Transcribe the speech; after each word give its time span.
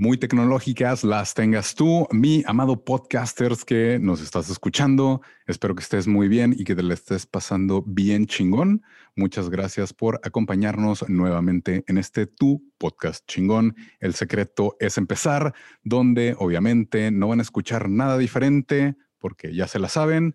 muy 0.00 0.16
tecnológicas 0.16 1.04
las 1.04 1.34
tengas 1.34 1.74
tú, 1.74 2.08
mi 2.10 2.42
amado 2.46 2.86
podcasters 2.86 3.66
que 3.66 3.98
nos 4.00 4.22
estás 4.22 4.48
escuchando. 4.48 5.20
Espero 5.46 5.74
que 5.74 5.82
estés 5.82 6.06
muy 6.06 6.26
bien 6.26 6.54
y 6.56 6.64
que 6.64 6.74
te 6.74 6.82
la 6.82 6.94
estés 6.94 7.26
pasando 7.26 7.82
bien 7.86 8.24
chingón. 8.24 8.82
Muchas 9.14 9.50
gracias 9.50 9.92
por 9.92 10.18
acompañarnos 10.24 11.06
nuevamente 11.10 11.84
en 11.86 11.98
este 11.98 12.26
tu 12.26 12.64
podcast 12.78 13.26
chingón. 13.26 13.76
El 13.98 14.14
secreto 14.14 14.74
es 14.80 14.96
empezar, 14.96 15.52
donde 15.84 16.34
obviamente 16.38 17.10
no 17.10 17.28
van 17.28 17.40
a 17.40 17.42
escuchar 17.42 17.90
nada 17.90 18.16
diferente 18.16 18.96
porque 19.18 19.54
ya 19.54 19.68
se 19.68 19.78
la 19.78 19.90
saben. 19.90 20.34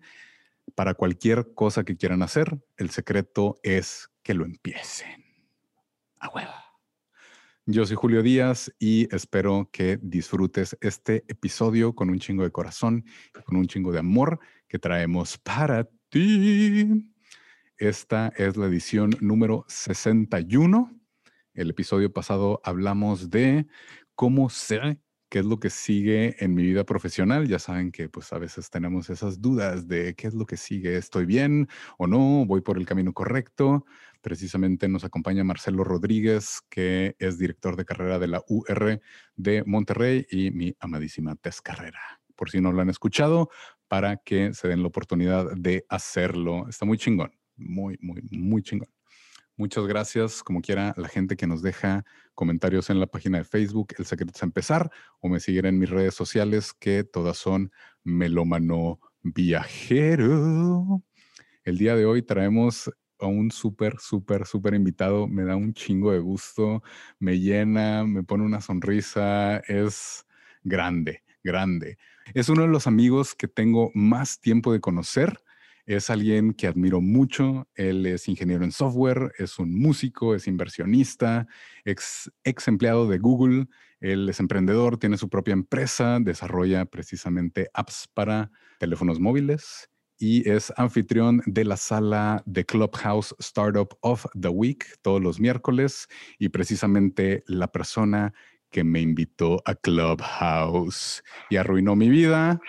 Para 0.76 0.94
cualquier 0.94 1.54
cosa 1.54 1.82
que 1.82 1.96
quieran 1.96 2.22
hacer, 2.22 2.56
el 2.76 2.90
secreto 2.90 3.58
es 3.64 4.10
que 4.22 4.34
lo 4.34 4.44
empiecen. 4.44 5.24
A 6.20 6.28
hueva. 6.28 6.65
Yo 7.68 7.84
soy 7.84 7.96
Julio 7.96 8.22
Díaz 8.22 8.72
y 8.78 9.12
espero 9.12 9.68
que 9.72 9.98
disfrutes 10.00 10.78
este 10.80 11.24
episodio 11.26 11.96
con 11.96 12.10
un 12.10 12.20
chingo 12.20 12.44
de 12.44 12.52
corazón 12.52 13.04
con 13.44 13.56
un 13.56 13.66
chingo 13.66 13.90
de 13.90 13.98
amor 13.98 14.38
que 14.68 14.78
traemos 14.78 15.36
para 15.36 15.88
ti. 16.08 17.12
Esta 17.76 18.32
es 18.36 18.56
la 18.56 18.66
edición 18.66 19.16
número 19.20 19.64
61. 19.66 20.96
El 21.54 21.70
episodio 21.70 22.12
pasado 22.12 22.60
hablamos 22.62 23.30
de 23.30 23.66
cómo 24.14 24.48
sé 24.48 25.00
qué 25.28 25.40
es 25.40 25.44
lo 25.44 25.58
que 25.58 25.70
sigue 25.70 26.36
en 26.44 26.54
mi 26.54 26.62
vida 26.62 26.84
profesional. 26.84 27.48
Ya 27.48 27.58
saben 27.58 27.90
que 27.90 28.08
pues 28.08 28.32
a 28.32 28.38
veces 28.38 28.70
tenemos 28.70 29.10
esas 29.10 29.40
dudas 29.40 29.88
de 29.88 30.14
qué 30.14 30.28
es 30.28 30.34
lo 30.34 30.46
que 30.46 30.56
sigue, 30.56 30.96
estoy 30.96 31.26
bien 31.26 31.66
o 31.98 32.06
no, 32.06 32.46
voy 32.46 32.60
por 32.60 32.78
el 32.78 32.86
camino 32.86 33.12
correcto. 33.12 33.84
Precisamente 34.26 34.88
nos 34.88 35.04
acompaña 35.04 35.44
Marcelo 35.44 35.84
Rodríguez, 35.84 36.60
que 36.68 37.14
es 37.20 37.38
director 37.38 37.76
de 37.76 37.84
carrera 37.84 38.18
de 38.18 38.26
la 38.26 38.42
UR 38.48 39.00
de 39.36 39.62
Monterrey 39.64 40.26
y 40.28 40.50
mi 40.50 40.74
amadísima 40.80 41.36
Tess 41.36 41.62
Carrera. 41.62 42.00
Por 42.34 42.50
si 42.50 42.60
no 42.60 42.72
lo 42.72 42.82
han 42.82 42.90
escuchado, 42.90 43.50
para 43.86 44.16
que 44.16 44.52
se 44.52 44.66
den 44.66 44.82
la 44.82 44.88
oportunidad 44.88 45.52
de 45.56 45.86
hacerlo. 45.88 46.68
Está 46.68 46.84
muy 46.84 46.98
chingón, 46.98 47.38
muy, 47.54 47.98
muy, 48.00 48.20
muy 48.32 48.64
chingón. 48.64 48.88
Muchas 49.54 49.86
gracias, 49.86 50.42
como 50.42 50.60
quiera, 50.60 50.92
la 50.96 51.06
gente 51.06 51.36
que 51.36 51.46
nos 51.46 51.62
deja 51.62 52.04
comentarios 52.34 52.90
en 52.90 52.98
la 52.98 53.06
página 53.06 53.38
de 53.38 53.44
Facebook, 53.44 53.94
El 53.96 54.06
Secreto 54.06 54.32
es 54.34 54.42
Empezar, 54.42 54.90
o 55.20 55.28
me 55.28 55.38
siguen 55.38 55.66
en 55.66 55.78
mis 55.78 55.88
redes 55.88 56.14
sociales, 56.14 56.72
que 56.72 57.04
todas 57.04 57.38
son 57.38 57.70
Melómano 58.02 58.98
Viajero. 59.22 61.04
El 61.62 61.78
día 61.78 61.94
de 61.94 62.06
hoy 62.06 62.22
traemos 62.22 62.90
a 63.20 63.26
un 63.26 63.50
súper, 63.50 63.98
súper, 63.98 64.46
súper 64.46 64.74
invitado. 64.74 65.26
Me 65.26 65.44
da 65.44 65.56
un 65.56 65.72
chingo 65.74 66.12
de 66.12 66.18
gusto, 66.18 66.82
me 67.18 67.38
llena, 67.38 68.04
me 68.04 68.22
pone 68.22 68.44
una 68.44 68.60
sonrisa. 68.60 69.58
Es 69.68 70.26
grande, 70.62 71.22
grande. 71.42 71.98
Es 72.34 72.48
uno 72.48 72.62
de 72.62 72.68
los 72.68 72.86
amigos 72.86 73.34
que 73.34 73.48
tengo 73.48 73.90
más 73.94 74.40
tiempo 74.40 74.72
de 74.72 74.80
conocer. 74.80 75.38
Es 75.86 76.10
alguien 76.10 76.52
que 76.52 76.66
admiro 76.66 77.00
mucho. 77.00 77.68
Él 77.74 78.06
es 78.06 78.28
ingeniero 78.28 78.64
en 78.64 78.72
software, 78.72 79.32
es 79.38 79.58
un 79.58 79.78
músico, 79.78 80.34
es 80.34 80.48
inversionista, 80.48 81.46
ex, 81.84 82.30
ex 82.42 82.68
empleado 82.68 83.08
de 83.08 83.18
Google. 83.18 83.66
Él 84.00 84.28
es 84.28 84.40
emprendedor, 84.40 84.98
tiene 84.98 85.16
su 85.16 85.28
propia 85.28 85.52
empresa, 85.52 86.18
desarrolla 86.20 86.84
precisamente 86.86 87.70
apps 87.72 88.08
para 88.12 88.50
teléfonos 88.78 89.20
móviles 89.20 89.88
y 90.18 90.48
es 90.48 90.72
anfitrión 90.76 91.42
de 91.46 91.64
la 91.64 91.76
sala 91.76 92.42
de 92.46 92.64
Clubhouse 92.64 93.34
Startup 93.38 93.88
of 94.00 94.26
the 94.40 94.48
Week 94.48 94.84
todos 95.02 95.20
los 95.20 95.38
miércoles 95.40 96.08
y 96.38 96.48
precisamente 96.48 97.44
la 97.46 97.70
persona 97.70 98.32
que 98.70 98.84
me 98.84 99.00
invitó 99.00 99.62
a 99.64 99.74
Clubhouse 99.74 101.22
y 101.50 101.56
arruinó 101.56 101.96
mi 101.96 102.08
vida, 102.08 102.60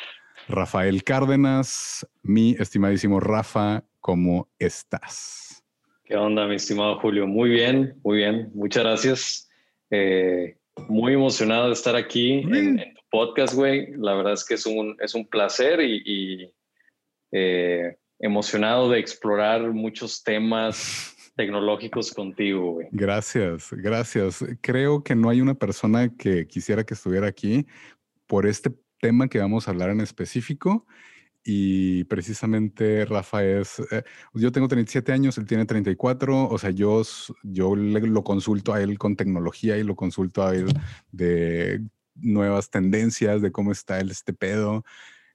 Rafael 0.47 1.03
Cárdenas, 1.03 2.07
mi 2.23 2.55
estimadísimo 2.59 3.19
Rafa, 3.19 3.83
¿cómo 3.99 4.49
estás? 4.59 5.63
¿Qué 6.05 6.15
onda, 6.15 6.47
mi 6.47 6.55
estimado 6.55 6.99
Julio? 6.99 7.27
Muy 7.27 7.49
bien, 7.49 7.99
muy 8.03 8.17
bien, 8.17 8.49
muchas 8.53 8.83
gracias. 8.83 9.49
Eh, 9.89 10.57
muy 10.87 11.13
emocionado 11.13 11.67
de 11.67 11.73
estar 11.73 11.95
aquí 11.95 12.33
en, 12.33 12.77
tu 12.77 13.01
podcast, 13.09 13.53
güey. 13.53 13.87
La 13.97 14.13
verdad 14.13 14.33
es 14.33 14.45
que 14.45 14.53
es 14.53 14.65
un, 14.65 14.95
es 15.01 15.15
un 15.15 15.27
placer 15.27 15.81
y 15.81 16.53
eh, 17.39 17.97
emocionado 18.19 18.89
de 18.89 18.99
explorar 18.99 19.61
muchos 19.73 20.23
temas 20.23 21.15
tecnológicos 21.35 22.11
contigo. 22.11 22.79
Gracias, 22.91 23.69
gracias. 23.71 24.43
Creo 24.61 25.03
que 25.03 25.15
no 25.15 25.29
hay 25.29 25.39
una 25.39 25.53
persona 25.53 26.09
que 26.17 26.47
quisiera 26.47 26.83
que 26.83 26.95
estuviera 26.95 27.27
aquí 27.27 27.67
por 28.25 28.47
este 28.47 28.71
tema 28.99 29.27
que 29.27 29.39
vamos 29.39 29.67
a 29.67 29.71
hablar 29.71 29.91
en 29.91 30.01
específico. 30.01 30.87
Y 31.43 32.03
precisamente 32.05 33.05
Rafa 33.05 33.45
es, 33.45 33.79
eh, 33.91 34.03
yo 34.33 34.51
tengo 34.51 34.67
37 34.67 35.13
años, 35.13 35.37
él 35.37 35.45
tiene 35.45 35.65
34, 35.65 36.49
o 36.49 36.57
sea, 36.57 36.71
yo, 36.71 37.03
yo 37.43 37.73
lo 37.75 38.23
consulto 38.23 38.73
a 38.73 38.81
él 38.81 38.97
con 38.97 39.15
tecnología 39.15 39.77
y 39.77 39.83
lo 39.83 39.95
consulto 39.95 40.45
a 40.45 40.53
él 40.53 40.67
de 41.11 41.81
nuevas 42.15 42.69
tendencias, 42.69 43.41
de 43.41 43.51
cómo 43.51 43.71
está 43.71 43.99
el, 43.99 44.11
este 44.11 44.33
pedo. 44.33 44.83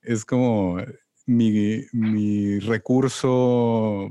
Es 0.03 0.25
como, 0.25 0.79
mi, 1.27 2.59
recurso 2.61 4.11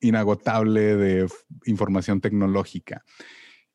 inagotable 0.00 0.96
de 0.96 1.28
información 1.66 2.20
tecnológica. 2.20 3.04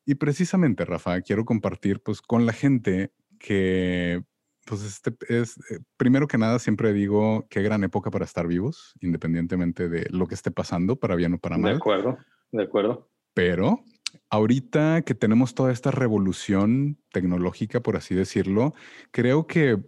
Y 0.04 0.16
precisamente, 0.16 0.84
Rafa, 0.84 1.20
quiero 1.20 1.44
compartir 1.44 2.00
pues, 2.00 2.20
con 2.20 2.46
la 2.46 2.52
gente 2.52 3.12
que, 3.38 4.22
pues, 4.64 4.82
este 4.82 5.16
es, 5.28 5.58
eh, 5.70 5.80
primero 5.96 6.26
que 6.26 6.38
nada, 6.38 6.58
siempre 6.58 6.92
digo 6.92 7.46
qué 7.50 7.62
gran 7.62 7.84
época 7.84 8.10
para 8.10 8.24
estar 8.24 8.46
vivos, 8.46 8.94
independientemente 9.00 9.88
de 9.88 10.06
lo 10.10 10.26
que 10.26 10.34
esté 10.34 10.50
pasando, 10.50 10.96
para 10.96 11.16
bien 11.16 11.34
o 11.34 11.38
para 11.38 11.58
mal. 11.58 11.72
De 11.72 11.78
acuerdo, 11.78 12.18
de 12.52 12.62
acuerdo. 12.62 13.10
Pero 13.34 13.84
ahorita 14.30 15.02
que 15.02 15.14
tenemos 15.14 15.54
toda 15.54 15.72
esta 15.72 15.90
revolución 15.90 16.98
tecnológica, 17.12 17.80
por 17.80 17.96
así 17.96 18.14
decirlo, 18.14 18.74
creo 19.10 19.46
que 19.46 19.78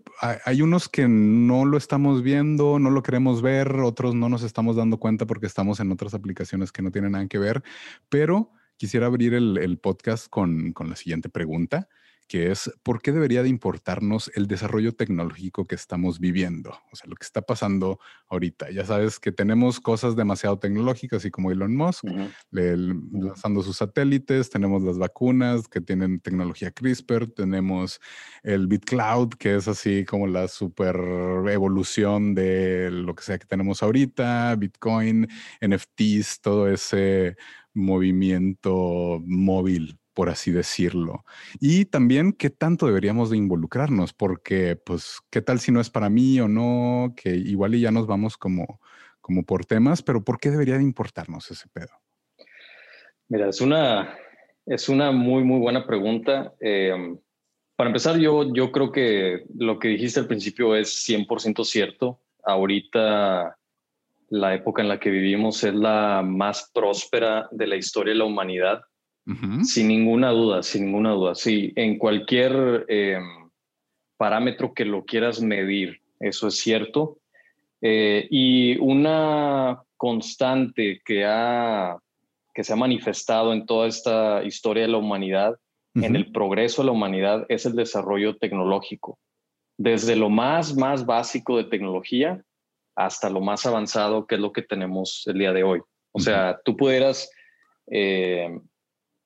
hay 0.45 0.63
unos 0.63 0.89
que 0.89 1.09
no 1.09 1.65
lo 1.65 1.77
estamos 1.77 2.23
viendo, 2.23 2.79
no 2.79 2.91
lo 2.91 3.03
queremos 3.03 3.43
ver, 3.43 3.77
otros 3.81 4.15
no 4.15 4.29
nos 4.29 4.43
estamos 4.43 4.77
dando 4.77 4.99
cuenta 4.99 5.27
porque 5.27 5.47
estamos 5.47 5.81
en 5.81 5.93
otras 5.93 6.15
aplicaciones 6.15 6.73
que 6.73 6.83
no 6.83 6.91
tienen 6.91 7.13
nada 7.13 7.27
que 7.29 7.39
ver, 7.39 7.63
pero 8.09 8.53
quisiera 8.77 9.07
abrir 9.07 9.35
el, 9.35 9.79
podcast 9.79 10.29
con, 10.29 10.73
la 10.79 10.97
siguiente 10.97 11.29
pregunta 11.29 11.89
que 12.29 12.51
es 12.51 12.71
por 12.83 13.01
qué 13.01 13.11
debería 13.11 13.43
de 13.43 13.49
importarnos 13.49 14.31
el 14.35 14.47
desarrollo 14.47 14.93
tecnológico 14.93 15.67
que 15.67 15.75
estamos 15.75 16.21
viviendo, 16.21 16.71
o 16.93 16.97
sea, 16.97 17.09
lo 17.09 17.17
que 17.17 17.25
está 17.25 17.41
pasando 17.41 17.99
ahorita. 18.29 18.71
Ya 18.71 18.85
sabes 18.85 19.19
que 19.19 19.33
tenemos 19.33 19.81
cosas 19.81 20.15
demasiado 20.15 20.59
tecnológicas 20.59 21.25
y 21.25 21.31
como 21.31 21.51
Elon 21.51 21.75
Musk, 21.75 22.05
lanzando 22.51 23.63
sus 23.63 23.79
satélites, 23.79 24.51
tenemos 24.51 24.83
las 24.83 24.99
vacunas 24.99 25.69
que 25.69 25.81
tienen 25.81 26.21
tecnología 26.21 26.71
CRISPR, 26.71 27.29
tenemos 27.29 27.99
el 28.43 28.67
BitCloud, 28.67 29.31
que 29.31 29.57
es 29.57 29.67
así 29.67 30.05
como 30.05 30.27
la 30.27 30.49
super 30.49 30.97
evolución 31.51 32.35
de 32.35 32.91
lo 32.91 33.15
que 33.15 33.25
sea 33.25 33.39
que 33.39 33.47
tenemos 33.47 33.83
ahorita, 33.83 34.55
Bitcoin, 34.57 35.27
NFTs, 35.67 36.41
todo 36.43 36.69
ese 36.69 37.37
movimiento 37.73 39.23
móvil 39.25 39.99
por 40.19 40.31
así 40.31 40.51
decirlo. 40.51 41.25
Y 41.61 41.85
también 41.85 42.33
qué 42.33 42.51
tanto 42.51 42.89
deberíamos 42.89 43.31
de 43.31 43.37
involucrarnos, 43.37 44.13
porque 44.13 44.75
pues 44.75 45.21
qué 45.31 45.43
tal 45.43 45.61
si 45.61 45.71
no 45.71 45.81
es 45.81 45.91
para 45.91 46.11
mí 46.11 46.41
o 46.41 46.49
no, 46.49 47.15
que 47.15 47.37
igual 47.37 47.77
y 47.77 47.83
ya 47.83 47.93
nos 47.93 48.09
vamos 48.09 48.37
como, 48.37 48.81
como 49.21 49.45
por 49.45 49.65
temas, 49.65 50.03
pero 50.03 50.25
¿por 50.25 50.41
qué 50.41 50.51
debería 50.51 50.77
de 50.77 50.83
importarnos 50.83 51.49
ese 51.53 51.69
pedo? 51.69 51.93
Mira, 53.29 53.49
es 53.49 53.61
una, 53.61 54.19
es 54.67 54.89
una 54.89 55.13
muy, 55.13 55.45
muy 55.45 55.61
buena 55.61 55.87
pregunta. 55.87 56.53
Em, 56.59 57.17
para 57.77 57.91
empezar, 57.91 58.19
yo, 58.19 58.53
yo 58.53 58.73
creo 58.73 58.91
que 58.91 59.45
lo 59.57 59.79
que 59.79 59.87
dijiste 59.87 60.19
al 60.19 60.27
principio 60.27 60.75
es 60.75 61.09
100% 61.09 61.63
cierto. 61.63 62.19
Ahorita 62.43 63.57
la 64.31 64.53
época 64.53 64.83
en 64.83 64.89
la 64.89 64.99
que 64.99 65.11
vivimos 65.11 65.63
es 65.63 65.75
la 65.75 66.25
más 66.27 66.73
próspera 66.75 67.49
de 67.53 67.69
la 67.69 67.77
historia 67.77 68.15
de 68.15 68.19
la 68.19 68.25
humanidad. 68.25 68.83
Sin 69.63 69.89
ninguna 69.89 70.31
duda, 70.31 70.63
sin 70.63 70.87
ninguna 70.87 71.11
duda. 71.11 71.35
Sí, 71.35 71.73
en 71.77 71.99
cualquier 71.99 72.87
em, 72.89 73.51
parámetro 74.17 74.73
que 74.73 74.87
lo 74.87 75.05
quieras 75.05 75.43
medir, 75.43 76.01
eso 76.19 76.49
es 76.49 76.57
cierto. 76.57 77.19
Eh, 77.83 78.27
y 78.31 78.79
una 78.79 79.83
constante 79.99 81.03
que, 81.05 81.27
ha, 81.27 81.99
que 82.55 82.65
se 82.65 82.73
ha 82.73 82.77
manifestado 82.77 83.53
en 83.53 83.67
toda 83.67 83.87
esta 83.87 84.43
historia 84.45 84.85
de 84.85 84.93
la 84.93 84.99
humanidad, 84.99 85.57
en 85.95 86.15
el 86.15 86.31
progreso 86.31 86.83
de 86.83 86.87
la 86.87 86.93
humanidad, 86.93 87.45
es 87.49 87.67
el 87.67 87.75
desarrollo 87.75 88.37
tecnológico. 88.37 89.19
Desde 89.77 90.15
lo 90.15 90.31
más, 90.31 90.77
más 90.77 91.05
básico 91.05 91.57
de 91.57 91.65
tecnología 91.65 92.41
hasta 92.95 93.31
lo 93.31 93.41
más 93.41 93.67
avanzado 93.67 94.27
que 94.27 94.37
es 94.37 94.41
lo 94.41 94.53
que 94.53 94.63
tenemos 94.63 95.25
el 95.27 95.39
día 95.39 95.53
de 95.53 95.65
hoy. 95.65 95.81
O 96.13 96.21
sea, 96.21 96.61
tú 96.65 96.77
pudieras 96.77 97.31
eh, 97.91 98.61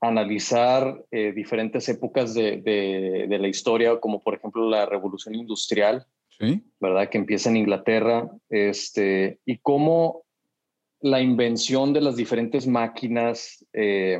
analizar 0.03 1.05
eh, 1.13 1.33
diferentes 1.33 1.89
épocas 1.89 2.35
de, 2.35 2.61
de, 2.61 3.39
la 3.39 3.47
historia, 3.47 4.01
como 4.01 4.21
por 4.21 4.35
ejemplo 4.35 4.69
la 4.69 4.85
revolución 4.85 5.37
industrial, 5.37 6.05
¿verdad? 6.81 7.09
Que 7.09 7.19
empieza 7.19 7.51
en 7.51 7.57
Inglaterra, 7.57 8.29
este, 8.51 9.39
y 9.47 9.59
cómo 9.59 10.25
la 11.01 11.21
invención 11.21 11.93
de 11.93 12.01
las 12.01 12.17
diferentes 12.17 12.67
máquinas, 12.67 13.65
eh, 13.73 14.19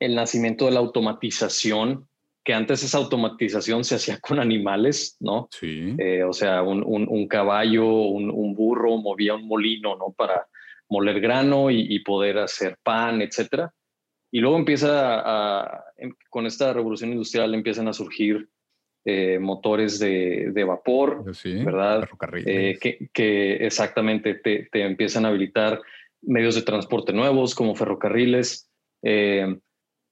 el 0.00 0.14
nacimiento 0.14 0.64
de 0.64 0.70
la 0.70 0.80
automatización, 0.80 2.08
que 2.42 2.54
antes 2.54 2.82
esa 2.82 2.96
automatización 2.96 3.84
se 3.84 3.96
hacía 3.96 4.18
con 4.20 4.40
animales, 4.40 5.18
¿no? 5.20 5.48
Sí. 5.50 5.96
Eh, 5.98 6.22
o 6.22 6.32
sea, 6.32 6.62
un, 6.62 6.82
un, 6.86 7.28
caballo, 7.28 7.86
un, 7.86 8.30
un, 8.30 8.54
burro 8.54 8.96
movía 8.96 9.34
un 9.34 9.46
molino, 9.46 9.96
¿no? 9.96 10.14
Para 10.16 10.46
moler 10.88 11.20
grano 11.20 11.70
y, 11.70 11.94
y 11.94 11.98
poder 11.98 12.38
hacer 12.38 12.78
pan, 12.82 13.20
etcétera. 13.20 13.70
Y 14.30 14.40
luego 14.40 14.58
empieza 14.58 15.20
a, 15.24 15.84
con 16.28 16.46
esta 16.46 16.72
revolución 16.72 17.12
industrial 17.12 17.54
empiezan 17.54 17.88
a 17.88 17.92
surgir 17.92 18.48
eh, 19.04 19.38
motores 19.38 19.98
de, 19.98 20.50
de 20.52 20.64
vapor, 20.64 21.24
¿verdad? 21.64 22.06
Eh, 22.44 22.78
que, 22.78 23.08
que, 23.12 23.54
exactamente 23.64 24.34
te, 24.34 24.68
te, 24.70 24.82
empiezan 24.82 25.24
a 25.24 25.28
habilitar 25.28 25.80
medios 26.20 26.56
de 26.56 26.62
transporte 26.62 27.12
nuevos 27.12 27.54
como 27.54 27.74
ferrocarriles. 27.74 28.68
Eh, 29.02 29.56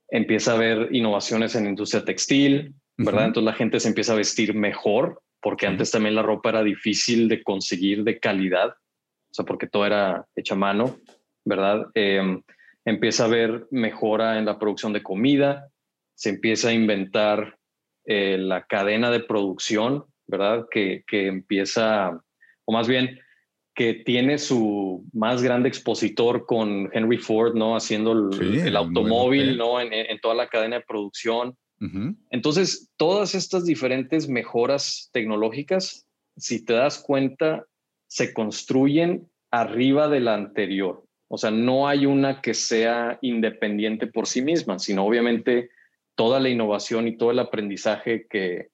empieza 0.08 0.52
a 0.52 0.54
haber 0.54 0.94
innovaciones 0.94 1.54
en 1.56 1.64
la 1.64 1.70
industria 1.70 2.04
textil, 2.04 2.74
¿verdad? 2.96 3.26
Entonces 3.26 3.44
la 3.44 3.58
gente 3.58 3.80
se 3.80 3.88
empieza 3.88 4.14
a 4.14 4.16
vestir 4.16 4.54
mejor, 4.54 5.20
porque 5.42 5.66
antes 5.66 5.90
también 5.90 6.14
la 6.14 6.22
ropa 6.22 6.48
era 6.48 6.62
difícil 6.62 7.28
de 7.28 7.42
conseguir 7.42 8.02
de 8.02 8.18
calidad, 8.18 8.68
o 8.70 9.34
sea, 9.34 9.44
porque 9.44 9.66
todo 9.66 9.84
era 9.84 10.24
hecha 10.34 10.54
a 10.54 10.58
mano, 10.58 10.96
¿verdad? 11.44 11.86
Empieza 12.86 13.24
a 13.24 13.26
haber 13.26 13.66
mejora 13.70 14.38
en 14.38 14.46
la 14.46 14.58
producción 14.58 14.94
de 14.94 15.02
comida, 15.02 15.68
se 16.14 16.30
empieza 16.30 16.68
a 16.68 16.72
inventar 16.72 17.58
eh, 18.06 18.38
la 18.38 18.62
cadena 18.62 19.10
de 19.10 19.20
producción, 19.20 20.04
¿verdad? 20.26 20.66
Que, 20.70 21.04
que, 21.06 21.26
empieza, 21.26 22.18
o 22.64 22.72
más 22.72 22.88
bien, 22.88 23.18
que 23.74 23.92
tiene 23.92 24.38
su 24.38 25.04
más 25.12 25.42
grande 25.42 25.68
expositor 25.68 26.46
con 26.46 26.88
Henry 26.92 27.18
Ford, 27.18 27.54
¿no? 27.54 27.76
Haciendo 27.76 28.12
el, 28.12 28.76
automóvil, 28.76 29.58
¿no? 29.58 29.80
En, 29.80 29.92
en, 29.92 30.18
toda 30.20 30.34
la 30.34 30.48
cadena 30.48 30.76
de 30.76 30.84
producción. 30.86 31.56
Entonces, 32.30 32.90
todas 32.96 33.34
estas 33.34 33.66
diferentes 33.66 34.30
mejoras 34.30 35.10
tecnológicas, 35.12 36.08
si 36.36 36.64
te 36.64 36.72
das 36.72 36.98
cuenta, 36.98 37.66
se 38.06 38.32
construyen 38.32 39.28
arriba 39.50 40.08
de 40.08 40.20
la 40.20 40.34
anterior. 40.34 41.05
O 41.28 41.38
sea, 41.38 41.50
no 41.50 41.88
hay 41.88 42.06
una 42.06 42.40
que 42.40 42.54
sea 42.54 43.18
independiente 43.20 44.06
por 44.06 44.26
sí 44.26 44.42
misma, 44.42 44.78
sino 44.78 45.04
obviamente 45.04 45.70
toda 46.14 46.40
la 46.40 46.48
innovación 46.48 47.08
y 47.08 47.16
todo 47.16 47.30
el 47.30 47.38
aprendizaje 47.38 48.26
que, 48.28 48.68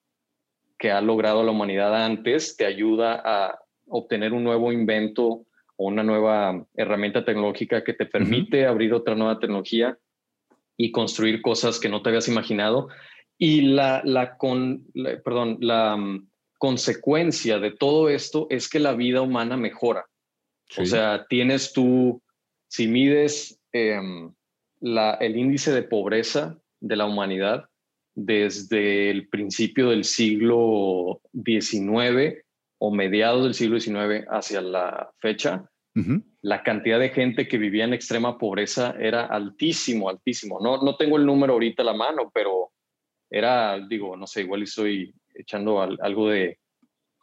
que 0.77 0.91
ha 0.91 1.01
logrado 1.01 1.43
la 1.43 1.51
humanidad 1.51 1.95
antes 2.03 2.55
te 2.55 2.65
ayuda 2.65 3.21
a 3.23 3.59
obtener 3.87 4.33
un 4.33 4.43
nuevo 4.43 4.71
invento 4.71 5.45
o 5.75 5.87
una 5.87 6.03
nueva 6.03 6.65
herramienta 6.75 7.25
tecnológica 7.25 7.83
que 7.83 7.93
te 7.93 8.05
permite 8.05 8.65
abrir 8.65 8.93
otra 8.93 9.15
nueva 9.15 9.39
tecnología 9.39 9.97
y 10.77 10.91
construir 10.91 11.41
cosas 11.41 11.79
que 11.79 11.89
no 11.89 12.01
te 12.01 12.09
habías 12.09 12.27
imaginado. 12.27 12.89
Y 13.37 13.61
la, 13.61 14.01
la, 14.05 14.37
con, 14.37 14.85
perdón, 15.23 15.57
la 15.59 15.97
mm, 15.97 16.29
consecuencia 16.57 17.59
de 17.59 17.71
todo 17.71 18.09
esto 18.09 18.47
es 18.49 18.69
que 18.69 18.79
la 18.79 18.93
vida 18.93 19.21
humana 19.21 19.57
mejora. 19.57 20.05
O 20.77 20.85
sea, 20.85 21.27
tienes 21.29 21.73
tú 21.73 22.22
si 22.73 22.87
mides 22.87 23.61
em, 23.71 24.33
el 24.81 25.37
índice 25.37 25.71
de 25.71 25.83
pobreza 25.83 26.59
de 26.79 26.95
la 26.95 27.05
humanidad 27.05 27.65
desde 28.15 29.11
el 29.11 29.27
principio 29.29 29.91
del 29.91 30.03
siglo 30.03 31.21
XIX 31.33 32.43
o 32.79 32.91
mediados 32.91 33.43
del 33.43 33.53
siglo 33.53 33.79
XIX 33.79 34.25
hacia 34.27 34.61
la 34.61 35.11
fecha, 35.19 35.69
la 36.41 36.63
cantidad 36.63 36.99
de 36.99 37.09
gente 37.09 37.47
que 37.47 37.59
vivía 37.59 37.83
en 37.83 37.93
extrema 37.93 38.39
pobreza 38.39 38.95
era 38.99 39.27
altísimo, 39.27 40.09
altísimo. 40.09 40.59
No, 40.59 40.81
no 40.81 40.95
tengo 40.95 41.17
el 41.17 41.27
número 41.27 41.53
ahorita 41.53 41.83
a 41.83 41.85
la 41.85 41.93
mano, 41.93 42.31
pero 42.33 42.71
era, 43.29 43.79
digo, 43.87 44.17
no 44.17 44.25
sé, 44.25 44.41
igual 44.41 44.63
estoy 44.63 45.13
echando 45.35 45.79
algo 45.79 46.29
de, 46.29 46.57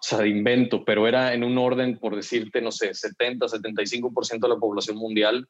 o 0.01 0.03
sea, 0.03 0.21
de 0.21 0.31
invento, 0.31 0.83
pero 0.83 1.07
era 1.07 1.35
en 1.35 1.45
un 1.45 1.59
orden, 1.59 1.99
por 1.99 2.17
decirte, 2.17 2.63
no 2.63 2.73
sé, 2.73 2.95
70, 2.95 3.47
75% 3.47 4.41
de 4.41 4.49
la 4.49 4.57
población 4.57 4.97
mundial 4.97 5.47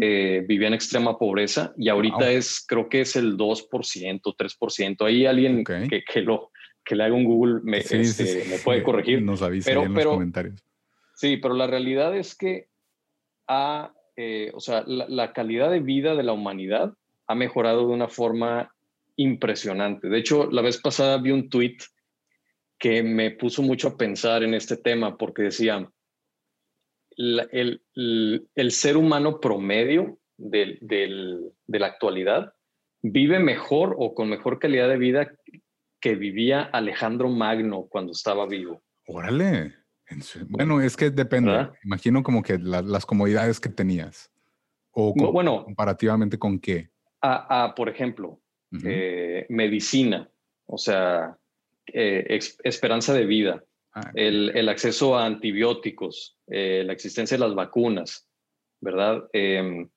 eh, 0.00 0.44
vivía 0.46 0.68
en 0.68 0.74
extrema 0.74 1.18
pobreza 1.18 1.74
y 1.76 1.90
ahorita 1.90 2.30
es, 2.30 2.64
creo 2.66 2.88
que 2.88 3.02
es 3.02 3.16
el 3.16 3.36
2%, 3.36 3.68
3%. 3.68 5.06
Ahí 5.06 5.26
alguien 5.26 5.62
que, 5.62 6.02
que, 6.10 6.22
lo, 6.22 6.50
que 6.82 6.94
le 6.94 7.04
haga 7.04 7.14
un 7.14 7.24
Google 7.24 7.60
me, 7.62 7.78
este, 7.78 8.46
me 8.48 8.58
puede 8.58 8.82
corregir. 8.82 9.20
Nos 9.22 9.42
avisa 9.42 9.72
en 9.72 9.92
los 9.94 10.04
comentarios. 10.04 10.64
Sí, 11.14 11.36
pero 11.36 11.52
la 11.52 11.66
realidad 11.66 12.16
es 12.16 12.34
que 12.34 12.68
ha, 13.46 13.92
eh, 14.16 14.52
o 14.54 14.60
sea, 14.60 14.84
la, 14.86 15.06
la 15.08 15.34
calidad 15.34 15.70
de 15.70 15.80
vida 15.80 16.14
de 16.14 16.22
la 16.22 16.32
humanidad 16.32 16.94
ha 17.26 17.34
mejorado 17.34 17.88
de 17.88 17.94
una 17.94 18.08
forma 18.08 18.74
impresionante. 19.16 20.08
De 20.08 20.18
hecho, 20.18 20.50
la 20.50 20.62
vez 20.62 20.78
pasada 20.78 21.18
vi 21.18 21.30
un 21.30 21.50
tweet 21.50 21.76
que 22.78 23.02
me 23.02 23.30
puso 23.30 23.62
mucho 23.62 23.88
a 23.88 23.96
pensar 23.96 24.42
en 24.42 24.54
este 24.54 24.76
tema 24.76 25.16
porque 25.16 25.42
decía, 25.42 25.90
el, 27.16 27.82
el, 27.94 28.70
ser 28.70 28.96
humano 28.96 29.40
promedio 29.40 30.18
del, 30.36 30.78
del, 30.82 31.52
de 31.66 31.78
la 31.78 31.86
actualidad 31.86 32.52
vive 33.02 33.38
mejor 33.38 33.96
o 33.98 34.14
con 34.14 34.28
mejor 34.28 34.58
calidad 34.58 34.88
de 34.88 34.98
vida 34.98 35.32
que 36.00 36.14
vivía 36.14 36.62
Alejandro 36.62 37.28
Magno 37.28 37.86
cuando 37.88 38.12
estaba 38.12 38.46
vivo. 38.46 38.82
Órale. 39.06 39.74
Bueno, 40.48 40.80
es 40.80 40.96
que 40.96 41.10
depende. 41.10 41.68
Imagino 41.84 42.22
como 42.22 42.42
que 42.42 42.58
las 42.58 43.06
comodidades 43.06 43.58
que 43.58 43.68
tenías. 43.68 44.30
O 44.92 45.12
bueno, 45.32 45.64
comparativamente 45.64 46.38
con 46.38 46.58
qué. 46.58 46.90
A, 47.20 47.74
por 47.76 47.88
ejemplo, 47.88 48.40
eh, 48.84 49.46
medicina. 49.48 50.30
O 50.66 50.78
sea, 50.78 51.36
eh, 51.92 52.38
esperanza 52.64 53.14
de 53.14 53.26
vida, 53.26 53.64
ah, 53.94 54.10
el, 54.14 54.68
acceso 54.68 55.16
a 55.16 55.26
antibióticos, 55.26 56.36
eh, 56.48 56.82
la 56.84 56.92
existencia 56.92 57.36
de 57.36 57.44
las 57.44 57.54
vacunas, 57.54 58.28
¿verdad? 58.80 59.24
Em, 59.32 59.88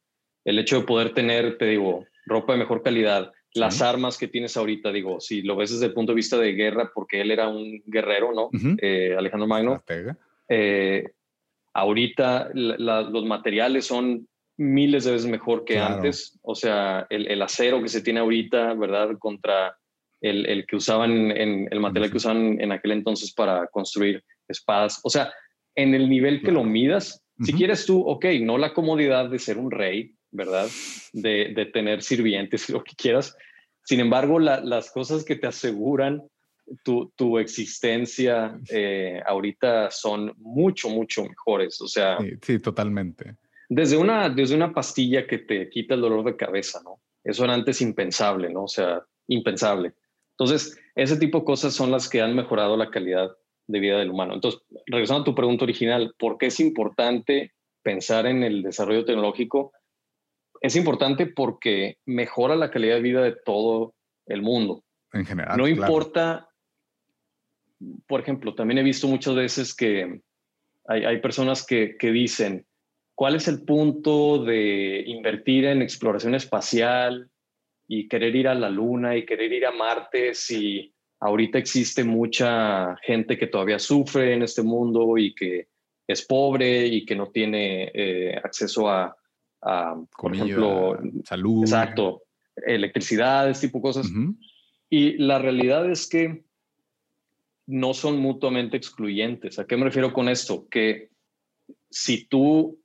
el 0.45 0.59
hecho 0.59 0.79
de 0.79 0.85
poder 0.85 1.13
tener, 1.13 1.57
te 1.57 1.65
digo, 1.65 2.05
ropa 2.25 2.53
de 2.53 2.59
mejor 2.59 2.83
calidad, 2.83 3.31
las 3.55 3.81
armas 3.81 4.17
que 4.17 4.27
tienes 4.27 4.55
ahorita, 4.55 4.91
digo, 4.91 5.19
si 5.19 5.41
lo 5.41 5.55
ves 5.55 5.71
desde 5.71 5.87
el 5.87 5.93
punto 5.93 6.11
de 6.11 6.17
vista 6.17 6.37
de 6.37 6.53
guerra, 6.53 6.91
porque 6.93 7.21
él 7.21 7.31
era 7.31 7.47
un 7.47 7.81
guerrero, 7.85 8.31
¿no? 8.31 8.49
Eh, 8.79 9.15
Alejandro 9.17 9.47
Magno. 9.47 9.83
ahorita 11.73 12.51
los 12.53 13.25
materiales 13.25 13.85
son 13.85 14.27
miles 14.57 15.05
de 15.05 15.13
veces 15.13 15.29
mejor 15.29 15.65
que 15.65 15.79
antes, 15.79 16.37
o 16.43 16.53
sea, 16.53 17.07
el, 17.09 17.27
el, 17.27 17.41
acero 17.41 17.81
que 17.81 17.87
se 17.87 18.01
tiene 18.01 18.19
ahorita, 18.19 18.75
¿verdad? 18.75 19.17
Contra 19.17 19.78
el, 20.21 20.65
que 20.67 20.75
usaban, 20.75 21.31
en, 21.31 21.67
el 21.71 21.79
material 21.79 22.11
que 22.11 22.17
usaban 22.17 22.59
en 22.59 22.71
aquel 22.71 22.91
entonces 22.91 23.33
para 23.33 23.67
construir 23.67 24.23
espadas. 24.47 24.99
O 25.03 25.09
sea, 25.09 25.31
en 25.75 25.93
el 25.93 26.09
nivel 26.09 26.41
que 26.41 26.51
lo 26.51 26.63
midas, 26.63 27.23
si 27.41 27.53
quieres 27.53 27.85
tú, 27.85 28.01
ok, 28.01 28.25
no 28.41 28.57
la 28.57 28.73
comodidad 28.73 29.29
de 29.29 29.39
ser 29.39 29.57
un 29.57 29.71
rey, 29.71 30.13
¿verdad? 30.31 30.67
De, 31.13 31.53
de 31.55 31.65
tener 31.67 32.01
sirvientes, 32.01 32.69
lo 32.69 32.83
que 32.83 32.95
quieras. 32.95 33.35
Sin 33.83 34.01
embargo, 34.01 34.39
las 34.39 34.91
cosas 34.91 35.23
que 35.23 35.35
te 35.35 35.47
aseguran 35.47 36.21
tu, 36.83 37.11
tu 37.15 37.39
existencia 37.39 38.59
eh, 38.69 39.21
ahorita 39.25 39.89
son 39.91 40.33
mucho, 40.37 40.89
mucho 40.89 41.23
mejores. 41.23 41.81
O 41.81 41.87
sea, 41.87 42.17
sí, 42.41 42.59
totalmente. 42.59 43.35
Desde 43.67 43.97
una, 43.97 44.29
desde 44.29 44.55
una 44.55 44.73
pastilla 44.73 45.27
que 45.27 45.39
te 45.39 45.69
quita 45.69 45.95
el 45.95 46.01
dolor 46.01 46.25
de 46.25 46.35
cabeza, 46.35 46.81
¿no? 46.83 47.01
Eso 47.23 47.43
era 47.43 47.53
antes 47.53 47.81
impensable, 47.81 48.49
¿no? 48.49 48.63
O 48.63 48.67
sea, 48.67 49.03
impensable. 49.27 49.93
Entonces, 50.39 50.79
ese 50.95 51.17
tipo 51.17 51.39
de 51.39 51.45
cosas 51.45 51.73
son 51.73 51.91
las 51.91 52.07
que 52.07 52.21
han 52.21 52.33
mejorado 52.33 52.77
la 52.77 52.89
calidad 52.89 53.35
de 53.67 53.79
vida 53.79 53.99
del 53.99 54.09
humano. 54.09 54.33
Entonces, 54.33 54.61
regresando 54.85 55.21
a 55.21 55.25
tu 55.25 55.35
pregunta 55.35 55.65
original, 55.65 56.15
¿por 56.17 56.37
qué 56.37 56.45
es 56.45 56.61
importante 56.61 57.53
pensar 57.83 58.25
en 58.25 58.43
el 58.43 58.63
desarrollo 58.63 59.03
tecnológico? 59.03 59.73
Es 60.61 60.77
importante 60.77 61.27
porque 61.27 61.97
mejora 62.05 62.55
la 62.55 62.71
calidad 62.71 62.95
de 62.95 63.01
vida 63.01 63.21
de 63.21 63.35
todo 63.45 63.95
el 64.27 64.41
mundo. 64.41 64.85
En 65.11 65.25
general. 65.25 65.57
No 65.57 65.67
importa, 65.67 66.49
por 68.07 68.21
ejemplo, 68.21 68.55
también 68.55 68.77
he 68.77 68.83
visto 68.83 69.07
muchas 69.07 69.35
veces 69.35 69.75
que 69.75 70.21
hay, 70.85 71.03
hay 71.03 71.19
personas 71.19 71.65
que, 71.65 71.97
que, 71.97 72.11
dicen, 72.11 72.65
¿cuál 73.13 73.35
es 73.35 73.49
el 73.49 73.65
punto 73.65 74.43
de 74.43 75.03
invertir 75.05 75.65
en 75.65 75.81
exploración 75.81 76.33
espacial 76.33 77.29
y 77.91 78.07
querer 78.07 78.35
ir 78.35 78.47
a 78.47 78.53
la 78.53 78.69
Luna 78.69 79.17
y 79.17 79.25
querer 79.25 79.51
ir 79.51 79.65
a 79.65 79.71
Marte 79.71 80.35
si 80.35 80.93
ahorita 81.19 81.57
existe 81.57 82.03
mucha 82.03 82.95
gente 82.97 83.35
que 83.35 83.47
todavía 83.47 83.79
sufre 83.79 84.35
en 84.35 84.43
este 84.43 84.61
mundo 84.61 85.17
y 85.17 85.33
que 85.33 85.69
es 86.07 86.23
pobre 86.23 86.85
y 86.85 87.03
que 87.03 87.15
no 87.15 87.31
tiene 87.31 87.91
eh, 87.91 88.39
acceso 88.43 88.87
a, 88.87 89.15
por 90.15 90.35
ejemplo, 90.35 90.99
salud. 91.25 91.63
Exacto, 91.63 92.21
electricidad, 92.55 93.49
este 93.49 93.67
tipo 93.67 93.79
de 93.79 93.81
cosas. 93.81 94.11
Y 94.87 95.17
la 95.17 95.39
realidad 95.39 95.89
es 95.89 96.07
que 96.07 96.43
no 97.65 97.95
son 97.95 98.19
mutuamente 98.19 98.77
excluyentes. 98.77 99.57
¿A 99.57 99.65
qué 99.65 99.75
me 99.77 99.85
refiero 99.85 100.13
con 100.13 100.29
esto? 100.29 100.67
Que 100.69 101.09
si 101.89 102.25
tú 102.27 102.79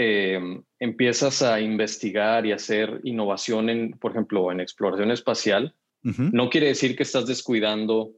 em, 0.00 0.62
empiezas 0.78 1.42
a 1.42 1.60
investigar 1.60 2.46
y 2.46 2.52
hacer 2.52 3.00
innovación 3.02 3.68
en, 3.68 3.90
por 3.92 4.12
ejemplo, 4.12 4.52
en 4.52 4.60
exploración 4.60 5.10
espacial, 5.10 5.74
no 6.02 6.48
quiere 6.48 6.68
decir 6.68 6.96
que 6.96 7.02
estás 7.02 7.26
descuidando 7.26 8.12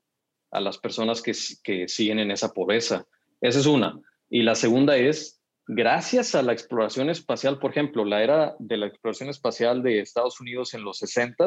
a 0.50 0.60
las 0.60 0.76
personas 0.76 1.22
que, 1.22 1.32
que 1.64 1.88
siguen 1.88 2.18
en 2.18 2.30
esa 2.30 2.52
pobreza. 2.52 3.06
Esa 3.40 3.58
es 3.58 3.66
una. 3.66 3.98
Y 4.28 4.42
la 4.42 4.54
segunda 4.54 4.96
es, 4.96 5.40
gracias 5.66 6.34
a 6.34 6.42
la 6.42 6.52
exploración 6.52 7.08
espacial, 7.08 7.58
por 7.58 7.70
ejemplo, 7.70 8.04
la 8.04 8.22
era 8.22 8.54
de 8.58 8.76
la 8.76 8.86
exploración 8.86 9.30
espacial 9.30 9.82
de 9.82 10.00
Estados 10.00 10.40
Unidos 10.40 10.74
en 10.74 10.84
los 10.84 10.98
60 10.98 11.46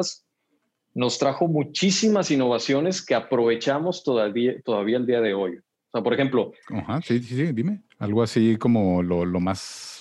nos 0.94 1.18
trajo 1.18 1.48
muchísimas 1.48 2.30
innovaciones 2.30 3.04
que 3.04 3.14
aprovechamos 3.14 4.04
todavía, 4.04 4.54
todavía 4.64 4.96
el 4.96 5.06
día 5.06 5.20
de 5.20 5.34
hoy. 5.34 5.56
O 5.56 5.90
sea, 5.92 6.02
por 6.02 6.14
ejemplo. 6.14 6.52
Ajá, 6.70 7.00
sí, 7.02 7.20
sí, 7.20 7.36
sí, 7.36 7.52
dime. 7.52 7.82
Algo 7.98 8.22
así 8.22 8.56
como 8.56 9.02
lo, 9.02 9.24
lo 9.24 9.40
más. 9.40 9.93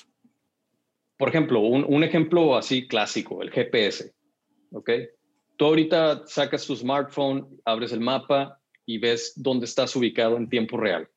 Por 1.24 1.30
ejemplo, 1.30 1.62
un, 1.62 1.86
un, 1.88 2.03
ejemplo 2.03 2.58
así 2.58 2.86
clásico, 2.86 3.42
el 3.42 3.50
GPS. 3.50 4.13
¿Ok? 4.74 4.89
Tú 5.56 5.63
ahorita 5.68 6.27
sacas 6.27 6.68
tu 6.68 6.75
smartphone, 6.75 7.48
abres 7.63 7.94
el 7.94 8.01
mapa 8.01 8.60
y 8.86 8.98
ves 8.98 9.32
dónde 9.38 9.63
estás 9.63 9.96
ubicado 9.96 10.36
en 10.36 10.50
tiempo 10.50 10.75
real. 10.75 11.08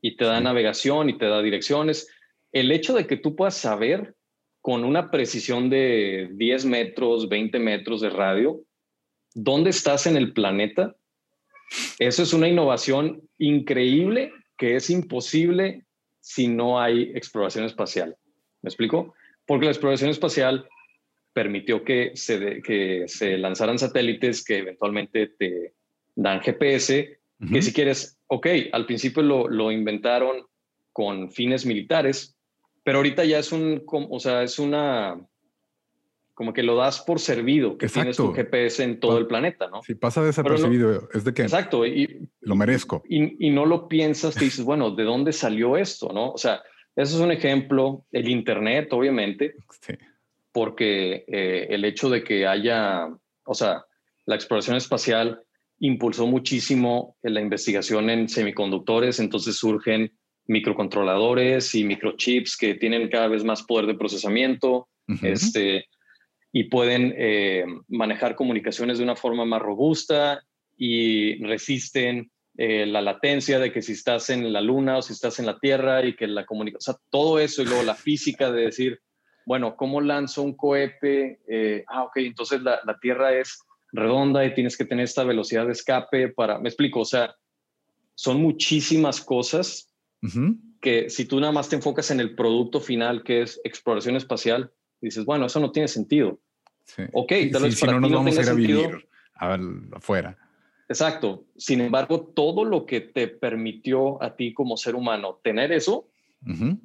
Y 0.00 0.16
te 0.16 0.24
da 0.24 0.40
navegación 0.40 1.10
y 1.10 1.18
te 1.18 1.26
da 1.26 1.42
direcciones. 1.42 2.08
El 2.52 2.72
hecho 2.72 2.94
de 2.94 3.06
que 3.06 3.18
tú 3.18 3.36
puedas 3.36 3.54
saber 3.54 4.14
con 4.62 4.82
una 4.82 5.10
precisión 5.10 5.68
de 5.68 6.30
10 6.32 6.64
metros, 6.64 7.28
20 7.28 7.58
metros 7.58 8.00
de 8.00 8.08
radio, 8.08 8.62
dónde 9.34 9.68
estás 9.68 10.06
en 10.06 10.16
el 10.16 10.32
planeta, 10.32 10.96
eso 11.98 12.22
es 12.22 12.32
una 12.32 12.48
innovación 12.48 13.28
increíble 13.36 14.32
que 14.56 14.76
es 14.76 14.88
imposible 14.88 15.84
si 16.20 16.48
no 16.48 16.80
hay 16.80 17.12
exploración 17.14 17.66
espacial. 17.66 18.16
¿Me 18.62 18.68
explico? 18.68 19.14
Porque 19.50 19.64
la 19.64 19.72
exploración 19.72 20.10
espacial 20.10 20.68
permitió 21.32 21.82
que 21.82 22.12
se, 22.14 22.62
que 22.62 23.08
se 23.08 23.36
lanzaran 23.36 23.80
satélites 23.80 24.44
que 24.44 24.58
eventualmente 24.58 25.26
te 25.26 25.74
dan 26.14 26.40
GPS, 26.40 27.18
que 27.52 27.60
si 27.60 27.72
quieres, 27.72 28.16
ok, 28.28 28.46
al 28.70 28.86
principio 28.86 29.24
lo, 29.24 29.48
lo, 29.48 29.72
inventaron 29.72 30.46
con 30.92 31.32
fines 31.32 31.66
militares, 31.66 32.36
pero 32.84 32.98
ahorita 32.98 33.24
ya 33.24 33.40
es 33.40 33.50
un, 33.50 33.82
o 33.88 34.20
sea, 34.20 34.44
es 34.44 34.60
una, 34.60 35.20
como 36.32 36.52
que 36.52 36.62
lo 36.62 36.76
das 36.76 37.00
por 37.00 37.18
servido, 37.18 37.76
que 37.76 37.88
tienes 37.88 38.20
un 38.20 38.32
GPS 38.32 38.84
en 38.84 39.00
todo 39.00 39.18
el 39.18 39.26
planeta, 39.26 39.68
¿no? 39.68 39.82
Si 39.82 39.96
pasa 39.96 40.22
desapercibido, 40.22 41.08
es 41.12 41.24
de 41.24 41.34
que 41.34 41.42
exacto, 41.42 41.84
y, 41.84 42.28
lo 42.42 42.54
merezco. 42.54 43.02
Y, 43.08 43.48
y, 43.48 43.50
no 43.50 43.66
lo 43.66 43.88
piensas, 43.88 44.36
te 44.36 44.44
dices, 44.44 44.64
bueno, 44.64 44.92
¿de 44.92 45.02
dónde 45.02 45.32
salió 45.32 45.76
esto, 45.76 46.12
no? 46.12 46.30
O 46.30 46.38
sea, 46.38 46.62
eso 46.96 47.16
es 47.16 47.22
un 47.22 47.32
ejemplo, 47.32 48.04
el 48.12 48.28
Internet, 48.28 48.88
obviamente, 48.92 49.54
sí. 49.80 49.94
porque 50.52 51.24
eh, 51.26 51.66
el 51.70 51.84
hecho 51.84 52.10
de 52.10 52.22
que 52.22 52.46
haya, 52.46 53.08
o 53.44 53.54
sea, 53.54 53.84
la 54.26 54.34
exploración 54.34 54.76
espacial 54.76 55.42
impulsó 55.78 56.26
muchísimo 56.26 57.16
la 57.22 57.40
investigación 57.40 58.10
en 58.10 58.28
semiconductores, 58.28 59.18
entonces 59.18 59.56
surgen 59.56 60.12
microcontroladores 60.46 61.74
y 61.74 61.84
microchips 61.84 62.56
que 62.56 62.74
tienen 62.74 63.08
cada 63.08 63.28
vez 63.28 63.44
más 63.44 63.62
poder 63.62 63.86
de 63.86 63.94
procesamiento. 63.94 64.88
Este, 65.22 65.86
y 66.52 66.64
pueden 66.64 67.12
eh, 67.16 67.64
manejar 67.88 68.36
comunicaciones 68.36 68.98
de 68.98 69.04
una 69.04 69.16
forma 69.16 69.44
más 69.44 69.60
robusta 69.60 70.40
y 70.76 71.42
resisten 71.44 72.30
eh, 72.56 72.86
la 72.86 73.00
latencia 73.00 73.58
de 73.58 73.72
que 73.72 73.82
si 73.82 73.92
estás 73.92 74.30
en 74.30 74.52
la 74.52 74.60
luna 74.60 74.98
o 74.98 75.02
si 75.02 75.12
estás 75.12 75.38
en 75.38 75.46
la 75.46 75.58
tierra 75.58 76.04
y 76.04 76.16
que 76.16 76.26
la 76.26 76.46
comunicación, 76.46 76.94
o 76.94 76.96
sea, 76.96 77.02
todo 77.10 77.38
eso 77.38 77.62
y 77.62 77.66
luego 77.66 77.82
la 77.82 77.94
física 77.94 78.50
de 78.50 78.62
decir, 78.62 79.00
bueno, 79.46 79.76
¿cómo 79.76 80.00
lanzo 80.00 80.42
un 80.42 80.56
cohete? 80.56 81.40
Eh, 81.48 81.84
ah, 81.88 82.04
ok, 82.04 82.16
entonces 82.16 82.62
la, 82.62 82.80
la, 82.84 82.98
tierra 82.98 83.32
es 83.32 83.64
redonda 83.92 84.44
y 84.44 84.54
tienes 84.54 84.76
que 84.76 84.84
tener 84.84 85.04
esta 85.04 85.24
velocidad 85.24 85.66
de 85.66 85.72
escape 85.72 86.28
para, 86.28 86.58
me 86.58 86.68
explico, 86.68 87.00
o 87.00 87.04
sea, 87.04 87.34
son 88.14 88.42
muchísimas 88.42 89.20
cosas 89.22 89.86
que 90.82 91.08
si 91.08 91.24
tú 91.24 91.40
nada 91.40 91.52
más 91.52 91.70
te 91.70 91.76
enfocas 91.76 92.10
en 92.10 92.20
el 92.20 92.34
producto 92.34 92.78
final 92.78 93.22
que 93.22 93.40
es 93.40 93.58
exploración 93.64 94.16
espacial, 94.16 94.70
dices, 95.00 95.24
bueno, 95.24 95.46
eso 95.46 95.60
no 95.60 95.72
tiene 95.72 95.88
sentido. 95.88 96.38
Sí. 96.84 97.04
Ok, 97.12 97.32
tal 97.50 97.62
vez 97.62 97.78
si 97.78 97.86
no 97.86 97.98
nos 97.98 98.12
vamos 98.12 98.36
a 98.36 98.42
ir 98.42 98.48
a 98.48 98.52
vivir 98.52 99.08
afuera. 99.92 100.36
Exacto. 100.90 101.44
Sin 101.56 101.80
embargo, 101.80 102.32
todo 102.34 102.64
lo 102.64 102.84
que 102.84 103.00
te 103.00 103.28
permitió 103.28 104.20
a 104.20 104.34
ti 104.34 104.52
como 104.52 104.76
ser 104.76 104.96
humano 104.96 105.38
tener 105.42 105.70
eso, 105.70 106.08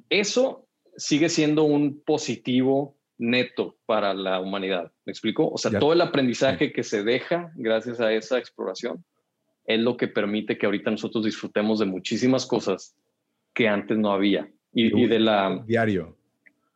eso 0.08 0.68
sigue 0.96 1.28
siendo 1.28 1.64
un 1.64 2.00
positivo 2.04 2.96
neto 3.18 3.76
para 3.84 4.14
la 4.14 4.38
humanidad. 4.38 4.92
¿Me 5.04 5.10
explico? 5.10 5.50
O 5.50 5.58
sea, 5.58 5.76
todo 5.80 5.92
el 5.92 6.00
aprendizaje 6.00 6.72
que 6.72 6.84
se 6.84 7.02
deja 7.02 7.50
gracias 7.56 8.00
a 8.00 8.12
esa 8.12 8.38
exploración 8.38 9.04
es 9.64 9.80
lo 9.80 9.96
que 9.96 10.06
permite 10.06 10.56
que 10.56 10.66
ahorita 10.66 10.92
nosotros 10.92 11.24
disfrutemos 11.24 11.80
de 11.80 11.86
muchísimas 11.86 12.46
cosas 12.46 12.94
que 13.52 13.66
antes 13.66 13.98
no 13.98 14.12
había. 14.12 14.48
Y, 14.72 14.96
y 14.96 15.08
de 15.08 15.18
la... 15.18 15.64
Diario. 15.66 16.16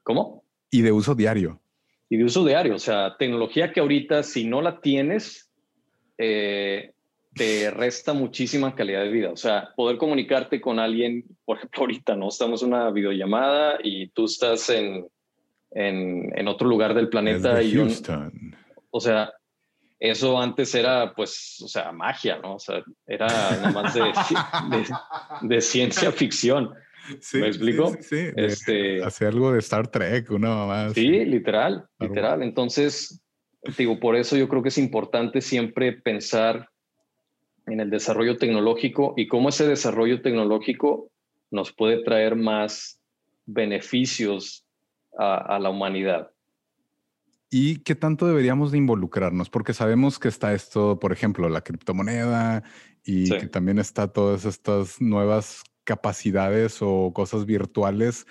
¿Cómo? 0.03 0.43
Y 0.69 0.83
de 0.83 0.91
uso 0.91 1.15
diario. 1.15 1.61
Y 2.09 2.17
de 2.17 2.25
uso 2.25 2.45
diario, 2.45 2.75
o 2.75 2.81
sea, 2.81 3.17
tecnología 3.17 3.73
que 3.73 3.79
ahorita 3.79 4.25
si 4.25 4.45
no 4.45 4.63
la 4.63 4.81
tienes, 4.81 5.49
eh, 6.19 6.93
te 7.35 7.71
resta 7.71 8.13
muchísima 8.13 8.75
calidad 8.75 9.03
de 9.03 9.11
vida. 9.11 9.31
O 9.31 9.37
sea, 9.37 9.71
poder 9.77 9.97
comunicarte 9.97 10.61
con 10.61 10.79
alguien, 10.79 11.25
por 11.45 11.59
ejemplo, 11.59 11.81
ahorita, 11.83 12.17
¿no? 12.17 12.29
Estamos 12.29 12.63
en 12.63 12.69
una 12.69 12.91
videollamada 12.91 13.79
y 13.83 14.09
tú 14.09 14.25
estás 14.25 14.69
en, 14.71 15.07
en, 15.71 16.33
en 16.37 16.49
otro 16.49 16.69
lugar 16.69 16.95
del 16.95 17.09
planeta. 17.09 17.63
y 17.63 17.75
Houston. 17.75 18.57
o 18.91 19.01
sea, 19.01 19.33
eso 19.99 20.41
antes 20.41 20.75
era, 20.75 21.13
pues, 21.15 21.61
o 21.63 21.69
sea, 21.69 21.93
magia, 21.93 22.39
¿no? 22.39 22.55
O 22.55 22.59
sea, 22.59 22.83
era 23.07 23.27
nada 23.27 23.71
más 23.71 23.95
de, 23.95 24.01
de, 24.01 24.87
de 25.43 25.61
ciencia 25.61 26.11
ficción. 26.11 26.71
¿Me 27.35 27.49
explico? 27.49 27.95
Sí, 28.01 28.29
Este, 28.37 29.03
hacer 29.03 29.29
algo 29.29 29.53
de 29.53 29.59
Star 29.59 29.89
Trek, 29.89 30.31
una 30.31 30.49
mamá. 30.55 30.91
Sí, 30.95 31.25
literal, 31.27 31.87
literal. 31.99 32.43
Entonces, 32.43 33.23
digo, 33.77 34.01
por 34.01 34.17
eso 34.17 34.37
yo 34.37 34.49
creo 34.49 34.63
que 34.63 34.71
es 34.71 34.79
importante 34.79 35.43
siempre 35.43 35.93
pensar 35.93 36.70
en 37.67 37.81
el 37.81 37.91
desarrollo 37.91 38.37
tecnológico 38.37 39.15
y 39.17 39.29
cómo 39.29 39.49
ese 39.49 39.67
desarrollo 39.67 40.23
tecnológico 40.23 41.11
nos 41.51 41.73
puede 41.73 42.03
traer 42.03 42.37
más 42.37 43.01
beneficios 43.47 44.65
a, 45.19 45.59
la 45.59 45.71
humanidad. 45.71 46.31
¿Y 47.51 47.79
qué 47.79 47.97
tanto 47.97 48.27
deberíamos 48.27 48.71
de 48.71 48.79
involucrarnos? 48.79 49.51
Porque 49.51 49.75
sabemos 49.75 50.19
que 50.19 50.29
está 50.29 50.55
esto, 50.55 51.01
por 51.01 51.13
ejemplo, 51.13 51.49
la 51.49 51.63
criptomoneda 51.63 52.63
y 53.05 53.29
que 53.29 53.49
también 53.49 53.79
está 53.79 54.13
todas 54.13 54.45
estas 54.45 55.01
nuevas 55.01 55.65
capacidades 55.85 56.79
o 56.81 57.13
cosas 57.13 57.47
virtuales 57.47 58.27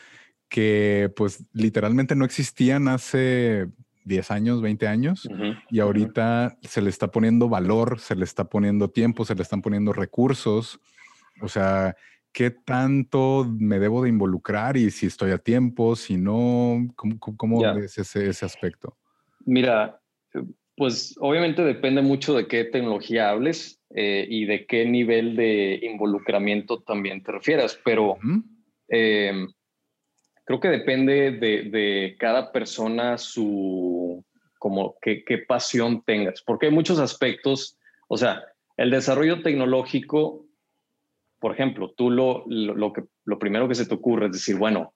que 0.48 1.12
pues 1.16 1.44
literalmente 1.54 2.16
no 2.16 2.26
existían 2.26 2.88
hace 2.88 3.68
10 4.06 4.32
años, 4.32 4.62
20 4.62 4.88
años 4.88 5.28
y 5.70 5.80
ahorita 5.80 6.58
se 6.62 6.82
le 6.82 6.90
está 6.90 7.12
poniendo 7.12 7.50
valor, 7.50 8.00
se 8.00 8.16
le 8.16 8.24
está 8.24 8.46
poniendo 8.46 8.90
tiempo, 8.90 9.26
se 9.26 9.36
le 9.36 9.42
están 9.42 9.62
poniendo 9.62 9.94
recursos. 9.94 10.80
O 11.42 11.48
sea, 11.48 11.96
¿qué 12.32 12.52
tanto 12.52 13.46
me 13.60 13.80
debo 13.80 14.04
de 14.04 14.10
involucrar 14.10 14.78
y 14.78 14.92
si 14.92 15.06
estoy 15.06 15.32
a 15.32 15.38
tiempo, 15.38 15.96
si 15.96 16.18
no? 16.18 16.88
¿Cómo, 16.96 17.20
cómo 17.20 17.62
ves 17.74 17.98
ese, 17.98 18.30
ese 18.30 18.46
aspecto? 18.46 18.98
Mira, 19.46 20.02
pues 20.76 21.16
obviamente 21.20 21.64
depende 21.64 22.02
mucho 22.02 22.34
de 22.36 22.48
qué 22.48 22.66
tecnología 22.66 23.30
hables. 23.30 23.80
Eh, 23.96 24.28
y 24.30 24.46
de 24.46 24.68
qué 24.68 24.86
nivel 24.86 25.36
de 25.36 25.80
involucramiento 25.82 26.84
también 26.84 27.24
te 27.24 27.32
refieras, 27.32 27.80
pero 27.84 28.18
eh, 28.88 29.48
creo 30.50 30.60
que 30.60 30.70
depende 30.70 31.30
de, 31.30 32.16
cada 32.18 32.52
persona 32.52 33.20
su, 33.20 34.26
como 34.58 34.96
qué, 35.00 35.24
pasión 35.48 36.02
tengas, 36.04 36.42
porque 36.42 36.66
hay 36.66 36.72
muchos 36.72 36.98
aspectos, 36.98 37.78
o 38.08 38.18
sea, 38.18 38.44
el 38.76 38.90
desarrollo 38.90 39.44
tecnológico, 39.44 40.48
por 41.38 41.54
ejemplo, 41.54 41.94
tú 41.96 42.10
lo, 42.10 42.46
lo, 42.48 42.94
que, 42.94 43.04
lo 43.26 43.38
primero 43.38 43.68
que 43.68 43.76
se 43.76 43.86
te 43.86 43.94
ocurre 43.94 44.26
es 44.26 44.32
decir, 44.32 44.56
bueno, 44.56 44.96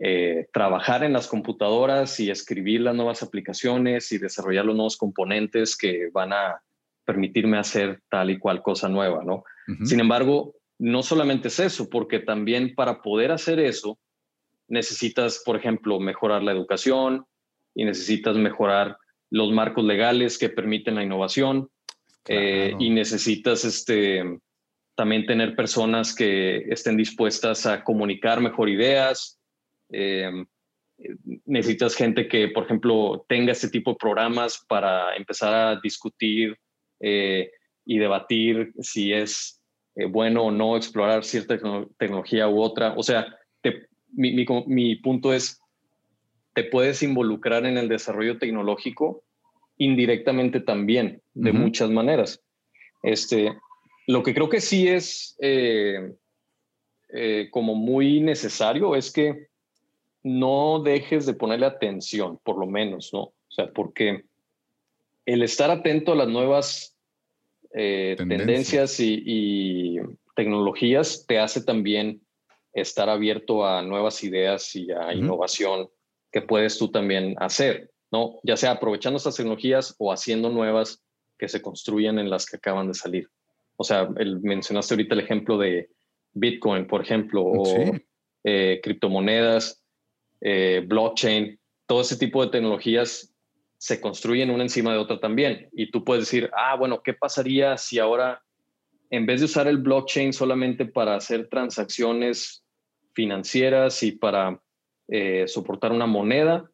eh, 0.00 0.46
trabajar 0.52 1.02
en 1.02 1.14
las 1.14 1.26
computadoras 1.26 2.20
y 2.20 2.30
escribir 2.30 2.82
las 2.82 2.94
nuevas 2.94 3.24
aplicaciones 3.24 4.12
y 4.12 4.18
desarrollar 4.18 4.66
los 4.66 4.76
nuevos 4.76 4.96
componentes 4.96 5.76
que 5.76 6.10
van 6.12 6.32
a 6.32 6.62
permitirme 7.04 7.58
hacer 7.58 8.00
tal 8.08 8.30
y 8.30 8.38
cual 8.38 8.62
cosa 8.62 8.88
nueva, 8.88 9.24
¿no? 9.24 9.42
Sin 9.84 9.98
embargo, 9.98 10.54
no 10.78 11.02
solamente 11.02 11.48
es 11.48 11.58
eso, 11.58 11.90
porque 11.90 12.20
también 12.20 12.76
para 12.76 13.02
poder 13.02 13.32
hacer 13.32 13.58
eso 13.58 13.98
necesitas, 14.68 15.42
por 15.44 15.56
ejemplo, 15.56 16.00
mejorar 16.00 16.42
la 16.42 16.52
educación 16.52 17.26
y 17.74 17.84
necesitas 17.84 18.36
mejorar 18.36 18.96
los 19.30 19.50
marcos 19.50 19.84
legales 19.84 20.38
que 20.38 20.50
permiten 20.50 20.94
la 20.94 21.02
innovación 21.02 21.70
eh, 22.28 22.74
y 22.78 22.90
necesitas 22.90 23.64
este, 23.64 24.22
también 24.94 25.26
tener 25.26 25.56
personas 25.56 26.14
que 26.14 26.58
estén 26.68 26.96
dispuestas 26.96 27.66
a 27.66 27.82
comunicar 27.82 28.40
mejor 28.40 28.68
ideas. 28.68 29.40
Eh, 29.90 30.30
necesitas 31.46 31.96
gente 31.96 32.28
que, 32.28 32.48
por 32.48 32.64
ejemplo, 32.64 33.24
tenga 33.28 33.52
este 33.52 33.70
tipo 33.70 33.92
de 33.92 33.96
programas 33.98 34.64
para 34.68 35.16
empezar 35.16 35.54
a 35.54 35.80
discutir 35.80 36.56
eh, 37.00 37.50
y 37.84 37.98
debatir 37.98 38.72
si 38.80 39.12
es 39.12 39.60
bueno 40.10 40.44
o 40.44 40.50
no 40.50 40.76
explorar 40.76 41.24
cierta 41.24 41.58
tecnología 41.98 42.48
u 42.48 42.60
otra. 42.60 42.94
O 42.96 43.02
sea, 43.02 43.26
mi, 44.12 44.32
mi, 44.32 44.46
mi 44.66 44.96
punto 44.96 45.32
es, 45.32 45.60
te 46.54 46.64
puedes 46.64 47.02
involucrar 47.02 47.66
en 47.66 47.78
el 47.78 47.88
desarrollo 47.88 48.38
tecnológico 48.38 49.24
indirectamente 49.78 50.60
también, 50.60 51.22
de 51.34 51.52
muchas 51.52 51.90
maneras. 51.90 52.40
Este, 53.02 53.52
lo 54.06 54.22
que 54.22 54.34
creo 54.34 54.48
que 54.48 54.60
sí 54.60 54.86
es 54.86 55.36
eh, 55.40 56.12
eh, 57.12 57.48
como 57.50 57.74
muy 57.74 58.20
necesario 58.20 58.94
es 58.94 59.12
que 59.12 59.48
no 60.22 60.80
dejes 60.84 61.26
de 61.26 61.34
ponerle 61.34 61.66
atención, 61.66 62.38
por 62.44 62.58
lo 62.58 62.66
menos, 62.66 63.10
¿no? 63.12 63.20
O 63.20 63.50
sea, 63.50 63.72
porque 63.72 64.24
el 65.26 65.42
estar 65.42 65.70
atento 65.70 66.12
a 66.12 66.16
las 66.16 66.28
nuevas 66.28 66.96
eh, 67.74 68.14
tendencias 68.16 69.00
y, 69.00 69.22
y, 69.24 69.96
tecnologías 70.34 71.26
te 71.26 71.38
hace 71.38 71.62
también 71.62 72.21
estar 72.72 73.08
abierto 73.08 73.66
a 73.66 73.82
nuevas 73.82 74.22
ideas 74.24 74.74
y 74.74 74.90
a 74.90 75.12
innovación 75.12 75.88
que 76.30 76.40
puedes 76.40 76.78
tú 76.78 76.90
también 76.90 77.34
hacer, 77.38 77.90
¿no? 78.10 78.40
Ya 78.42 78.56
sea 78.56 78.72
aprovechando 78.72 79.18
estas 79.18 79.36
tecnologías 79.36 79.94
o 79.98 80.12
haciendo 80.12 80.48
nuevas 80.48 81.04
que 81.38 81.48
se 81.48 81.60
construyen 81.60 82.18
en 82.18 82.30
las 82.30 82.46
que 82.46 82.56
acaban 82.56 82.88
de 82.88 82.94
salir. 82.94 83.28
O 83.76 83.84
sea, 83.84 84.08
el, 84.16 84.40
mencionaste 84.40 84.94
ahorita 84.94 85.14
el 85.14 85.20
ejemplo 85.20 85.58
de 85.58 85.90
Bitcoin, 86.32 86.86
por 86.86 87.02
ejemplo, 87.02 87.42
o 87.44 87.64
eh, 88.44 88.80
criptomonedas, 88.82 89.82
eh, 90.40 90.82
blockchain, 90.86 91.58
todo 91.86 92.00
ese 92.00 92.16
tipo 92.16 92.44
de 92.44 92.50
tecnologías 92.50 93.34
se 93.76 94.00
construyen 94.00 94.50
una 94.50 94.62
encima 94.62 94.92
de 94.92 94.98
otra 94.98 95.20
también. 95.20 95.68
Y 95.72 95.90
tú 95.90 96.04
puedes 96.04 96.24
decir, 96.24 96.50
ah, 96.56 96.76
bueno, 96.76 97.02
¿qué 97.02 97.12
pasaría 97.12 97.76
si 97.76 97.98
ahora, 97.98 98.42
en 99.10 99.26
vez 99.26 99.40
de 99.40 99.46
usar 99.46 99.66
el 99.66 99.78
blockchain 99.78 100.32
solamente 100.32 100.86
para 100.86 101.16
hacer 101.16 101.48
transacciones 101.48 102.61
financieras 103.12 104.02
y 104.02 104.12
para 104.12 104.60
eh, 105.08 105.44
soportar 105.46 105.92
una 105.92 106.06
moneda. 106.06 106.68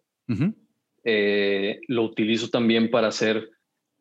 Eh, 1.05 1.81
lo 1.89 2.03
utilizo 2.03 2.49
también 2.49 2.91
para 2.91 3.09
hacer 3.09 3.51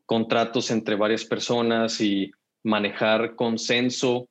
contratos 0.06 0.72
entre 0.72 0.96
varias 0.96 1.24
personas 1.26 2.02
y 2.02 2.32
manejar 2.64 3.36
consenso 3.36 4.28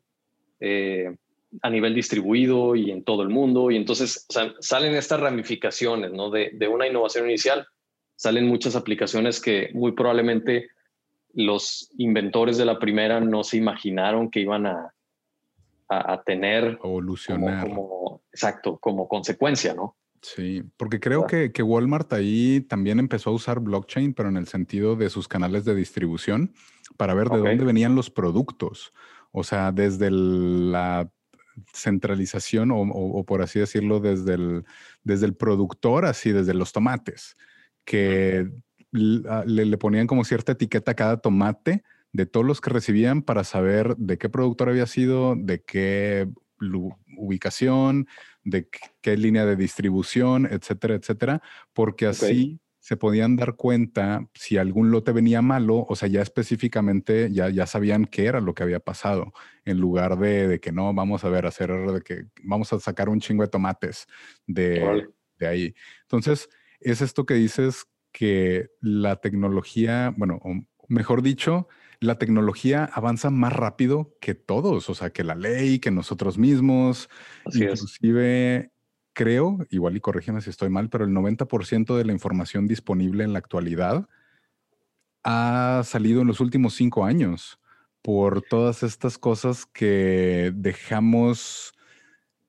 eh, 0.60 1.16
a 1.62 1.70
nivel 1.70 1.94
distribuido 1.94 2.76
y 2.76 2.90
en 2.90 3.02
todo 3.02 3.22
el 3.22 3.30
mundo. 3.30 3.70
Y 3.70 3.76
entonces 3.76 4.26
salen 4.60 4.94
estas 4.94 5.20
ramificaciones 5.20 6.12
¿no? 6.12 6.30
de, 6.30 6.50
de, 6.52 6.68
una 6.68 6.86
innovación 6.86 7.28
inicial. 7.28 7.66
Salen 8.14 8.46
muchas 8.46 8.76
aplicaciones 8.76 9.40
que 9.40 9.70
muy 9.72 9.92
probablemente 9.92 10.68
los 11.32 11.90
inventores 11.98 12.56
de 12.56 12.64
la 12.64 12.78
primera 12.78 13.20
no 13.20 13.44
se 13.44 13.58
imaginaron 13.58 14.30
que 14.30 14.40
iban 14.40 14.66
a, 14.66 14.94
a, 15.88 16.22
tener. 16.22 16.78
Evolucionar. 16.82 17.68
Como, 17.68 18.05
exacto, 18.36 18.76
como 18.76 19.08
consecuencia, 19.08 19.72
¿no? 19.72 19.96
Sí, 20.20 20.62
porque 20.76 21.00
creo 21.00 21.26
que, 21.26 21.52
que, 21.52 21.62
Walmart 21.62 22.12
ahí 22.12 22.60
también 22.60 22.98
empezó 22.98 23.30
a 23.30 23.34
usar 23.34 23.60
blockchain, 23.60 24.12
pero 24.12 24.28
en 24.28 24.36
el 24.36 24.46
sentido 24.46 24.96
de 24.96 25.08
sus 25.08 25.28
canales 25.28 25.64
de 25.64 25.74
distribución 25.74 26.52
para 26.96 27.14
ver 27.14 27.28
de 27.28 27.38
dónde 27.38 27.64
venían 27.64 27.94
los 27.94 28.10
productos. 28.10 28.92
O 29.32 29.44
sea, 29.44 29.72
desde 29.72 30.10
la 30.10 31.10
centralización 31.72 32.70
o, 32.72 33.24
por 33.24 33.40
así 33.42 33.58
decirlo, 33.58 34.00
desde 34.00 34.34
el, 34.34 34.64
desde 35.04 35.26
el 35.26 35.34
productor, 35.34 36.04
así 36.04 36.32
desde 36.32 36.54
los 36.54 36.72
tomates, 36.72 37.36
que 37.84 38.50
le, 38.90 39.64
le, 39.64 39.78
ponían 39.78 40.06
como 40.06 40.24
cierta 40.24 40.52
etiqueta 40.52 40.92
a 40.92 40.96
cada 40.96 41.16
tomate 41.18 41.82
de 42.12 42.26
todos 42.26 42.44
los 42.44 42.60
que 42.60 42.70
recibían 42.70 43.22
para 43.22 43.44
saber 43.44 43.96
de 43.96 44.18
qué 44.18 44.28
productor 44.28 44.70
había 44.70 44.86
sido, 44.86 45.34
de 45.36 45.62
qué 45.62 46.28
ubicación, 47.16 48.06
de 48.44 48.68
qué 49.00 49.16
línea 49.16 49.44
de 49.44 49.56
distribución, 49.56 50.46
etcétera, 50.46 50.94
etcétera, 50.94 51.42
porque 51.72 52.06
así 52.06 52.60
se 52.86 52.96
podían 52.96 53.34
dar 53.34 53.56
cuenta 53.56 54.28
si 54.32 54.58
algún 54.58 54.92
lote 54.92 55.10
venía 55.10 55.42
malo, 55.42 55.84
o 55.88 55.96
sea, 55.96 56.08
ya 56.08 56.22
específicamente 56.22 57.32
ya, 57.32 57.48
ya 57.48 57.66
sabían 57.66 58.04
qué 58.04 58.26
era 58.26 58.40
lo 58.40 58.54
que 58.54 58.62
había 58.62 58.78
pasado, 58.78 59.32
en 59.64 59.78
lugar 59.80 60.16
de, 60.18 60.60
que 60.60 60.70
no, 60.70 60.94
vamos 60.94 61.24
a 61.24 61.28
ver, 61.28 61.46
hacer, 61.46 61.72
de 61.72 62.00
que 62.02 62.26
vamos 62.44 62.72
a 62.72 62.78
sacar 62.78 63.08
un 63.08 63.18
chingo 63.18 63.42
de 63.42 63.48
tomates 63.48 64.06
de, 64.46 65.08
de 65.36 65.46
ahí. 65.48 65.74
Entonces, 66.02 66.48
es 66.78 67.00
esto 67.00 67.26
que 67.26 67.34
dices 67.34 67.86
que 68.12 68.68
la 68.80 69.16
tecnología, 69.16 70.14
bueno, 70.16 70.40
mejor 70.88 71.22
dicho, 71.22 71.66
la 72.00 72.18
tecnología 72.18 72.84
avanza 72.92 73.30
más 73.30 73.52
rápido 73.52 74.16
que 74.20 74.34
todos, 74.34 74.88
o 74.90 74.94
sea, 74.94 75.10
que 75.10 75.24
la 75.24 75.34
ley, 75.34 75.78
que 75.78 75.90
nosotros 75.90 76.38
mismos. 76.38 77.08
Inclusive, 77.52 78.70
creo, 79.12 79.58
igual 79.70 79.96
y 79.96 80.00
corrígeme 80.00 80.40
si 80.40 80.50
estoy 80.50 80.68
mal, 80.68 80.90
pero 80.90 81.04
el 81.04 81.12
90% 81.12 81.96
de 81.96 82.04
la 82.04 82.12
información 82.12 82.66
disponible 82.66 83.24
en 83.24 83.32
la 83.32 83.38
actualidad 83.38 84.08
ha 85.24 85.82
salido 85.84 86.20
en 86.20 86.28
los 86.28 86.40
últimos 86.40 86.74
cinco 86.74 87.04
años 87.04 87.58
por 88.02 88.42
todas 88.42 88.84
estas 88.84 89.18
cosas 89.18 89.66
que 89.66 90.52
dejamos 90.54 91.74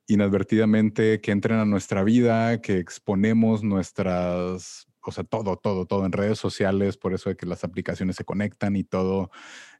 inadvertidamente 0.07 1.19
que 1.19 1.31
entren 1.31 1.60
a 1.60 1.65
nuestra 1.65 2.03
vida, 2.03 2.62
que 2.62 2.77
exponemos 2.77 3.63
nuestras 3.63 4.87
o 5.07 5.11
sea, 5.11 5.23
todo, 5.23 5.57
todo, 5.57 5.85
todo 5.85 6.05
en 6.05 6.11
redes 6.11 6.39
sociales, 6.39 6.97
por 6.97 7.13
eso 7.13 7.29
de 7.29 7.37
que 7.37 7.45
las 7.45 7.63
aplicaciones 7.63 8.15
se 8.17 8.25
conectan 8.25 8.75
y 8.75 8.83
todo, 8.83 9.31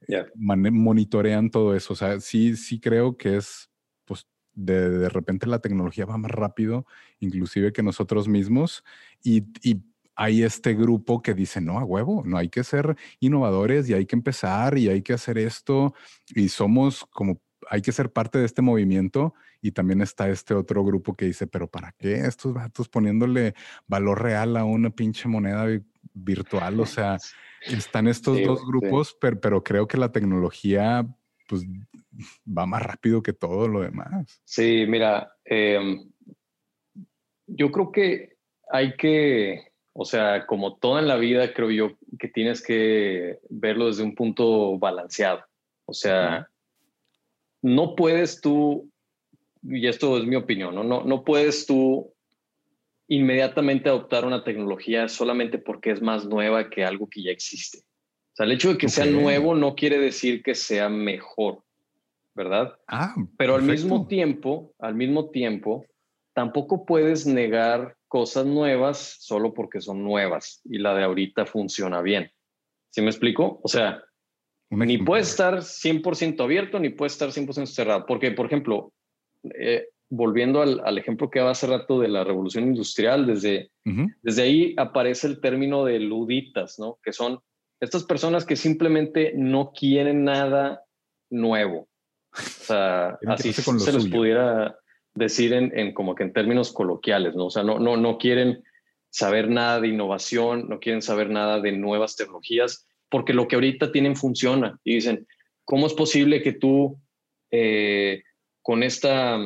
eh, 0.07 0.25
monitorean 0.35 1.49
todo 1.49 1.75
eso. 1.75 1.93
O 1.93 1.95
sea, 1.95 2.19
sí, 2.19 2.55
sí 2.55 2.79
creo 2.79 3.17
que 3.17 3.37
es, 3.37 3.69
pues, 4.05 4.27
de, 4.53 4.89
de 4.89 5.09
repente 5.09 5.47
la 5.47 5.59
tecnología 5.59 6.05
va 6.05 6.17
más 6.17 6.31
rápido, 6.31 6.85
inclusive 7.19 7.73
que 7.73 7.83
nosotros 7.83 8.27
mismos, 8.27 8.83
y, 9.23 9.43
y 9.61 9.83
hay 10.15 10.43
este 10.43 10.73
grupo 10.73 11.21
que 11.21 11.33
dice, 11.35 11.61
no, 11.61 11.79
a 11.79 11.83
huevo, 11.83 12.23
no 12.25 12.37
hay 12.37 12.49
que 12.49 12.63
ser 12.63 12.95
innovadores 13.19 13.87
y 13.89 13.93
hay 13.93 14.05
que 14.07 14.15
empezar 14.15 14.77
y 14.77 14.89
hay 14.89 15.03
que 15.03 15.13
hacer 15.13 15.37
esto, 15.37 15.93
y 16.35 16.49
somos 16.49 17.05
como 17.11 17.39
hay 17.70 17.82
que 17.82 17.91
ser 17.91 18.12
parte 18.12 18.39
de 18.39 18.46
este 18.46 18.62
movimiento 18.62 19.34
y 19.62 19.72
también 19.72 20.02
está 20.02 20.30
este 20.30 20.54
otro 20.54 20.84
grupo 20.84 21.15
que 21.15 21.26
dice, 21.26 21.48
pero 21.48 21.67
¿para 21.67 21.93
qué 21.93 22.15
estos 22.20 22.54
vatos 22.54 22.89
poniéndole 22.89 23.54
valor 23.88 24.22
real 24.22 24.58
a 24.58 24.63
una 24.63 24.89
pinche 24.89 25.28
moneda 25.28 25.65
virtual? 26.13 26.80
O 26.80 26.86
sea, 26.86 27.17
están 27.62 28.08
estos 28.08 28.41
dos 28.43 28.65
grupos, 28.65 29.17
pero, 29.20 29.63
creo 29.63 29.88
que 29.88 29.98
la 29.98 30.12
tecnología 30.12 31.08
pues 31.48 31.65
va 32.46 32.65
más 32.65 32.84
rápido 32.84 33.22
que 33.22 33.34
todo 33.34 33.67
lo 33.67 33.82
demás. 33.82 34.41
Sí, 34.43 34.86
mira, 34.88 35.32
em, 35.46 36.10
yo 37.48 37.72
creo 37.72 37.91
que 37.91 38.38
hay 38.70 38.96
que, 38.96 39.72
o 39.93 40.06
sea, 40.06 40.46
como 40.46 40.78
todo 40.78 41.00
en 41.00 41.08
la 41.08 41.15
vida, 41.15 41.54
creo 41.54 41.72
yo 41.72 41.98
que 42.20 42.28
tienes 42.28 42.62
que 42.62 43.39
verlo 43.50 43.88
desde 43.88 44.04
un 44.04 44.13
punto 44.13 44.78
balanceado. 44.78 45.43
O 45.86 45.93
sea, 45.93 46.50
no 47.67 47.95
puedes 47.95 48.39
tú, 48.39 48.89
y 49.62 49.88
esto 49.88 50.17
es 50.17 50.25
mi 50.25 50.36
opinión, 50.36 50.73
no, 50.73 50.84
no, 50.84 51.03
no 51.03 51.23
puedes 51.23 51.65
tú 51.65 52.13
inmediatamente 53.10 53.89
adoptar 53.89 54.25
una 54.25 54.43
tecnología 54.43 55.08
solamente 55.10 55.58
porque 55.58 55.91
es 55.91 56.01
más 56.01 56.25
nueva 56.25 56.69
que 56.69 56.86
algo 56.86 57.10
que 57.10 57.23
ya 57.23 57.32
existe. 57.32 57.80
O 57.80 58.36
sea, 58.36 58.45
el 58.45 58.53
hecho 58.53 58.71
de 58.71 58.77
que 58.77 58.89
sea 58.89 59.06
nuevo 59.06 59.56
no 59.56 59.75
quiere 59.75 59.99
decir 59.99 60.43
que 60.43 60.56
sea 60.56 60.89
mejor, 60.89 61.63
¿verdad? 62.36 62.77
Ah, 62.88 63.15
pero 63.38 63.56
al 63.56 63.63
mismo 63.63 64.08
tiempo, 64.08 64.73
al 64.80 64.95
mismo 64.95 65.30
tiempo, 65.30 65.86
tampoco 66.34 66.86
puedes 66.86 67.25
negar 67.25 67.97
cosas 68.08 68.45
nuevas 68.45 69.17
solo 69.19 69.53
porque 69.53 69.82
son 69.82 70.03
nuevas 70.03 70.62
y 70.65 70.77
la 70.77 70.93
de 70.93 71.03
ahorita 71.03 71.45
funciona 71.45 72.01
bien. 72.01 72.32
¿Sí 72.91 73.01
me 73.01 73.10
explico? 73.10 73.60
O 73.63 73.67
sea, 73.67 74.03
ni 74.69 74.97
puede 74.97 75.21
estar 75.21 75.56
100% 75.58 76.43
abierto 76.43 76.80
ni 76.80 76.89
puede 76.89 77.08
estar 77.08 77.30
100% 77.30 77.65
cerrado. 77.67 78.06
Porque, 78.06 78.32
por 78.32 78.47
ejemplo, 78.47 78.93
eh, 79.58 79.88
volviendo 80.10 80.62
al, 80.62 80.97
ejemplo 80.97 81.30
que 81.30 81.39
daba 81.39 81.51
hace 81.51 81.67
rato 81.67 81.99
de 81.99 82.08
la 82.08 82.23
revolución 82.23 82.65
industrial, 82.65 83.27
desde, 83.27 83.71
desde 84.21 84.41
ahí 84.41 84.73
aparece 84.77 85.27
el 85.27 85.41
término 85.41 85.86
de 85.86 85.99
luditas, 85.99 86.80
¿no? 86.80 86.99
Que 87.03 87.13
son 87.13 87.39
estas 87.80 88.03
personas 88.03 88.45
que 88.45 88.56
simplemente 88.56 89.34
no 89.36 89.71
quieren 89.71 90.23
nada 90.23 90.84
nuevo. 91.30 91.88
O 92.32 92.38
sea, 92.41 93.17
así 93.27 93.53
se 93.53 93.93
les 93.93 94.08
pudiera 94.08 94.77
decir 95.13 95.53
en, 95.53 95.77
en, 95.77 95.93
como 95.93 96.15
que 96.15 96.23
en 96.23 96.34
términos 96.34 96.71
coloquiales, 96.71 97.36
¿no? 97.36 97.47
O 97.47 97.49
sea, 97.49 97.63
no, 97.63 97.80
no, 97.80 97.97
no 97.97 98.17
quieren 98.17 98.63
saber 99.10 99.49
nada 99.49 99.82
de 99.82 99.88
innovación, 99.88 100.69
no 100.69 100.80
quieren 100.80 101.01
saber 101.01 101.30
nada 101.30 101.60
de 101.60 101.71
nuevas 101.71 102.15
tecnologías, 102.15 102.87
porque 103.10 103.34
lo 103.34 103.48
que 103.48 103.56
ahorita 103.56 103.91
tienen 103.91 104.15
funciona. 104.15 104.80
Y 104.84 104.96
dicen, 104.96 105.28
¿cómo 105.65 105.88
es 105.88 105.93
posible 105.93 106.41
que 106.41 106.54
tú 106.54 107.00
eh, 107.52 108.24
con 108.62 108.84
esta 108.84 109.38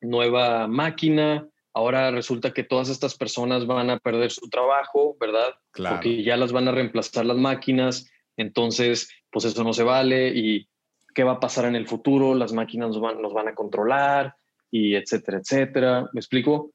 nueva 0.00 0.66
máquina, 0.66 1.48
ahora 1.72 2.10
resulta 2.10 2.52
que 2.52 2.64
todas 2.64 2.88
estas 2.88 3.16
personas 3.16 3.66
van 3.66 3.90
a 3.90 3.98
perder 3.98 4.30
su 4.30 4.48
trabajo, 4.48 5.16
¿verdad? 5.20 5.54
Claro. 5.70 5.96
Porque 5.96 6.22
ya 6.24 6.36
las 6.36 6.52
van 6.52 6.68
a 6.68 6.72
reemplazar 6.72 7.26
las 7.26 7.36
máquinas, 7.36 8.10
entonces, 8.36 9.08
pues 9.30 9.44
eso 9.44 9.62
no 9.62 9.72
se 9.72 9.84
vale 9.84 10.32
y 10.34 10.68
qué 11.14 11.24
va 11.24 11.32
a 11.32 11.40
pasar 11.40 11.66
en 11.66 11.76
el 11.76 11.86
futuro, 11.86 12.34
las 12.34 12.52
máquinas 12.52 12.88
nos 12.88 13.00
van, 13.00 13.20
nos 13.20 13.32
van 13.32 13.48
a 13.48 13.54
controlar 13.54 14.34
y 14.70 14.94
etcétera, 14.94 15.38
etcétera. 15.38 16.08
¿Me 16.12 16.20
explico? 16.20 16.72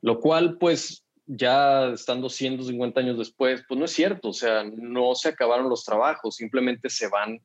Lo 0.00 0.20
cual, 0.20 0.56
pues, 0.58 1.04
ya 1.32 1.90
estando 1.92 2.28
150 2.28 3.00
años 3.00 3.16
después, 3.16 3.64
pues 3.68 3.78
no 3.78 3.84
es 3.84 3.92
cierto, 3.92 4.30
o 4.30 4.32
sea, 4.32 4.64
no 4.64 5.14
se 5.14 5.28
acabaron 5.28 5.68
los 5.68 5.84
trabajos, 5.84 6.34
simplemente 6.34 6.90
se 6.90 7.08
van 7.08 7.40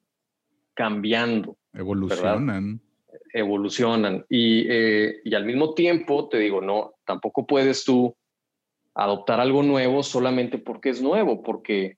cambiando. 0.74 1.58
Evolucionan. 1.72 2.82
Evolucionan. 3.32 4.26
Y, 4.28 4.66
eh, 4.68 5.22
y 5.24 5.36
al 5.36 5.46
mismo 5.46 5.76
tiempo, 5.76 6.28
te 6.30 6.40
digo, 6.40 6.62
no, 6.62 6.96
tampoco 7.06 7.46
puedes 7.46 7.86
tú 7.86 8.16
adoptar 8.96 9.40
algo 9.40 9.62
nuevo 9.62 10.02
solamente 10.02 10.58
porque 10.58 10.90
es 10.90 11.02
nuevo, 11.02 11.44
porque 11.44 11.98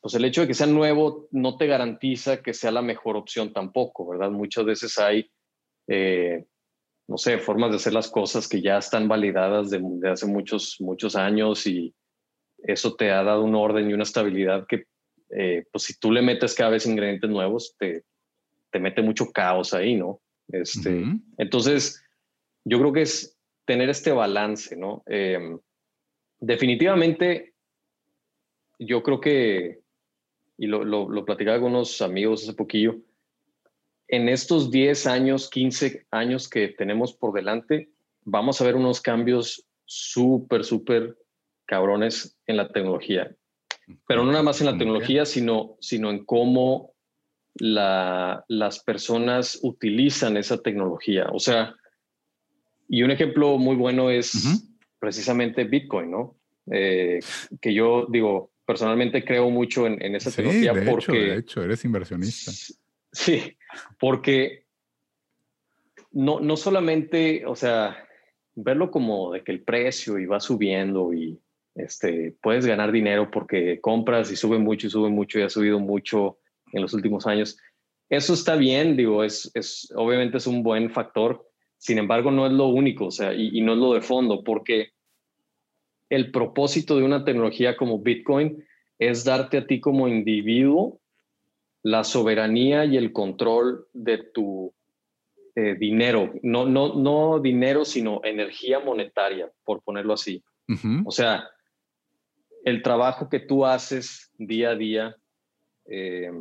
pues 0.00 0.14
el 0.14 0.24
hecho 0.24 0.42
de 0.42 0.46
que 0.46 0.54
sea 0.54 0.66
nuevo 0.66 1.28
no 1.32 1.56
te 1.56 1.66
garantiza 1.66 2.42
que 2.42 2.54
sea 2.54 2.70
la 2.70 2.82
mejor 2.82 3.16
opción 3.16 3.52
tampoco, 3.52 4.06
¿verdad? 4.06 4.30
Muchas 4.30 4.66
veces 4.66 4.98
hay 4.98 5.30
eh, 5.88 6.44
no 7.06 7.18
sé, 7.18 7.38
formas 7.38 7.70
de 7.70 7.76
hacer 7.76 7.92
las 7.92 8.10
cosas 8.10 8.48
que 8.48 8.62
ya 8.62 8.78
están 8.78 9.08
validadas 9.08 9.70
de, 9.70 9.82
hace 10.08 10.26
muchos, 10.26 10.76
muchos 10.80 11.16
años 11.16 11.66
y 11.66 11.94
eso 12.58 12.94
te 12.94 13.10
ha 13.10 13.22
dado 13.22 13.44
un 13.44 13.54
orden 13.54 13.90
y 13.90 13.92
una 13.92 14.04
estabilidad 14.04 14.66
que, 14.66 14.86
eh, 15.30 15.66
pues 15.70 15.84
si 15.84 15.98
tú 15.98 16.10
le 16.10 16.22
metes 16.22 16.54
cada 16.54 16.70
vez 16.70 16.86
ingredientes 16.86 17.28
nuevos, 17.28 17.74
te, 17.78 18.04
te 18.70 18.78
mete 18.78 19.02
mucho 19.02 19.30
caos 19.32 19.74
ahí, 19.74 19.96
¿no? 19.96 20.20
Este, 20.48 21.04
Entonces, 21.38 22.02
yo 22.64 22.78
creo 22.78 22.92
que 22.92 23.02
es 23.02 23.38
tener 23.66 23.90
este 23.90 24.12
balance, 24.12 24.76
¿no? 24.76 25.02
Em, 25.06 25.58
definitivamente, 26.40 27.54
yo 28.78 29.02
creo 29.02 29.20
que, 29.20 29.80
y 30.56 30.66
lo, 30.66 30.84
lo, 30.84 31.08
lo 31.08 31.24
platicaba 31.24 31.60
con 31.60 31.72
unos 31.72 32.00
amigos 32.00 32.42
hace 32.42 32.54
poquillo, 32.54 32.96
en 34.08 34.28
estos 34.28 34.70
10 34.70 35.06
años, 35.06 35.50
15 35.50 36.06
años 36.10 36.48
que 36.48 36.68
tenemos 36.68 37.14
por 37.14 37.32
delante, 37.34 37.90
vamos 38.22 38.60
a 38.60 38.64
ver 38.64 38.76
unos 38.76 39.00
cambios 39.00 39.66
súper, 39.84 40.64
súper 40.64 41.16
cabrones 41.66 42.36
en 42.46 42.56
la 42.56 42.68
tecnología. 42.68 43.34
Pero 44.06 44.24
no 44.24 44.32
nada 44.32 44.42
más 44.42 44.60
en 44.60 44.66
la 44.66 44.78
tecnología, 44.78 45.26
sino, 45.26 45.76
sino 45.80 46.10
en 46.10 46.24
cómo 46.24 46.94
la, 47.54 48.44
las 48.48 48.80
personas 48.80 49.58
utilizan 49.62 50.36
esa 50.36 50.62
tecnología. 50.62 51.26
O 51.32 51.38
sea, 51.38 51.74
y 52.88 53.02
un 53.02 53.10
ejemplo 53.10 53.58
muy 53.58 53.76
bueno 53.76 54.10
es 54.10 54.68
precisamente 54.98 55.64
Bitcoin, 55.64 56.10
¿no? 56.10 56.36
Eh, 56.70 57.20
que 57.60 57.74
yo 57.74 58.06
digo, 58.10 58.52
personalmente 58.64 59.22
creo 59.22 59.50
mucho 59.50 59.86
en, 59.86 60.14
esa 60.14 60.30
tecnología 60.30 60.72
porque... 60.90 61.12
de 61.12 61.36
hecho, 61.38 61.62
eres 61.62 61.84
inversionista. 61.84 62.52
Sí, 63.14 63.56
porque 64.00 64.66
no, 66.10 66.40
no 66.40 66.56
solamente, 66.56 67.46
o 67.46 67.54
sea, 67.54 68.08
verlo 68.56 68.90
como 68.90 69.32
de 69.32 69.44
que 69.44 69.52
el 69.52 69.62
precio 69.62 70.18
y 70.18 70.26
va 70.26 70.40
subiendo 70.40 71.12
y 71.14 71.40
este, 71.76 72.36
puedes 72.42 72.66
ganar 72.66 72.90
dinero 72.90 73.30
porque 73.30 73.80
compras 73.80 74.30
y 74.32 74.36
sube 74.36 74.58
mucho 74.58 74.88
y 74.88 74.90
sube 74.90 75.10
mucho 75.10 75.38
y 75.38 75.42
ha 75.42 75.48
subido 75.48 75.78
mucho 75.78 76.38
en 76.72 76.82
los 76.82 76.92
últimos 76.92 77.26
años. 77.26 77.56
Eso 78.10 78.34
está 78.34 78.56
bien, 78.56 78.96
digo, 78.96 79.22
es, 79.22 79.50
es 79.54 79.92
obviamente 79.94 80.38
es 80.38 80.46
un 80.48 80.62
buen 80.62 80.90
factor. 80.90 81.48
Sin 81.78 81.98
embargo, 81.98 82.32
no 82.32 82.46
es 82.46 82.52
lo 82.52 82.66
único, 82.66 83.06
o 83.06 83.10
sea, 83.10 83.32
y, 83.32 83.56
y 83.56 83.60
no 83.60 83.74
es 83.74 83.78
lo 83.78 83.94
de 83.94 84.02
fondo, 84.02 84.42
porque 84.42 84.90
el 86.10 86.32
propósito 86.32 86.96
de 86.96 87.04
una 87.04 87.24
tecnología 87.24 87.76
como 87.76 88.00
Bitcoin 88.00 88.64
es 88.98 89.24
darte 89.24 89.58
a 89.58 89.66
ti 89.66 89.80
como 89.80 90.08
individuo 90.08 91.00
la 91.84 92.02
soberanía 92.02 92.86
y 92.86 92.96
el 92.96 93.12
control 93.12 93.86
de 93.92 94.18
tu 94.18 94.74
eh, 95.54 95.76
dinero, 95.78 96.32
no, 96.42 96.64
no, 96.66 96.94
no 96.94 97.38
dinero, 97.40 97.84
sino 97.84 98.22
energía 98.24 98.80
monetaria, 98.80 99.52
por 99.64 99.82
ponerlo 99.82 100.14
así. 100.14 100.42
O 101.04 101.10
sea, 101.10 101.46
el 102.64 102.82
trabajo 102.82 103.28
que 103.28 103.38
tú 103.38 103.66
haces 103.66 104.32
día 104.38 104.70
a 104.70 104.76
día, 104.76 105.16
eh, 105.84 106.32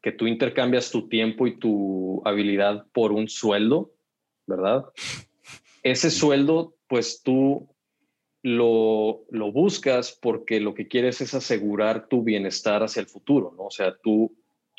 que 0.00 0.12
tú 0.12 0.28
intercambias 0.28 0.92
tu 0.92 1.08
tiempo 1.08 1.48
y 1.48 1.58
tu 1.58 2.22
habilidad 2.24 2.86
por 2.92 3.10
un 3.10 3.28
sueldo, 3.28 3.92
¿verdad? 4.46 4.84
Ese 5.82 6.12
sueldo, 6.12 6.76
pues 6.86 7.22
tú 7.24 7.68
lo, 8.44 9.24
lo 9.30 9.50
buscas 9.50 10.16
porque 10.22 10.60
lo 10.60 10.74
que 10.74 10.86
quieres 10.86 11.20
es 11.20 11.34
asegurar 11.34 12.06
tu 12.06 12.22
bienestar 12.22 12.84
hacia 12.84 13.00
el 13.00 13.06
futuro, 13.06 13.52
¿no? 13.56 13.64
O 13.64 13.70
sea, 13.72 13.96
tú 14.00 14.32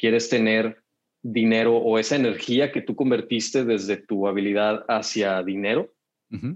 quieres 0.04 0.28
tener 0.28 0.84
dinero 1.22 1.78
o 1.78 1.98
esa 1.98 2.18
energía 2.18 2.74
que 2.74 2.82
tú 2.82 2.94
convertiste 2.94 3.64
desde 3.64 3.96
tu 3.96 4.28
habilidad 4.28 4.84
hacia 4.90 5.42
dinero, 5.44 5.94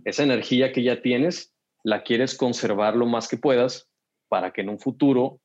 esa 0.03 0.23
energía 0.23 0.73
que 0.73 0.83
ya 0.83 1.01
tienes, 1.01 1.53
la 1.81 2.03
quieres 2.03 2.35
conservar 2.35 2.97
lo 2.97 3.05
más 3.05 3.29
que 3.29 3.37
puedas 3.37 3.87
para 4.27 4.51
que 4.51 4.59
en 4.59 4.69
un 4.69 4.79
futuro 4.79 5.39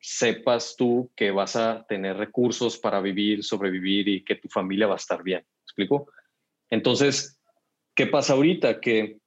sepas 0.00 0.76
tú 0.78 1.10
que 1.14 1.30
vas 1.30 1.54
a 1.54 1.84
tener 1.86 2.16
recursos 2.16 2.78
para 2.78 3.02
vivir, 3.02 3.44
sobrevivir 3.44 4.08
y 4.08 4.24
que 4.24 4.36
tu 4.36 4.48
familia 4.48 4.86
va 4.86 4.94
a 4.94 5.04
estar 5.04 5.22
bien. 5.22 5.40
¿Me 5.40 5.62
explico? 5.64 6.10
Entonces, 6.70 7.38
¿qué 7.94 8.06
pasa 8.06 8.32
ahorita? 8.32 8.80
Que 8.80 9.18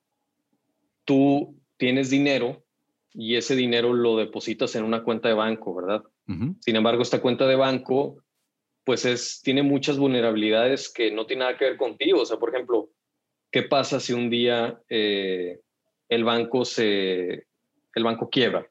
tú 1.04 1.62
tienes 1.78 2.10
dinero 2.10 2.66
y 3.14 3.36
ese 3.36 3.56
dinero 3.56 3.94
lo 3.94 4.18
depositas 4.18 4.76
en 4.76 4.84
una 4.84 5.04
cuenta 5.04 5.28
de 5.28 5.36
banco, 5.36 5.76
¿verdad? 5.76 6.02
Sin 6.28 6.76
embargo, 6.76 7.04
esta 7.04 7.22
cuenta 7.22 7.46
de 7.46 7.56
banco, 7.56 8.24
pues 8.84 9.06
es, 9.06 9.42
tiene 9.44 9.62
muchas 9.62 9.98
vulnerabilidades 9.98 10.92
que 10.92 11.12
no 11.12 11.26
tienen 11.26 11.46
nada 11.46 11.58
que 11.58 11.66
ver 11.66 11.78
contigo. 11.78 12.22
O 12.22 12.26
sea, 12.26 12.38
por 12.38 12.54
ejemplo, 12.54 12.90
¿qué 13.52 13.64
pasa 13.64 14.00
si 14.00 14.14
un 14.14 14.30
día 14.30 14.82
eh, 14.90 15.60
el 16.10 16.24
banco 16.24 16.66
se, 16.66 17.48
el 17.94 18.04
banco 18.04 18.30
quiebra? 18.30 18.68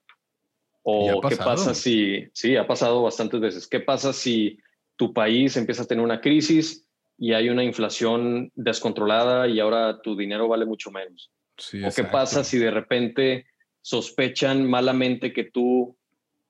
O 0.83 1.21
qué 1.23 1.37
pasa 1.37 1.75
si, 1.75 2.29
sí, 2.33 2.57
ha 2.57 2.67
pasado 2.67 3.03
bastantes 3.03 3.41
veces. 3.41 3.67
¿Qué 3.67 3.81
pasa 3.81 4.13
si 4.13 4.59
tu 4.97 5.15
país 5.15 5.57
empieza 5.57 5.85
a 5.85 5.87
tener 5.87 6.05
una 6.05 6.21
crisis 6.21 6.87
y 7.17 7.33
hay 7.33 7.49
una 7.49 7.65
inflación 7.65 8.53
descontrolada 8.55 9.49
y 9.49 9.61
ahora 9.61 10.03
tu 10.03 10.17
dinero 10.17 10.49
vale 10.49 10.67
mucho 10.67 10.91
menos? 10.91 11.31
o 11.57 11.95
qué 11.95 12.05
pasa 12.05 12.43
si 12.43 12.59
de 12.59 12.71
repente 12.73 13.47
sospechan 13.81 14.69
malamente 14.69 15.33
que 15.33 15.45
tú 15.45 15.97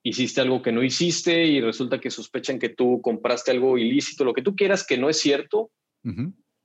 hiciste 0.05 0.43
algo 0.43 0.63
que 0.63 0.71
no 0.71 0.83
hiciste 0.83 1.45
y 1.47 1.61
resulta 1.61 1.99
que 1.99 2.11
sospechan 2.11 2.59
que 2.59 2.69
tú 2.69 3.01
compraste 3.03 3.51
algo 3.51 3.79
ilícito, 3.79 4.23
lo 4.23 4.35
que 4.35 4.43
tú 4.43 4.55
quieras 4.55 4.87
que 4.87 4.99
no 4.99 5.09
es 5.09 5.19
cierto 5.19 5.73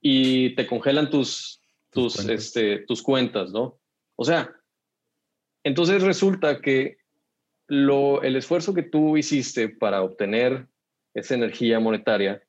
y 0.01 0.53
te 0.55 0.67
congelan 0.67 1.09
tus, 1.09 1.61
tus, 1.89 2.17
cuentas. 2.17 2.35
Este, 2.35 2.79
tus 2.79 3.01
cuentas, 3.01 3.51
¿no? 3.51 3.79
O 4.17 4.25
sea, 4.25 4.53
entonces 5.63 6.03
resulta 6.03 6.59
que 6.59 6.97
lo, 7.67 8.21
el 8.23 8.35
esfuerzo 8.35 8.73
que 8.73 8.83
tú 8.83 9.15
hiciste 9.15 9.69
para 9.69 10.03
obtener 10.03 10.67
esa 11.13 11.35
energía 11.35 11.79
monetaria, 11.79 12.43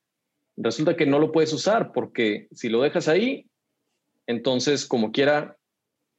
resulta 0.57 0.97
que 0.97 1.07
no 1.07 1.21
lo 1.21 1.31
puedes 1.31 1.53
usar 1.53 1.93
porque 1.93 2.49
si 2.51 2.69
lo 2.69 2.83
dejas 2.83 3.07
ahí, 3.07 3.49
entonces 4.27 4.87
como 4.87 5.13
quiera 5.13 5.57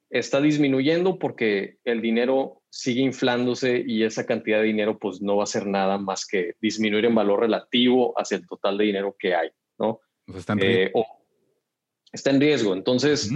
está 0.09 0.39
disminuyendo 0.39 1.19
porque 1.19 1.77
el 1.83 2.01
dinero 2.01 2.60
sigue 2.71 3.01
inflándose 3.01 3.83
y 3.85 4.03
esa 4.03 4.25
cantidad 4.25 4.59
de 4.59 4.67
dinero 4.67 4.97
pues 4.97 5.21
no 5.21 5.35
va 5.37 5.43
a 5.43 5.47
ser 5.47 5.67
nada 5.67 5.97
más 5.97 6.25
que 6.25 6.55
disminuir 6.61 7.05
en 7.05 7.15
valor 7.15 7.41
relativo 7.41 8.13
hacia 8.17 8.37
el 8.37 8.47
total 8.47 8.77
de 8.77 8.85
dinero 8.85 9.15
que 9.19 9.35
hay, 9.35 9.49
¿no? 9.77 9.99
está, 10.33 10.53
en 10.53 10.59
eh, 10.63 10.93
está 12.13 12.29
en 12.29 12.39
riesgo. 12.39 12.73
Entonces, 12.73 13.29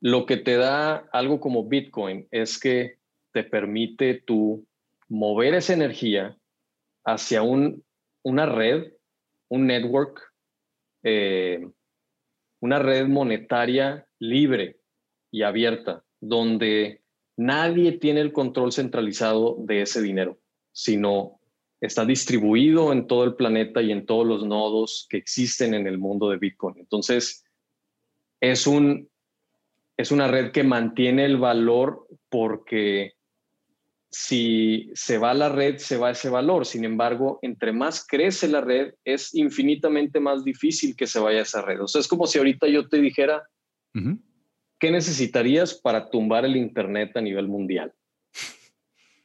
lo 0.00 0.26
que 0.26 0.36
te 0.36 0.56
da 0.56 1.08
algo 1.12 1.40
como 1.40 1.68
Bitcoin 1.68 2.28
es 2.30 2.58
que 2.58 2.98
te 3.32 3.42
permite 3.42 4.22
tú 4.24 4.64
mover 5.08 5.54
esa 5.54 5.74
energía 5.74 6.38
hacia 7.04 7.42
un, 7.42 7.84
una 8.22 8.46
red, 8.46 8.92
un 9.48 9.66
network, 9.66 10.20
eh, 11.02 11.66
una 12.60 12.78
red 12.78 13.08
monetaria 13.08 14.06
libre 14.20 14.78
y 15.32 15.42
abierta, 15.42 16.04
donde 16.20 17.02
nadie 17.38 17.92
tiene 17.92 18.20
el 18.20 18.32
control 18.32 18.72
centralizado 18.72 19.56
de 19.60 19.82
ese 19.82 20.02
dinero, 20.02 20.38
sino 20.72 21.40
está 21.80 22.04
distribuido 22.04 22.92
en 22.92 23.06
todo 23.06 23.24
el 23.24 23.36
planeta 23.36 23.80
y 23.80 23.92
en 23.92 24.04
todos 24.04 24.26
los 24.26 24.44
nodos 24.44 25.06
que 25.08 25.16
existen 25.16 25.72
en 25.72 25.86
el 25.86 25.98
mundo 25.98 26.28
de 26.28 26.36
Bitcoin. 26.36 26.78
Entonces, 26.78 27.44
es, 28.40 28.66
un, 28.66 29.08
es 29.96 30.10
una 30.10 30.26
red 30.26 30.50
que 30.50 30.64
mantiene 30.64 31.24
el 31.24 31.36
valor 31.36 32.08
porque 32.28 33.12
si 34.10 34.90
se 34.94 35.18
va 35.18 35.32
la 35.32 35.48
red, 35.48 35.76
se 35.76 35.96
va 35.96 36.10
ese 36.10 36.30
valor. 36.30 36.66
Sin 36.66 36.84
embargo, 36.84 37.38
entre 37.42 37.72
más 37.72 38.04
crece 38.04 38.48
la 38.48 38.62
red, 38.62 38.94
es 39.04 39.32
infinitamente 39.34 40.18
más 40.18 40.42
difícil 40.42 40.96
que 40.96 41.06
se 41.06 41.20
vaya 41.20 41.42
esa 41.42 41.62
red. 41.62 41.80
O 41.80 41.86
sea, 41.86 42.00
es 42.00 42.08
como 42.08 42.26
si 42.26 42.38
ahorita 42.38 42.66
yo 42.66 42.88
te 42.88 43.00
dijera, 43.00 43.48
¿qué 44.78 44.90
necesitarías 44.90 45.74
para 45.74 46.10
tumbar 46.10 46.44
el 46.44 46.56
Internet 46.56 47.16
a 47.16 47.20
nivel 47.20 47.48
mundial? 47.48 47.92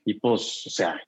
Y 0.06 0.16
pues, 0.16 0.66
o 0.68 0.70
sea... 0.70 1.00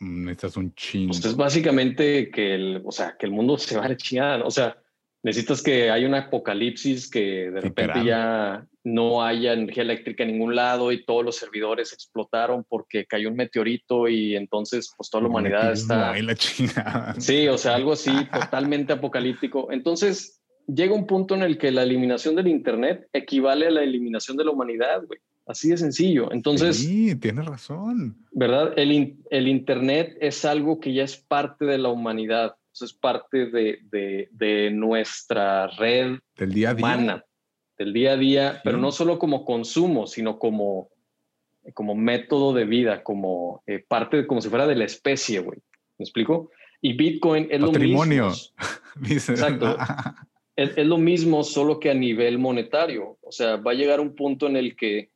Necesitas 0.00 0.56
un 0.56 0.74
chingo. 0.74 1.08
Pues 1.08 1.24
es 1.24 1.36
básicamente 1.36 2.30
que 2.30 2.54
el, 2.54 2.82
o 2.84 2.90
sea, 2.90 3.16
que 3.16 3.26
el 3.26 3.32
mundo 3.32 3.58
se 3.58 3.76
va 3.76 3.84
a 3.84 3.88
la 3.88 3.96
chingada. 3.96 4.44
O 4.44 4.50
sea, 4.50 4.76
necesitas 5.22 5.62
que 5.62 5.90
haya 5.90 6.06
un 6.06 6.14
apocalipsis 6.14 7.08
que 7.08 7.50
de 7.50 7.60
repente 7.60 8.04
ya 8.04 8.66
no 8.82 9.22
haya 9.22 9.52
energía 9.52 9.82
eléctrica 9.82 10.24
en 10.24 10.32
ningún 10.32 10.56
lado 10.56 10.90
y 10.90 11.04
todos 11.04 11.24
los 11.24 11.36
servidores 11.36 11.92
explotaron 11.92 12.64
porque 12.68 13.06
cayó 13.06 13.28
un 13.28 13.36
meteorito 13.36 14.08
y 14.08 14.34
entonces 14.34 14.92
pues 14.96 15.10
toda 15.10 15.22
la 15.22 15.28
humanidad 15.28 15.72
está... 15.72 16.14
La 16.20 17.14
sí, 17.18 17.46
o 17.48 17.58
sea, 17.58 17.74
algo 17.74 17.92
así 17.92 18.12
totalmente 18.32 18.92
apocalíptico. 18.92 19.70
Entonces 19.70 20.37
llega 20.68 20.94
un 20.94 21.06
punto 21.06 21.34
en 21.34 21.42
el 21.42 21.58
que 21.58 21.72
la 21.72 21.82
eliminación 21.82 22.36
del 22.36 22.48
Internet 22.48 23.08
equivale 23.12 23.66
a 23.66 23.70
la 23.70 23.82
eliminación 23.82 24.36
de 24.36 24.44
la 24.44 24.52
humanidad, 24.52 25.04
güey. 25.06 25.18
Así 25.46 25.70
de 25.70 25.78
sencillo. 25.78 26.30
Entonces... 26.30 26.76
Sí, 26.76 27.16
tienes 27.16 27.46
razón. 27.46 28.18
¿Verdad? 28.32 28.74
El, 28.76 29.16
el 29.30 29.48
Internet 29.48 30.16
es 30.20 30.44
algo 30.44 30.78
que 30.78 30.92
ya 30.92 31.04
es 31.04 31.16
parte 31.16 31.64
de 31.64 31.78
la 31.78 31.88
humanidad. 31.88 32.56
es 32.78 32.92
parte 32.92 33.46
de, 33.46 33.78
de, 33.90 34.28
de, 34.30 34.70
nuestra 34.70 35.68
red 35.68 36.18
del 36.36 36.52
día 36.52 36.70
a 36.70 36.74
día. 36.74 36.84
humana 36.84 37.24
del 37.78 37.92
día 37.92 38.12
a 38.12 38.16
día, 38.16 38.60
pero 38.64 38.76
no 38.76 38.90
solo 38.90 39.18
como 39.18 39.44
consumo, 39.44 40.06
sino 40.06 40.38
como, 40.38 40.90
como 41.74 41.94
método 41.94 42.52
de 42.52 42.64
vida, 42.64 43.02
como 43.04 43.62
eh, 43.66 43.84
parte, 43.86 44.26
como 44.26 44.40
si 44.40 44.48
fuera 44.48 44.66
de 44.66 44.74
la 44.74 44.84
especie, 44.84 45.38
güey. 45.40 45.60
¿Me 45.96 46.04
explico? 46.04 46.50
Y 46.82 46.94
Bitcoin 46.94 47.48
es 47.50 47.60
lo 47.60 47.72
mismo. 47.72 48.04
Exacto. 49.08 49.76
es, 50.58 50.76
es, 50.76 50.86
lo 50.86 50.98
mismo, 50.98 51.44
solo 51.44 51.78
que 51.78 51.90
a 51.90 51.94
nivel 51.94 52.38
monetario. 52.38 53.18
O 53.22 53.32
sea, 53.32 53.56
va 53.56 53.70
a 53.70 53.74
llegar 53.74 54.00
un 54.00 54.14
punto 54.14 54.46
en 54.46 54.56
el 54.56 54.76
que, 54.76 55.10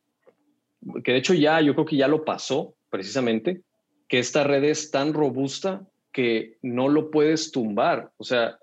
que 1.03 1.11
de 1.11 1.17
hecho 1.17 1.33
ya, 1.33 1.61
yo 1.61 1.73
creo 1.73 1.85
que 1.85 1.97
ya 1.97 2.07
lo 2.07 2.25
pasó, 2.25 2.75
precisamente, 2.89 3.61
que 4.07 4.19
esta 4.19 4.43
red 4.43 4.63
es 4.63 4.91
tan 4.91 5.13
robusta 5.13 5.87
que 6.11 6.57
no 6.61 6.87
lo 6.87 7.11
puedes 7.11 7.51
tumbar. 7.51 8.11
O 8.17 8.23
sea, 8.23 8.57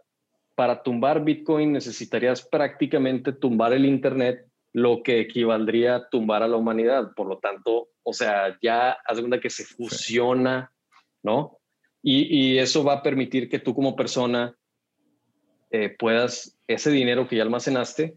para 0.54 0.82
tumbar 0.82 1.24
Bitcoin 1.24 1.72
necesitarías 1.72 2.42
prácticamente 2.42 3.32
tumbar 3.32 3.72
el 3.72 3.84
Internet, 3.84 4.46
lo 4.72 5.02
que 5.02 5.20
equivaldría 5.20 5.96
a 5.96 6.08
tumbar 6.08 6.42
a 6.42 6.48
la 6.48 6.56
humanidad. 6.56 7.12
Por 7.16 7.26
lo 7.26 7.38
tanto, 7.38 7.88
o 8.02 8.12
sea, 8.12 8.56
ya 8.62 8.92
haz 9.04 9.18
cuenta 9.18 9.40
que 9.40 9.50
se 9.50 9.64
fusiona, 9.64 10.72
¿no? 11.22 11.58
Y, 12.02 12.56
eso 12.56 12.82
va 12.82 12.94
a 12.94 13.02
permitir 13.02 13.48
que 13.50 13.58
tú 13.58 13.74
como 13.74 13.94
persona 13.94 14.56
eh, 15.70 15.94
puedas, 15.98 16.56
ese 16.74 16.90
dinero 16.90 17.28
que 17.28 17.36
ya 17.36 17.42
almacenaste, 17.42 18.16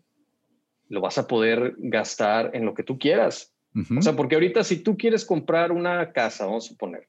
lo 0.90 1.02
vas 1.02 1.18
a 1.18 1.28
poder 1.28 1.76
gastar 1.78 2.52
en 2.54 2.66
lo 2.66 2.74
que 2.74 2.84
tú 2.84 3.00
quieras. 3.00 3.54
O 3.98 4.02
sea, 4.02 4.16
porque 4.16 4.36
ahorita 4.36 4.64
si 4.64 4.84
tú 4.84 4.96
quieres 4.98 5.26
comprar 5.26 5.72
una 5.72 6.12
casa, 6.12 6.46
vamos 6.46 6.66
a 6.66 6.70
suponer, 6.70 7.08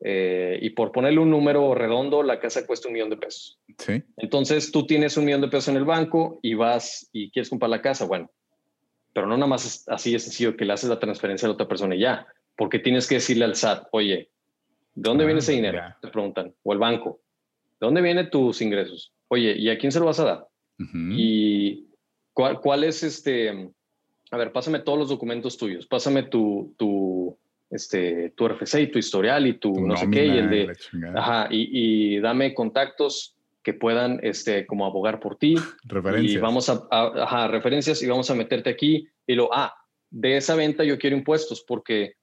eh, 0.00 0.58
y 0.60 0.70
por 0.70 0.92
ponerle 0.92 1.20
un 1.20 1.30
número 1.30 1.74
redondo, 1.74 2.22
la 2.22 2.38
casa 2.38 2.66
cuesta 2.66 2.88
un 2.88 2.94
millón 2.94 3.08
de 3.08 3.16
pesos. 3.16 3.58
Sí. 3.78 4.02
Entonces 4.18 4.70
tú 4.70 4.86
tienes 4.86 5.16
un 5.16 5.24
millón 5.24 5.40
de 5.40 5.48
pesos 5.48 5.68
en 5.68 5.76
el 5.76 5.86
banco 5.86 6.38
y 6.42 6.54
vas 6.54 7.08
y 7.12 7.30
quieres 7.30 7.48
comprar 7.48 7.70
la 7.70 7.80
casa, 7.80 8.04
bueno, 8.04 8.30
pero 9.14 9.26
no 9.26 9.36
nada 9.36 9.46
más 9.46 9.84
así 9.88 10.12
de 10.12 10.18
sencillo 10.18 10.56
que 10.56 10.66
le 10.66 10.74
haces 10.74 10.90
la 10.90 11.00
transferencia 11.00 11.46
a 11.46 11.48
la 11.48 11.54
otra 11.54 11.68
persona 11.68 11.94
y 11.94 12.00
ya, 12.00 12.26
porque 12.54 12.78
tienes 12.78 13.06
que 13.06 13.14
decirle 13.14 13.46
al 13.46 13.56
SAT, 13.56 13.88
oye, 13.92 14.30
¿de 14.94 15.08
dónde 15.08 15.24
viene 15.24 15.40
ese 15.40 15.52
ah, 15.52 15.56
dinero? 15.56 15.82
Te 16.02 16.08
preguntan, 16.08 16.54
o 16.62 16.72
el 16.74 16.78
banco, 16.78 17.20
¿de 17.80 17.86
dónde 17.86 18.02
vienen 18.02 18.28
tus 18.28 18.60
ingresos? 18.60 19.14
Oye, 19.28 19.56
¿y 19.56 19.68
a 19.70 19.78
quién 19.78 19.92
se 19.92 20.00
lo 20.00 20.06
vas 20.06 20.20
a 20.20 20.24
dar? 20.24 20.46
Y 21.10 21.86
cuál, 22.32 22.60
cuál 22.60 22.84
es 22.84 23.02
este, 23.02 23.70
a 24.30 24.36
ver, 24.36 24.52
pásame 24.52 24.80
todos 24.80 24.98
los 24.98 25.08
documentos 25.08 25.56
tuyos, 25.56 25.86
pásame 25.86 26.24
tu, 26.24 26.74
tu 26.76 27.38
este, 27.70 28.30
tu 28.30 28.48
RFC 28.48 28.80
y 28.82 28.86
tu 28.88 28.98
historial 28.98 29.46
y 29.46 29.54
tu, 29.54 29.86
no 29.86 29.96
sé 29.96 30.10
qué, 30.10 30.26
y 30.26 30.38
el 30.38 30.50
de, 30.50 30.76
ajá, 31.14 31.48
y, 31.50 32.18
dame 32.20 32.54
contactos 32.54 33.36
que 33.62 33.74
puedan, 33.74 34.20
este, 34.22 34.66
como 34.66 34.86
abogar 34.86 35.18
por 35.18 35.36
ti. 35.36 35.56
Referencias. 35.84 36.34
Y 36.34 36.38
vamos 36.38 36.68
a, 36.68 36.86
ajá, 36.90 37.48
referencias 37.48 38.02
y 38.02 38.06
vamos 38.06 38.30
a 38.30 38.34
meterte 38.34 38.70
aquí 38.70 39.08
y 39.26 39.34
lo, 39.34 39.52
ah, 39.52 39.74
de 40.10 40.36
esa 40.36 40.54
venta 40.54 40.84
yo 40.84 40.98
quiero 40.98 41.16
impuestos 41.16 41.64
porque 41.66 42.14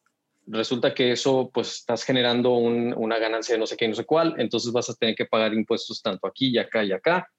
resulta 0.47 0.93
que 0.93 1.11
eso, 1.11 1.49
pues 1.53 1.79
estás 1.79 2.03
generando 2.03 2.53
una 2.53 3.17
ganancia 3.17 3.55
de 3.55 3.59
no 3.59 3.67
sé 3.67 3.77
qué, 3.77 3.87
no 3.87 3.95
sé 3.95 4.05
cuál, 4.05 4.35
entonces 4.37 4.71
vas 4.71 4.89
a 4.89 4.95
tener 4.95 5.15
que 5.15 5.25
pagar 5.25 5.53
impuestos 5.53 6.01
tanto 6.01 6.27
aquí 6.27 6.49
y 6.49 6.57
acá 6.57 6.83
y 6.83 6.91
acá. 6.91 7.29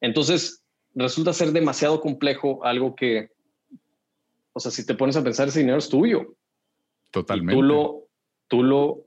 Entonces, 0.00 0.64
resulta 0.94 1.32
ser 1.32 1.52
demasiado 1.52 2.00
complejo 2.00 2.64
algo 2.64 2.94
que, 2.94 3.30
o 4.52 4.60
sea, 4.60 4.70
si 4.70 4.86
te 4.86 4.94
pones 4.94 5.16
a 5.16 5.24
pensar, 5.24 5.48
ese 5.48 5.60
dinero 5.60 5.78
es 5.78 5.88
tuyo. 5.88 6.36
Totalmente. 7.10 7.54
tú 7.54 7.62
lo, 7.62 8.08
tú 8.48 8.62
lo, 8.62 9.06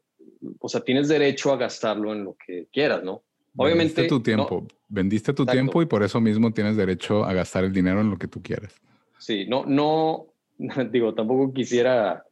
o 0.59 0.69
sea, 0.69 0.81
tienes 0.81 1.07
derecho 1.07 1.51
a 1.51 1.57
gastarlo 1.57 2.13
en 2.13 2.23
lo 2.23 2.35
que 2.35 2.67
quieras, 2.71 3.03
¿no? 3.03 3.23
Obviamente. 3.55 4.01
Vendiste 4.01 4.07
tu 4.07 4.21
tiempo, 4.21 4.67
vendiste 4.87 5.33
tu 5.33 5.45
tiempo 5.45 5.81
y 5.81 5.85
por 5.85 6.03
eso 6.03 6.21
mismo 6.21 6.51
tienes 6.51 6.77
derecho 6.77 7.23
a 7.23 7.33
gastar 7.33 7.63
el 7.63 7.73
dinero 7.73 8.01
en 8.01 8.09
lo 8.09 8.17
que 8.17 8.27
tú 8.27 8.41
quieras. 8.41 8.73
Sí, 9.17 9.45
no, 9.47 9.65
no, 9.65 10.27
digo, 10.91 11.13
tampoco 11.13 11.53
quisiera 11.53 12.23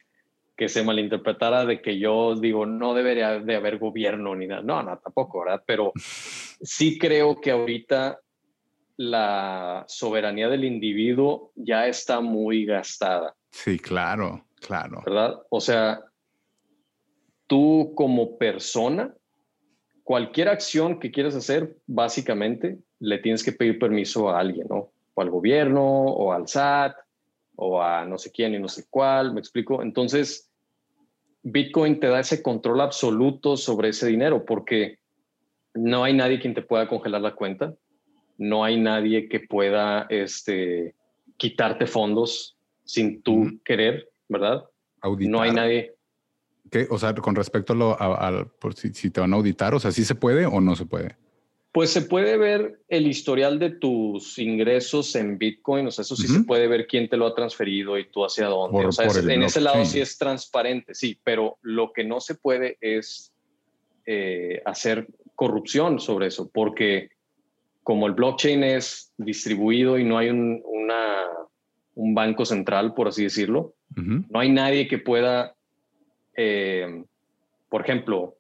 que 0.58 0.68
se 0.68 0.84
malinterpretara 0.84 1.66
de 1.66 1.82
que 1.82 2.00
yo 2.00 2.36
digo, 2.36 2.66
no 2.66 2.94
debería 2.96 3.40
de 3.40 3.56
haber 3.56 3.78
gobierno 3.78 4.36
ni 4.36 4.48
nada. 4.48 4.64
No, 4.64 4.82
no, 4.82 4.98
tampoco, 4.98 5.42
¿verdad? 5.42 5.64
Pero 5.66 5.94
sí 6.62 6.98
creo 6.98 7.40
que 7.40 7.52
ahorita 7.52 8.20
la 8.98 9.86
soberanía 9.88 10.50
del 10.50 10.66
individuo 10.66 11.52
ya 11.56 11.88
está 11.88 12.20
muy 12.20 12.66
gastada. 12.66 13.36
Sí, 13.52 13.78
claro. 13.78 14.44
Claro. 14.60 15.04
¿Verdad? 15.06 15.36
O 15.50 15.62
sea, 15.62 16.02
tú 17.46 17.94
como 17.96 18.38
persona, 18.38 19.14
cualquier 20.04 20.50
acción 20.50 21.00
que 21.00 21.12
quieras 21.12 21.36
hacer, 21.36 21.78
básicamente 21.86 22.80
le 23.00 23.20
tienes 23.20 23.44
que 23.44 23.52
pedir 23.52 23.78
permiso 23.78 24.30
a 24.30 24.40
alguien, 24.40 24.68
¿no? 24.70 24.92
O 25.14 25.22
al 25.22 25.30
gobierno, 25.30 25.84
o 25.84 26.34
al 26.34 26.48
SAT, 26.48 26.96
o 27.56 27.82
a 27.82 28.06
no 28.06 28.18
sé 28.18 28.32
quién 28.32 28.54
y 28.56 28.60
no 28.60 28.68
sé 28.68 28.86
cuál, 28.90 29.34
me 29.34 29.40
explico. 29.40 29.82
Entonces, 29.82 30.47
Bitcoin 31.44 32.00
te 32.00 32.08
da 32.08 32.20
ese 32.20 32.42
control 32.42 32.82
absoluto 32.82 33.58
sobre 33.58 33.90
ese 33.90 34.08
dinero 34.08 34.46
porque 34.46 35.00
no 35.74 36.04
hay 36.04 36.14
nadie 36.14 36.40
quien 36.40 36.54
te 36.54 36.62
pueda 36.62 36.88
congelar 36.88 37.22
la 37.22 37.36
cuenta, 37.36 37.76
no 38.38 38.64
hay 38.64 38.80
nadie 38.80 39.30
que 39.30 39.40
pueda 39.40 40.08
este, 40.10 40.96
quitarte 41.38 41.88
fondos 41.88 42.58
sin 42.84 43.22
tú 43.22 43.60
querer. 43.64 44.10
¿verdad? 44.30 44.66
No 45.04 45.42
hay 45.42 45.52
nadie. 45.52 45.96
¿Qué? 46.70 46.88
O 46.90 46.98
sea, 46.98 47.14
con 47.16 47.36
respecto 47.36 47.74
a, 47.74 47.76
lo, 47.76 47.92
a, 48.00 48.48
si, 48.76 49.10
te 49.10 49.22
van 49.22 49.34
a 49.34 49.38
auditar, 49.38 49.74
o 49.74 49.80
sea, 49.80 49.92
¿sí 49.92 50.04
se 50.04 50.16
puede 50.16 50.46
o 50.46 50.60
no 50.60 50.76
se 50.76 50.86
puede? 50.86 51.16
Pues 51.78 51.92
se 51.92 52.02
puede 52.02 52.38
ver 52.38 52.80
el 52.88 53.06
historial 53.06 53.60
de 53.60 53.70
tus 53.70 54.40
ingresos 54.40 55.16
en 55.16 55.38
Bitcoin, 55.38 55.86
o 55.86 55.92
sea, 55.92 56.02
eso 56.02 56.16
sí 56.16 56.28
se 56.28 56.40
puede 56.40 56.68
ver 56.68 56.88
quién 56.88 57.08
te 57.08 57.18
lo 57.18 57.28
ha 57.28 57.36
transferido 57.36 58.00
y 58.00 58.10
tú 58.10 58.26
hacia 58.26 58.48
dónde. 58.48 58.88
o 58.88 58.92
sea, 58.92 59.06
en 59.06 59.44
ese 59.44 59.62
lado 59.62 59.86
sí 59.86 60.00
es 60.00 60.18
transparente, 60.18 60.96
sí, 60.96 61.20
pero 61.24 61.60
lo 61.62 61.94
que 61.94 62.04
no 62.04 62.20
se 62.20 62.34
puede 62.34 62.80
es 62.82 63.32
eh, 64.08 64.60
hacer 64.66 65.08
corrupción 65.36 66.00
sobre 66.00 66.26
eso, 66.26 66.50
porque 66.52 67.12
como 67.84 68.08
el 68.08 68.14
blockchain 68.14 68.64
es 68.64 69.14
distribuido 69.18 70.00
y 70.00 70.04
no 70.04 70.18
hay 70.18 70.30
un, 70.30 70.64
una, 70.66 71.28
un 71.94 72.16
banco 72.16 72.44
central, 72.44 72.96
por 72.96 73.10
así 73.10 73.22
decirlo, 73.22 73.76
no 73.96 74.40
hay 74.40 74.50
nadie 74.50 74.88
que 74.88 74.98
pueda, 74.98 75.56
eh, 76.36 77.04
por 77.70 77.82
ejemplo, 77.82 78.37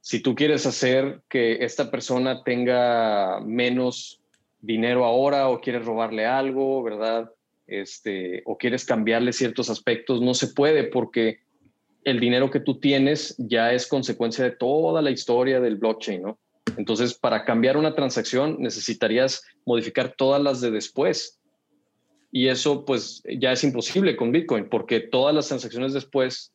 si 0.00 0.20
tú 0.20 0.34
quieres 0.34 0.66
hacer 0.66 1.20
que 1.28 1.64
esta 1.64 1.90
persona 1.90 2.42
tenga 2.42 3.40
menos 3.40 4.20
dinero 4.60 5.04
ahora 5.04 5.48
o 5.48 5.60
quieres 5.60 5.84
robarle 5.84 6.26
algo, 6.26 6.82
¿verdad? 6.82 7.30
Este, 7.66 8.42
o 8.46 8.58
quieres 8.58 8.84
cambiarle 8.84 9.32
ciertos 9.32 9.70
aspectos, 9.70 10.20
no 10.20 10.34
se 10.34 10.48
puede 10.48 10.84
porque 10.84 11.40
el 12.04 12.18
dinero 12.18 12.50
que 12.50 12.60
tú 12.60 12.80
tienes 12.80 13.34
ya 13.38 13.72
es 13.72 13.86
consecuencia 13.86 14.44
de 14.44 14.52
toda 14.52 15.02
la 15.02 15.10
historia 15.10 15.60
del 15.60 15.76
blockchain, 15.76 16.22
¿no? 16.22 16.38
Entonces, 16.76 17.14
para 17.14 17.44
cambiar 17.44 17.76
una 17.76 17.94
transacción 17.94 18.56
necesitarías 18.58 19.42
modificar 19.66 20.14
todas 20.16 20.42
las 20.42 20.60
de 20.60 20.70
después. 20.70 21.38
Y 22.32 22.48
eso 22.48 22.84
pues 22.84 23.22
ya 23.38 23.52
es 23.52 23.64
imposible 23.64 24.16
con 24.16 24.30
Bitcoin 24.30 24.68
porque 24.68 25.00
todas 25.00 25.34
las 25.34 25.48
transacciones 25.48 25.92
después 25.92 26.52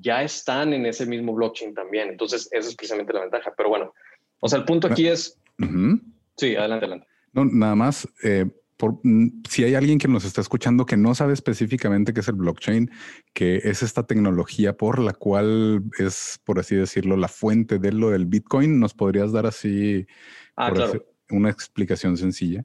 ya 0.00 0.22
están 0.22 0.72
en 0.72 0.86
ese 0.86 1.06
mismo 1.06 1.34
blockchain 1.34 1.74
también. 1.74 2.08
Entonces, 2.08 2.48
esa 2.52 2.68
es 2.68 2.74
precisamente 2.74 3.12
la 3.12 3.20
ventaja. 3.20 3.52
Pero 3.56 3.68
bueno, 3.68 3.94
o 4.40 4.48
sea, 4.48 4.58
el 4.58 4.64
punto 4.64 4.88
aquí 4.88 5.06
es... 5.06 5.38
Sí, 6.36 6.54
adelante, 6.54 6.84
adelante. 6.84 7.06
No, 7.32 7.44
nada 7.44 7.74
más, 7.74 8.08
eh, 8.22 8.46
por, 8.76 9.00
mm, 9.02 9.42
si 9.48 9.64
hay 9.64 9.74
alguien 9.74 9.98
que 9.98 10.08
nos 10.08 10.24
está 10.24 10.40
escuchando 10.40 10.86
que 10.86 10.96
no 10.96 11.14
sabe 11.14 11.32
específicamente 11.32 12.14
qué 12.14 12.20
es 12.20 12.28
el 12.28 12.36
blockchain, 12.36 12.90
que 13.34 13.56
es 13.56 13.82
esta 13.82 14.06
tecnología 14.06 14.76
por 14.76 15.00
la 15.00 15.12
cual 15.12 15.82
es, 15.98 16.40
por 16.44 16.58
así 16.58 16.76
decirlo, 16.76 17.16
la 17.16 17.28
fuente 17.28 17.78
de 17.78 17.92
lo 17.92 18.10
del 18.10 18.26
Bitcoin, 18.26 18.78
¿nos 18.78 18.94
podrías 18.94 19.32
dar 19.32 19.46
así 19.46 20.06
ah, 20.56 20.72
una 21.30 21.50
explicación 21.50 22.16
sencilla? 22.16 22.64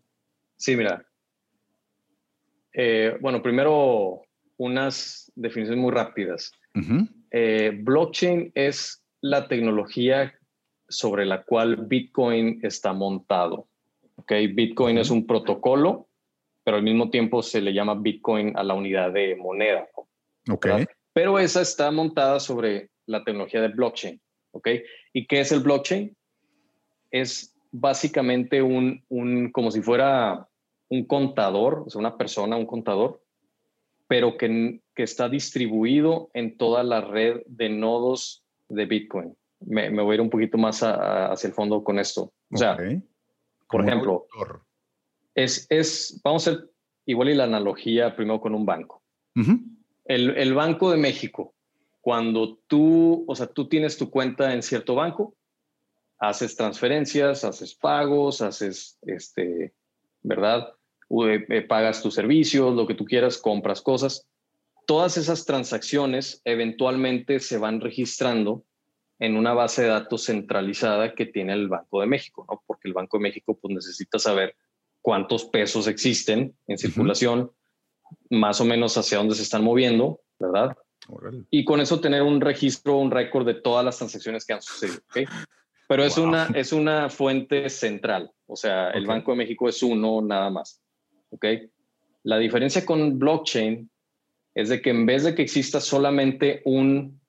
Sí, 0.55 0.77
mira. 0.77 1.05
Eh, 2.73 3.17
bueno, 3.19 3.41
primero 3.41 4.21
unas 4.57 5.31
definiciones 5.35 5.81
muy 5.81 5.91
rápidas. 5.91 6.51
Eh, 7.33 7.71
blockchain 7.81 8.51
es 8.53 9.03
la 9.19 9.47
tecnología 9.47 10.33
sobre 10.87 11.25
la 11.25 11.43
cual 11.43 11.87
Bitcoin 11.87 12.59
está 12.61 12.93
montado. 12.93 13.67
Okay, 14.17 14.47
Bitcoin 14.47 14.99
es 14.99 15.09
un 15.09 15.25
protocolo, 15.25 16.07
pero 16.63 16.77
al 16.77 16.83
mismo 16.83 17.09
tiempo 17.09 17.41
se 17.41 17.59
le 17.59 17.73
llama 17.73 17.95
Bitcoin 17.95 18.55
a 18.55 18.63
la 18.63 18.75
unidad 18.75 19.11
de 19.11 19.35
moneda. 19.35 19.87
Okay. 20.47 20.85
Pero 21.11 21.39
esa 21.39 21.61
está 21.61 21.89
montada 21.89 22.39
sobre 22.39 22.91
la 23.07 23.23
tecnología 23.23 23.61
de 23.61 23.69
blockchain. 23.69 24.21
Okay. 24.51 24.83
¿Y 25.11 25.25
qué 25.25 25.39
es 25.39 25.51
el 25.51 25.61
blockchain? 25.61 26.15
Es 27.09 27.55
básicamente 27.71 28.61
un, 28.61 29.03
un 29.09 29.51
como 29.51 29.71
si 29.71 29.81
fuera 29.81 30.47
un 30.89 31.05
contador, 31.05 31.83
o 31.87 31.89
sea, 31.89 31.99
una 31.99 32.15
persona, 32.15 32.55
un 32.55 32.67
contador, 32.67 33.23
pero 34.07 34.37
que, 34.37 34.82
que 34.95 35.03
está 35.03 35.29
distribuido 35.29 36.29
en 36.33 36.57
toda 36.57 36.83
la 36.83 37.01
red 37.01 37.41
de 37.45 37.69
nodos 37.69 38.43
de 38.69 38.85
Bitcoin. 38.85 39.35
Me, 39.59 39.89
me 39.89 40.01
voy 40.03 40.13
a 40.13 40.15
ir 40.15 40.21
un 40.21 40.29
poquito 40.29 40.57
más 40.57 40.81
hacia 40.81 41.47
el 41.47 41.53
fondo 41.53 41.83
con 41.83 41.99
esto. 41.99 42.33
O 42.51 42.57
sea, 42.57 42.77
por 43.69 43.87
ejemplo, 43.87 44.27
es, 45.33 45.65
es, 45.69 46.21
vamos 46.23 46.47
a 46.47 46.51
hacer 46.51 46.69
igual 47.05 47.29
y 47.29 47.35
la 47.35 47.45
analogía 47.45 48.15
primero 48.15 48.39
con 48.39 48.53
un 48.53 48.65
banco. 48.65 49.01
el, 50.05 50.29
el, 50.37 50.53
Banco 50.53 50.91
de 50.91 50.97
México, 50.97 51.55
cuando 52.01 52.57
tú, 52.67 53.25
o 53.27 53.35
sea, 53.35 53.47
tú 53.47 53.67
tienes 53.67 53.97
tu 53.97 54.09
cuenta 54.09 54.53
en 54.53 54.61
cierto 54.61 54.95
banco, 54.95 55.35
haces 56.19 56.55
transferencias, 56.55 57.43
haces 57.43 57.73
pagos, 57.73 58.41
haces, 58.41 58.97
este, 59.01 59.73
¿verdad? 60.21 60.73
Eh, 61.09 61.61
pagas 61.67 62.01
tus 62.01 62.13
servicios, 62.13 62.75
lo 62.75 62.87
que 62.87 62.95
tú 62.95 63.05
quieras, 63.05 63.37
compras 63.37 63.81
cosas. 63.81 64.27
Todas 64.85 65.17
esas 65.17 65.45
transacciones 65.45 66.41
eventualmente 66.45 67.39
se 67.39 67.57
van 67.57 67.81
registrando 67.81 68.65
en 69.19 69.37
una 69.37 69.53
base 69.53 69.83
de 69.83 69.87
datos 69.89 70.25
centralizada 70.25 71.15
que 71.15 71.25
tiene 71.25 71.53
el 71.53 71.69
Banco 71.69 72.01
de 72.01 72.07
México, 72.07 72.45
¿no? 72.49 72.61
Porque 72.65 72.89
el 72.89 72.93
Banco 72.93 73.17
de 73.17 73.23
México 73.23 73.57
pues 73.61 73.73
necesita 73.73 74.19
saber 74.19 74.55
cuántos 75.01 75.45
pesos 75.45 75.87
existen 75.87 76.55
en 76.67 76.77
circulación, 76.77 77.51
más 78.29 78.59
o 78.59 78.65
menos 78.65 78.97
hacia 78.97 79.19
dónde 79.19 79.35
se 79.35 79.43
están 79.43 79.63
moviendo, 79.63 80.21
¿verdad? 80.39 80.75
Y 81.49 81.65
con 81.65 81.81
eso 81.81 81.99
tener 81.99 82.21
un 82.21 82.41
registro, 82.41 82.97
un 82.97 83.11
récord 83.11 83.45
de 83.45 83.55
todas 83.55 83.83
las 83.83 83.97
transacciones 83.97 84.45
que 84.45 84.53
han 84.53 84.61
sucedido, 84.61 84.99
¿ok? 85.09 85.29
Pero 85.87 86.03
es, 86.03 86.17
una, 86.17 86.47
es 86.55 86.71
una 86.71 87.09
fuente 87.09 87.69
central, 87.69 88.31
o 88.47 88.55
sea, 88.55 88.91
el 88.91 89.05
Banco 89.05 89.31
de 89.31 89.37
México 89.37 89.67
es 89.67 89.83
uno 89.83 90.21
nada 90.21 90.49
más, 90.49 90.81
¿ok? 91.29 91.45
La 92.23 92.37
diferencia 92.37 92.85
con 92.85 93.19
blockchain 93.19 93.89
es 94.55 94.69
de 94.69 94.81
que 94.81 94.89
en 94.91 95.05
vez 95.05 95.23
de 95.23 95.35
que 95.35 95.41
exista 95.41 95.79
solamente 95.79 96.61
un 96.65 97.19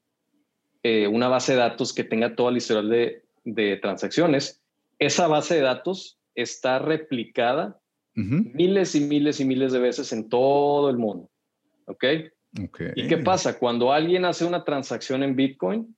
eh, 0.86 1.08
una 1.08 1.28
base 1.28 1.52
de 1.52 1.58
datos 1.60 1.94
que 1.94 2.04
tenga 2.04 2.36
toda 2.36 2.50
la 2.50 2.58
historial 2.58 2.90
de, 3.44 3.76
transacciones, 3.78 4.62
esa 4.98 5.26
base 5.28 5.54
de 5.54 5.62
datos 5.62 6.18
está 6.34 6.78
replicada 6.78 7.80
miles 8.14 8.94
y 8.94 9.00
miles 9.00 9.40
y 9.40 9.46
miles 9.46 9.72
de 9.72 9.78
veces 9.78 10.12
en 10.12 10.28
todo 10.28 10.90
el 10.90 10.98
mundo. 10.98 11.30
¿Ok? 11.86 12.04
¿Y 12.94 13.08
qué 13.08 13.16
pasa? 13.16 13.58
Cuando 13.58 13.92
alguien 13.92 14.26
hace 14.26 14.44
una 14.44 14.62
transacción 14.62 15.22
en 15.22 15.36
Bitcoin, 15.36 15.96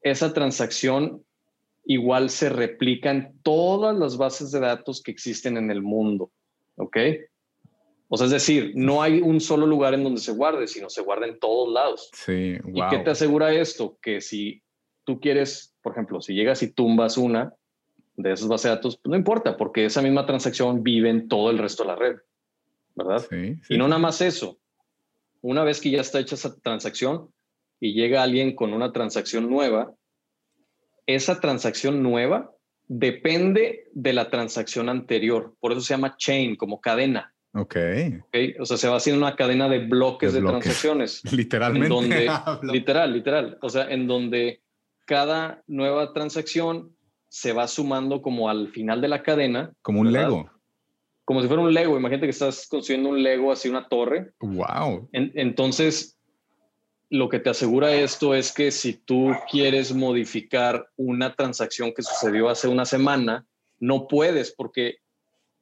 esa 0.00 0.32
transacción 0.32 1.22
igual 1.84 2.30
se 2.30 2.48
replica 2.48 3.10
en 3.10 3.38
todas 3.42 3.96
las 3.96 4.16
bases 4.16 4.50
de 4.50 4.60
datos 4.60 5.02
que 5.02 5.10
existen 5.10 5.58
en 5.58 5.70
el 5.70 5.82
mundo. 5.82 6.32
¿Ok? 6.76 6.96
O 8.14 8.18
sea, 8.18 8.26
es 8.26 8.30
decir, 8.30 8.72
no 8.74 9.00
hay 9.00 9.22
un 9.22 9.40
solo 9.40 9.64
lugar 9.64 9.94
en 9.94 10.04
donde 10.04 10.20
se 10.20 10.32
guarde, 10.32 10.68
sino 10.68 10.90
se 10.90 11.00
guarda 11.00 11.26
en 11.26 11.38
todos 11.38 11.72
lados. 11.72 12.10
Sí, 12.12 12.58
wow. 12.58 12.76
¿Y 12.76 12.88
qué 12.90 12.98
te 12.98 13.08
asegura 13.08 13.54
esto? 13.54 13.96
Que 14.02 14.20
si 14.20 14.62
tú 15.04 15.18
quieres, 15.18 15.74
por 15.80 15.92
ejemplo, 15.92 16.20
si 16.20 16.34
llegas 16.34 16.62
y 16.62 16.70
tumbas 16.70 17.16
una 17.16 17.54
de 18.16 18.32
esas 18.32 18.48
bases 18.48 18.64
de 18.64 18.76
datos, 18.76 18.98
pues 18.98 19.10
no 19.10 19.16
importa, 19.16 19.56
porque 19.56 19.86
esa 19.86 20.02
misma 20.02 20.26
transacción 20.26 20.82
vive 20.82 21.08
en 21.08 21.26
todo 21.26 21.50
el 21.50 21.56
resto 21.56 21.84
de 21.84 21.88
la 21.88 21.96
red, 21.96 22.16
¿verdad? 22.94 23.26
Sí, 23.30 23.56
y 23.70 23.78
no 23.78 23.88
nada 23.88 23.98
más 23.98 24.20
eso. 24.20 24.58
Una 25.40 25.64
vez 25.64 25.80
que 25.80 25.90
ya 25.90 26.02
está 26.02 26.20
hecha 26.20 26.34
esa 26.34 26.54
transacción 26.60 27.30
y 27.80 27.94
llega 27.94 28.22
alguien 28.22 28.54
con 28.54 28.74
una 28.74 28.92
transacción 28.92 29.48
nueva, 29.48 29.94
esa 31.06 31.40
transacción 31.40 32.02
nueva 32.02 32.52
depende 32.88 33.88
de 33.94 34.12
la 34.12 34.28
transacción 34.28 34.90
anterior. 34.90 35.56
Por 35.60 35.72
eso 35.72 35.80
se 35.80 35.94
llama 35.94 36.14
chain, 36.18 36.56
como 36.56 36.78
cadena. 36.78 37.32
Ok. 37.54 37.76
okay. 38.28 38.54
O 38.58 38.64
sea, 38.64 38.76
se 38.76 38.88
va 38.88 38.96
haciendo 38.96 39.24
una 39.24 39.36
cadena 39.36 39.68
de 39.68 39.80
bloques 39.80 40.32
de, 40.32 40.40
transacciones. 40.40 41.22
Literalmente. 41.32 41.88
donde, 41.88 42.30
literal, 42.62 43.12
literal. 43.12 43.58
O 43.60 43.68
sea, 43.68 43.90
en 43.90 44.06
donde 44.06 44.62
cada 45.06 45.62
nueva 45.66 46.12
transacción 46.12 46.96
se 47.28 47.52
va 47.52 47.68
sumando 47.68 48.22
como 48.22 48.48
al 48.48 48.68
final 48.68 49.00
de 49.00 49.08
la 49.08 49.22
cadena. 49.22 49.72
Como 49.82 50.00
un 50.00 50.12
Lego. 50.12 50.50
Como 51.24 51.40
si 51.40 51.48
fuera 51.48 51.62
un 51.62 51.72
Lego. 51.72 51.96
Imagínate 51.96 52.26
que 52.26 52.30
estás 52.30 52.66
construyendo 52.68 53.10
un 53.10 53.22
Lego 53.22 53.52
así, 53.52 53.68
una 53.68 53.88
torre. 53.88 54.32
Wow. 54.40 55.08
entonces, 55.12 56.18
lo 57.10 57.28
que 57.28 57.40
te 57.40 57.50
asegura 57.50 57.94
esto 57.94 58.34
es 58.34 58.52
que 58.52 58.70
si 58.70 58.94
tú 58.94 59.32
quieres 59.50 59.94
modificar 59.94 60.88
una 60.96 61.34
transacción 61.34 61.92
que 61.94 62.02
sucedió 62.02 62.48
hace 62.48 62.68
una 62.68 62.86
semana, 62.86 63.46
no 63.78 64.08
puedes 64.08 64.52
porque 64.52 65.01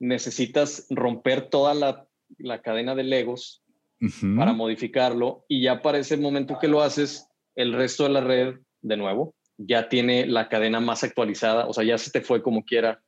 necesitas 0.01 0.87
romper 0.91 1.49
toda 1.49 1.75
la, 1.75 2.07
cadena 2.63 2.95
de 2.95 3.05
legos 3.05 3.63
para 4.37 4.53
modificarlo 4.53 5.45
y 5.47 5.63
ya 5.63 5.83
para 5.83 5.99
ese 5.99 6.17
momento 6.17 6.59
que 6.59 6.69
lo 6.69 6.81
haces, 6.81 7.29
el 7.55 7.73
resto 7.73 8.05
de 8.05 8.11
la 8.11 8.21
red, 8.23 8.55
de 8.81 8.97
nuevo, 8.97 9.35
ya 9.59 9.89
tiene 9.89 10.27
la 10.27 10.49
cadena 10.49 10.81
más 10.81 11.05
actualizada, 11.05 11.67
o 11.67 11.73
sea, 11.75 11.85
ya 11.85 11.99
se 11.99 12.11
te 12.11 12.23
fue 12.23 12.43
como 12.43 12.65
quiera 12.65 13.03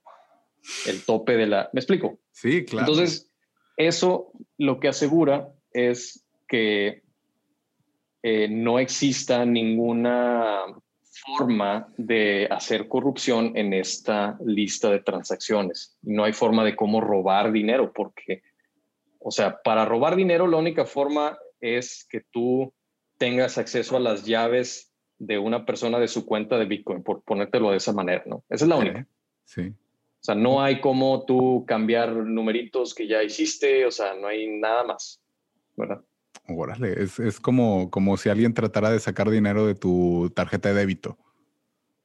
el 0.87 1.03
tope 1.05 1.37
de 1.37 1.47
la... 1.47 1.71
¿Me 1.73 1.81
explico? 1.81 2.21
Sí, 2.31 2.65
claro. 2.65 2.87
Entonces, 2.87 3.33
eso 3.77 4.33
lo 4.59 4.79
que 4.79 4.89
asegura 4.89 5.49
es 5.73 6.27
que 6.47 7.03
eh, 8.23 8.49
no 8.49 8.79
exista 8.79 9.47
ninguna 9.47 10.67
forma 11.13 11.93
de 11.97 12.49
hacer 12.51 12.89
corrupción 12.89 13.57
en 13.57 13.73
esta 13.73 14.39
lista 14.45 14.91
de 14.91 15.01
transacciones. 15.01 15.97
No 16.03 16.25
hay 16.25 16.33
forma 16.33 16.65
de 16.65 16.75
cómo 16.75 17.01
robar 17.01 17.53
dinero, 17.53 17.93
porque, 17.93 18.43
o 19.19 19.31
sea, 19.31 19.61
para 19.63 19.85
robar 19.85 20.17
dinero 20.17 20.47
la 20.47 20.57
única 20.57 20.85
forma 20.85 21.39
es 21.61 22.07
que 22.11 22.23
tú 22.31 22.73
tengas 23.19 23.59
acceso 23.59 23.97
a 23.97 24.01
las 24.01 24.25
llaves 24.25 24.93
de 25.19 25.39
una 25.39 25.65
persona 25.65 26.01
de 26.01 26.09
su 26.09 26.27
cuenta 26.27 26.59
de 26.59 26.65
Bitcoin, 26.65 27.03
por 27.03 27.23
ponértelo 27.23 27.71
de 27.71 27.77
esa 27.77 27.93
manera, 27.93 28.25
¿no? 28.27 28.43
Esa 28.49 28.65
es 28.65 28.69
la 28.69 28.77
única. 28.77 29.07
Sí. 29.45 29.69
O 29.69 30.25
sea, 30.25 30.35
no 30.35 30.63
hay 30.63 30.81
cómo 30.81 31.25
tú 31.25 31.65
cambiar 31.67 32.13
numeritos 32.13 32.95
que 32.95 33.07
ya 33.07 33.23
hiciste, 33.23 33.87
o 33.87 33.91
sea, 33.91 34.15
no 34.15 34.29
hay 34.29 34.49
nada 34.49 34.85
más, 34.85 35.21
¿verdad? 35.77 36.01
Órale, 36.57 37.03
es, 37.03 37.19
es 37.19 37.41
como, 37.41 37.91
como 37.91 38.17
si 38.17 38.29
alguien 38.29 38.55
tratara 38.55 38.91
de 38.91 39.01
sacar 39.01 39.31
dinero 39.31 39.67
de 39.67 39.75
tu 39.75 40.31
tarjeta 40.35 40.69
de 40.69 40.75
débito. 40.75 41.19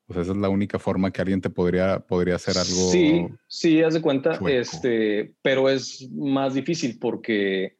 O 0.08 0.14
sea, 0.14 0.22
esa 0.22 0.32
es 0.32 0.38
la 0.38 0.50
única 0.50 0.80
forma 0.80 1.12
que 1.12 1.22
alguien 1.22 1.42
te 1.42 1.50
podría, 1.50 2.00
podría 2.00 2.36
hacer 2.36 2.58
algo. 2.58 2.92
Sí, 2.92 3.28
sí, 3.48 3.84
haz 3.84 3.94
de 3.94 4.02
cuenta, 4.02 4.40
este, 4.48 5.34
pero 5.42 5.70
es 5.70 6.10
más 6.12 6.54
difícil 6.54 6.98
porque, 6.98 7.78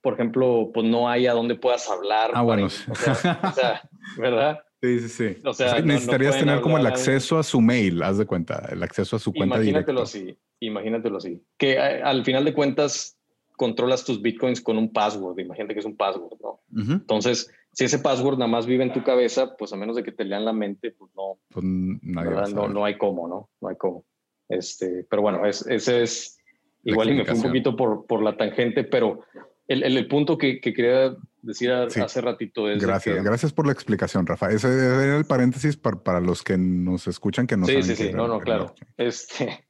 por 0.00 0.14
ejemplo, 0.14 0.70
pues 0.72 0.86
no 0.86 1.08
hay 1.08 1.26
a 1.26 1.32
dónde 1.32 1.56
puedas 1.56 1.90
hablar. 1.90 2.30
Ah, 2.34 2.42
bueno. 2.42 2.66
O 2.66 2.70
sea, 2.70 3.82
¿verdad? 4.16 4.60
Sí, 4.80 5.00
sí, 5.00 5.08
sí. 5.08 5.36
O 5.44 5.52
sea, 5.52 5.80
necesitarías 5.82 6.38
tener 6.38 6.60
como 6.60 6.78
el 6.78 6.86
acceso 6.86 7.38
a 7.38 7.42
su 7.42 7.60
mail, 7.60 8.02
haz 8.02 8.18
de 8.18 8.24
cuenta, 8.24 8.66
el 8.70 8.82
acceso 8.82 9.16
a 9.16 9.18
su 9.18 9.32
cuenta 9.32 9.56
Imagínatelo 9.56 10.02
así, 10.02 10.38
imagínatelo 10.60 11.18
así. 11.18 11.42
Que 11.58 11.72
eh, 11.72 12.02
al 12.02 12.24
final 12.24 12.44
de 12.44 12.54
cuentas, 12.54 13.18
controlas 13.60 14.06
tus 14.06 14.22
bitcoins 14.22 14.62
con 14.62 14.78
un 14.78 14.90
password. 14.90 15.38
Imagínate 15.38 15.74
que 15.74 15.80
es 15.80 15.84
un 15.84 15.94
password, 15.94 16.32
¿no? 16.40 16.60
Entonces, 16.94 17.52
si 17.74 17.84
ese 17.84 17.98
password 17.98 18.38
nada 18.38 18.50
más 18.50 18.64
vive 18.64 18.84
en 18.84 18.92
tu 18.94 19.04
cabeza, 19.04 19.54
pues 19.54 19.70
a 19.74 19.76
menos 19.76 19.96
de 19.96 20.02
que 20.02 20.12
te 20.12 20.24
lean 20.24 20.46
la 20.46 20.54
mente, 20.54 20.92
pues 20.92 21.10
no, 21.14 21.36
pues 21.50 21.62
no, 21.62 22.46
no, 22.48 22.68
no, 22.68 22.84
hay 22.86 22.96
cómo, 22.96 23.28
¿no? 23.28 23.50
No 23.60 23.68
hay 23.68 23.76
cómo. 23.76 24.06
Este, 24.48 25.04
pero 25.10 25.20
bueno, 25.20 25.44
es, 25.44 25.66
ese 25.66 26.02
es 26.02 26.38
igual 26.84 27.10
y 27.10 27.16
me 27.16 27.26
fui 27.26 27.36
un 27.36 27.42
poquito 27.42 27.76
por, 27.76 28.06
por 28.06 28.22
la 28.22 28.34
tangente, 28.34 28.82
pero 28.82 29.24
el, 29.68 29.82
el, 29.82 30.08
punto 30.08 30.38
que, 30.38 30.58
que, 30.58 30.72
quería 30.72 31.14
decir 31.42 31.70
hace 31.70 32.20
ratito 32.22 32.66
es... 32.66 32.82
Gracias, 32.82 33.22
gracias 33.22 33.52
por 33.52 33.66
la 33.66 33.72
explicación, 33.72 34.26
Rafa. 34.26 34.50
Ese 34.50 34.68
era 34.68 35.18
el 35.18 35.26
paréntesis 35.26 35.76
para, 35.76 36.02
para 36.02 36.20
los 36.20 36.42
que 36.42 36.56
nos 36.56 37.06
escuchan 37.06 37.46
que 37.46 37.58
no 37.58 37.66
Sí, 37.66 37.82
sí, 37.82 37.94
sí, 37.94 38.10
no, 38.10 38.26
no, 38.26 38.40
claro. 38.40 38.74
Este, 38.96 39.66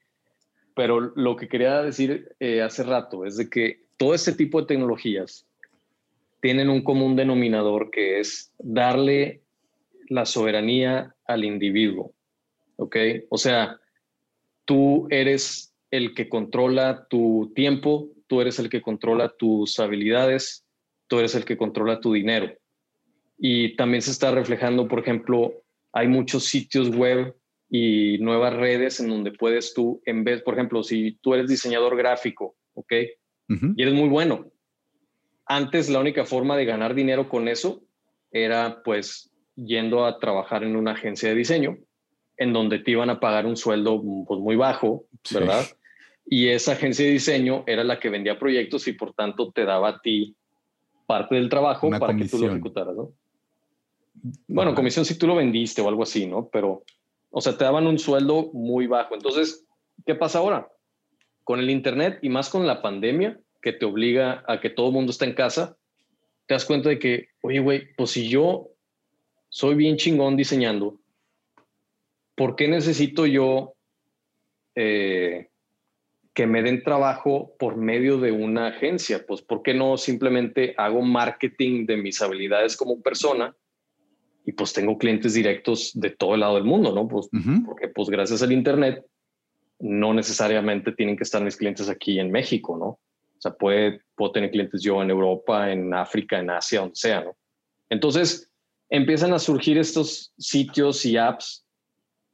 pero 0.75 1.01
lo 1.01 1.37
que 1.37 1.49
quería 1.49 1.83
decir 1.83 2.35
eh, 2.41 2.63
hace 2.63 2.83
rato 2.83 3.25
es 3.25 3.37
de 3.37 3.49
que 3.51 3.85
todo 3.97 4.15
este 4.15 4.33
tipo 4.33 4.61
de 4.61 4.67
tecnologías 4.67 5.47
tienen 6.41 6.71
un 6.71 6.83
común 6.83 7.17
denominador 7.17 7.91
que 7.91 8.21
es 8.21 8.53
darle 8.59 9.43
la 10.09 10.27
soberanía 10.27 11.15
al 11.27 11.45
individuo. 11.45 12.15
¿Ok? 12.77 12.97
O 13.29 13.37
sea, 13.37 13.79
tú 14.65 15.07
eres 15.11 15.75
el 15.91 16.15
que 16.15 16.29
controla 16.29 17.07
tu 17.09 17.53
tiempo, 17.55 18.09
tú 18.27 18.41
eres 18.41 18.59
el 18.59 18.71
que 18.71 18.81
controla 18.81 19.29
tus 19.29 19.79
habilidades, 19.79 20.65
tú 21.09 21.19
eres 21.19 21.35
el 21.35 21.45
que 21.45 21.57
controla 21.57 22.01
tu 22.01 22.13
dinero. 22.13 22.55
Y 23.37 23.77
también 23.77 24.03
se 24.03 24.13
está 24.13 24.31
reflejando, 24.31 24.89
por 24.89 25.01
ejemplo, 25.01 25.63
hay 25.93 26.09
muchos 26.09 26.45
sitios 26.45 26.89
web 26.91 27.35
y 27.71 28.19
nuevas 28.19 28.55
redes 28.55 28.99
en 28.99 29.09
donde 29.09 29.31
puedes 29.31 29.73
tú, 29.73 30.03
en 30.05 30.25
vez, 30.25 30.43
por 30.43 30.55
ejemplo, 30.55 30.83
si 30.83 31.13
tú 31.23 31.35
eres 31.35 31.49
diseñador 31.49 31.97
gráfico, 31.97 32.57
¿ok? 32.75 32.93
Y 33.77 33.83
eres 33.83 33.95
muy 33.95 34.09
bueno. 34.09 34.51
Antes 35.47 35.89
la 35.89 35.99
única 35.99 36.25
forma 36.25 36.57
de 36.57 36.65
ganar 36.65 36.95
dinero 36.95 37.29
con 37.29 37.49
eso 37.49 37.83
era 38.31 38.83
pues 38.85 39.33
yendo 39.57 40.05
a 40.05 40.19
trabajar 40.19 40.63
en 40.63 40.77
una 40.77 40.93
agencia 40.93 41.29
de 41.29 41.35
diseño 41.35 41.79
en 42.37 42.53
donde 42.53 42.79
te 42.79 42.93
iban 42.93 43.11
a 43.11 43.21
pagar 43.21 43.47
un 43.47 43.57
sueldo 43.57 44.03
pues, 44.27 44.41
muy 44.41 44.57
bajo, 44.57 45.07
¿verdad? 45.33 45.65
Y 46.27 46.49
esa 46.49 46.73
agencia 46.73 47.05
de 47.05 47.13
diseño 47.13 47.65
era 47.67 47.83
la 47.85 47.99
que 47.99 48.09
vendía 48.09 48.39
proyectos 48.39 48.87
y 48.89 48.93
por 48.93 49.13
tanto 49.15 49.51
te 49.53 49.65
daba 49.65 49.89
a 49.89 50.01
ti 50.01 50.37
parte 51.07 51.35
del 51.35 51.49
trabajo 51.49 51.91
para 51.91 52.17
que 52.17 52.27
tú 52.27 52.39
lo 52.39 52.47
ejecutaras, 52.47 52.95
¿no? 52.95 53.13
Bueno, 54.49 54.75
comisión 54.75 55.05
si 55.05 55.19
tú 55.19 55.27
lo 55.27 55.37
vendiste 55.37 55.83
o 55.83 55.89
algo 55.89 56.05
así, 56.05 56.27
¿no? 56.27 56.49
Pero 56.49 56.85
o 57.31 57.41
sea, 57.41 57.57
te 57.57 57.65
daban 57.65 57.87
un 57.87 57.99
sueldo 57.99 58.51
muy 58.53 58.87
bajo. 58.87 59.15
Entonces, 59.15 59.67
¿qué 60.05 60.15
pasa 60.15 60.39
ahora? 60.39 60.69
Con 61.45 61.61
el 61.61 61.71
Internet 61.71 62.19
y 62.23 62.29
más 62.29 62.51
con 62.51 62.67
la 62.67 62.83
pandemia, 62.83 63.41
que 63.63 63.73
te 63.73 63.85
obliga 63.85 64.45
a 64.47 64.61
que 64.61 64.71
todo 64.71 64.89
el 64.89 64.93
mundo 64.93 65.11
está 65.11 65.25
en 65.25 65.35
casa, 65.35 65.77
te 66.47 66.55
das 66.55 66.65
cuenta 66.65 66.89
de 66.89 66.99
que, 66.99 67.29
oye, 67.43 67.61
güey, 67.61 67.95
pues 67.95 68.11
si 68.11 68.29
yo 68.29 68.71
soy 69.49 69.75
bien 69.75 69.97
chingón 69.97 70.37
diseñando, 70.37 71.01
¿por 72.35 72.57
qué 72.57 72.69
necesito 72.69 73.27
yo 73.27 73.75
eh, 74.75 75.51
que 76.35 76.47
me 76.47 76.63
den 76.63 76.83
trabajo 76.83 77.55
por 77.59 77.77
medio 77.77 78.19
de 78.19 78.33
una 78.33 78.69
agencia? 78.69 79.25
Pues, 79.27 79.43
¿por 79.43 79.63
qué 79.63 79.75
no 79.75 79.97
simplemente 79.97 80.75
hago 80.77 81.03
marketing 81.03 81.87
de 81.87 81.97
mis 81.97 82.21
habilidades 82.23 82.77
como 82.77 83.01
persona? 83.01 83.55
Y 84.51 84.53
pues 84.53 84.73
tengo 84.73 84.99
clientes 84.99 85.35
directos 85.35 85.93
de 85.95 86.11
todo 86.11 86.35
el 86.35 86.41
lado 86.41 86.57
del 86.57 86.65
mundo, 86.65 86.93
¿no? 86.93 87.07
Pues, 87.07 87.29
Porque 87.65 87.87
pues 87.87 88.09
gracias 88.09 88.43
al 88.43 88.51
Internet 88.51 89.07
no 89.79 90.13
necesariamente 90.13 90.91
tienen 90.91 91.17
que 91.17 91.23
estar 91.23 91.41
mis 91.41 91.57
clientes 91.57 91.89
aquí 91.89 92.19
en 92.19 92.33
México, 92.33 92.77
¿no? 92.77 92.87
O 92.87 93.39
sea, 93.39 93.53
puede, 93.53 94.01
puedo 94.17 94.33
tener 94.33 94.51
clientes 94.51 94.83
yo 94.83 95.01
en 95.01 95.11
Europa, 95.11 95.71
en 95.71 95.95
África, 95.95 96.41
en 96.41 96.51
Asia, 96.51 96.81
donde 96.81 96.97
sea, 96.97 97.21
¿no? 97.23 97.37
Entonces 97.91 98.51
empiezan 98.89 99.33
a 99.33 99.39
surgir 99.39 99.79
estos 99.79 100.33
sitios 100.37 101.07
y 101.07 101.17
apps 101.17 101.65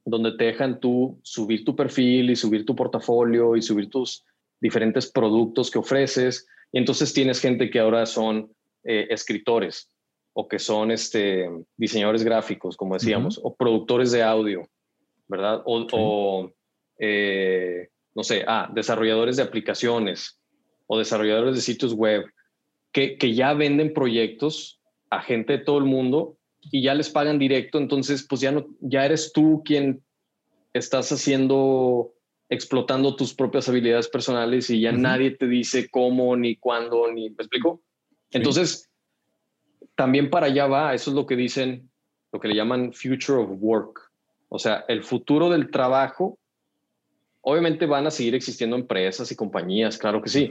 donde 0.07 0.33
te 0.39 0.45
dejan 0.45 0.81
tú 0.81 1.21
subir 1.23 1.67
tu 1.67 1.77
perfil 1.77 2.31
y 2.31 2.37
subir 2.37 2.65
tu 2.65 2.75
portafolio 2.75 3.57
y 3.57 3.63
subir 3.63 3.91
tus 3.91 4.25
diferentes 4.59 5.13
productos 5.13 5.71
que 5.71 5.81
ofreces. 5.81 6.49
Y 6.73 6.79
entonces 6.79 7.13
tienes 7.13 7.41
gente 7.41 7.69
que 7.69 7.79
ahora 7.79 8.07
son 8.07 8.51
eh, 8.85 9.07
escritores, 9.11 9.91
o 10.39 10.47
que 10.47 10.59
son 10.59 10.91
este, 10.91 11.49
diseñadores 11.79 12.23
gráficos, 12.23 12.77
como 12.77 12.93
decíamos, 12.93 13.41
o 13.43 13.57
productores 13.57 14.13
de 14.13 14.23
audio, 14.23 14.69
¿verdad? 15.29 15.63
O, 15.65 16.53
eh, 16.99 17.89
no 18.15 18.23
sé, 18.23 18.45
ah, 18.47 18.71
desarrolladores 18.71 19.39
de 19.39 19.45
aplicaciones 19.45 20.39
o 20.87 20.99
desarrolladores 20.99 21.55
de 21.55 21.63
sitios 21.63 21.95
web 21.95 22.27
que, 22.93 23.17
que 23.17 23.35
ya 23.35 23.55
venden 23.55 23.95
proyectos 23.95 24.79
a 25.09 25.23
gente 25.23 25.55
de 25.55 25.65
todo 25.65 25.79
el 25.79 25.85
mundo 25.85 26.37
y 26.61 26.83
ya 26.83 26.93
les 26.93 27.09
pagan 27.09 27.39
directo, 27.39 27.79
entonces 27.79 28.27
pues 28.29 28.43
ya 28.43 28.53
no, 28.53 28.67
ya 28.81 29.07
eres 29.07 29.33
tú 29.33 29.63
quien 29.65 30.05
estás 30.75 31.11
haciendo, 31.13 32.13
explotando 32.51 33.17
tus 33.17 33.33
propias 33.33 33.71
habilidades 33.71 34.09
personales 34.09 34.69
y 34.69 34.83
ya 34.83 34.93
nadie 34.93 35.31
te 35.31 35.47
dice 35.47 35.89
cómo, 35.89 36.37
ni 36.37 36.57
cuándo, 36.57 37.11
ni, 37.11 37.31
¿me 37.31 37.37
explico? 37.37 37.81
Entonces, 38.33 38.91
también 39.97 40.31
para 40.31 40.47
allá 40.47 40.67
va, 40.67 40.95
eso 40.95 41.11
es 41.11 41.17
lo 41.17 41.27
que 41.27 41.37
dicen, 41.37 41.91
lo 42.33 42.39
que 42.39 42.49
le 42.49 42.55
llaman 42.55 42.93
future 42.93 43.39
of 43.41 43.51
work. 43.59 44.01
O 44.49 44.59
sea, 44.59 44.85
el 44.89 45.03
futuro 45.03 45.51
del 45.51 45.71
trabajo, 45.71 46.39
obviamente 47.41 47.87
van 47.87 48.07
a 48.07 48.11
seguir 48.11 48.35
existiendo 48.35 48.77
empresas 48.77 49.33
y 49.33 49.37
compañías, 49.37 49.99
claro 49.99 50.23
que 50.23 50.29
sí, 50.29 50.51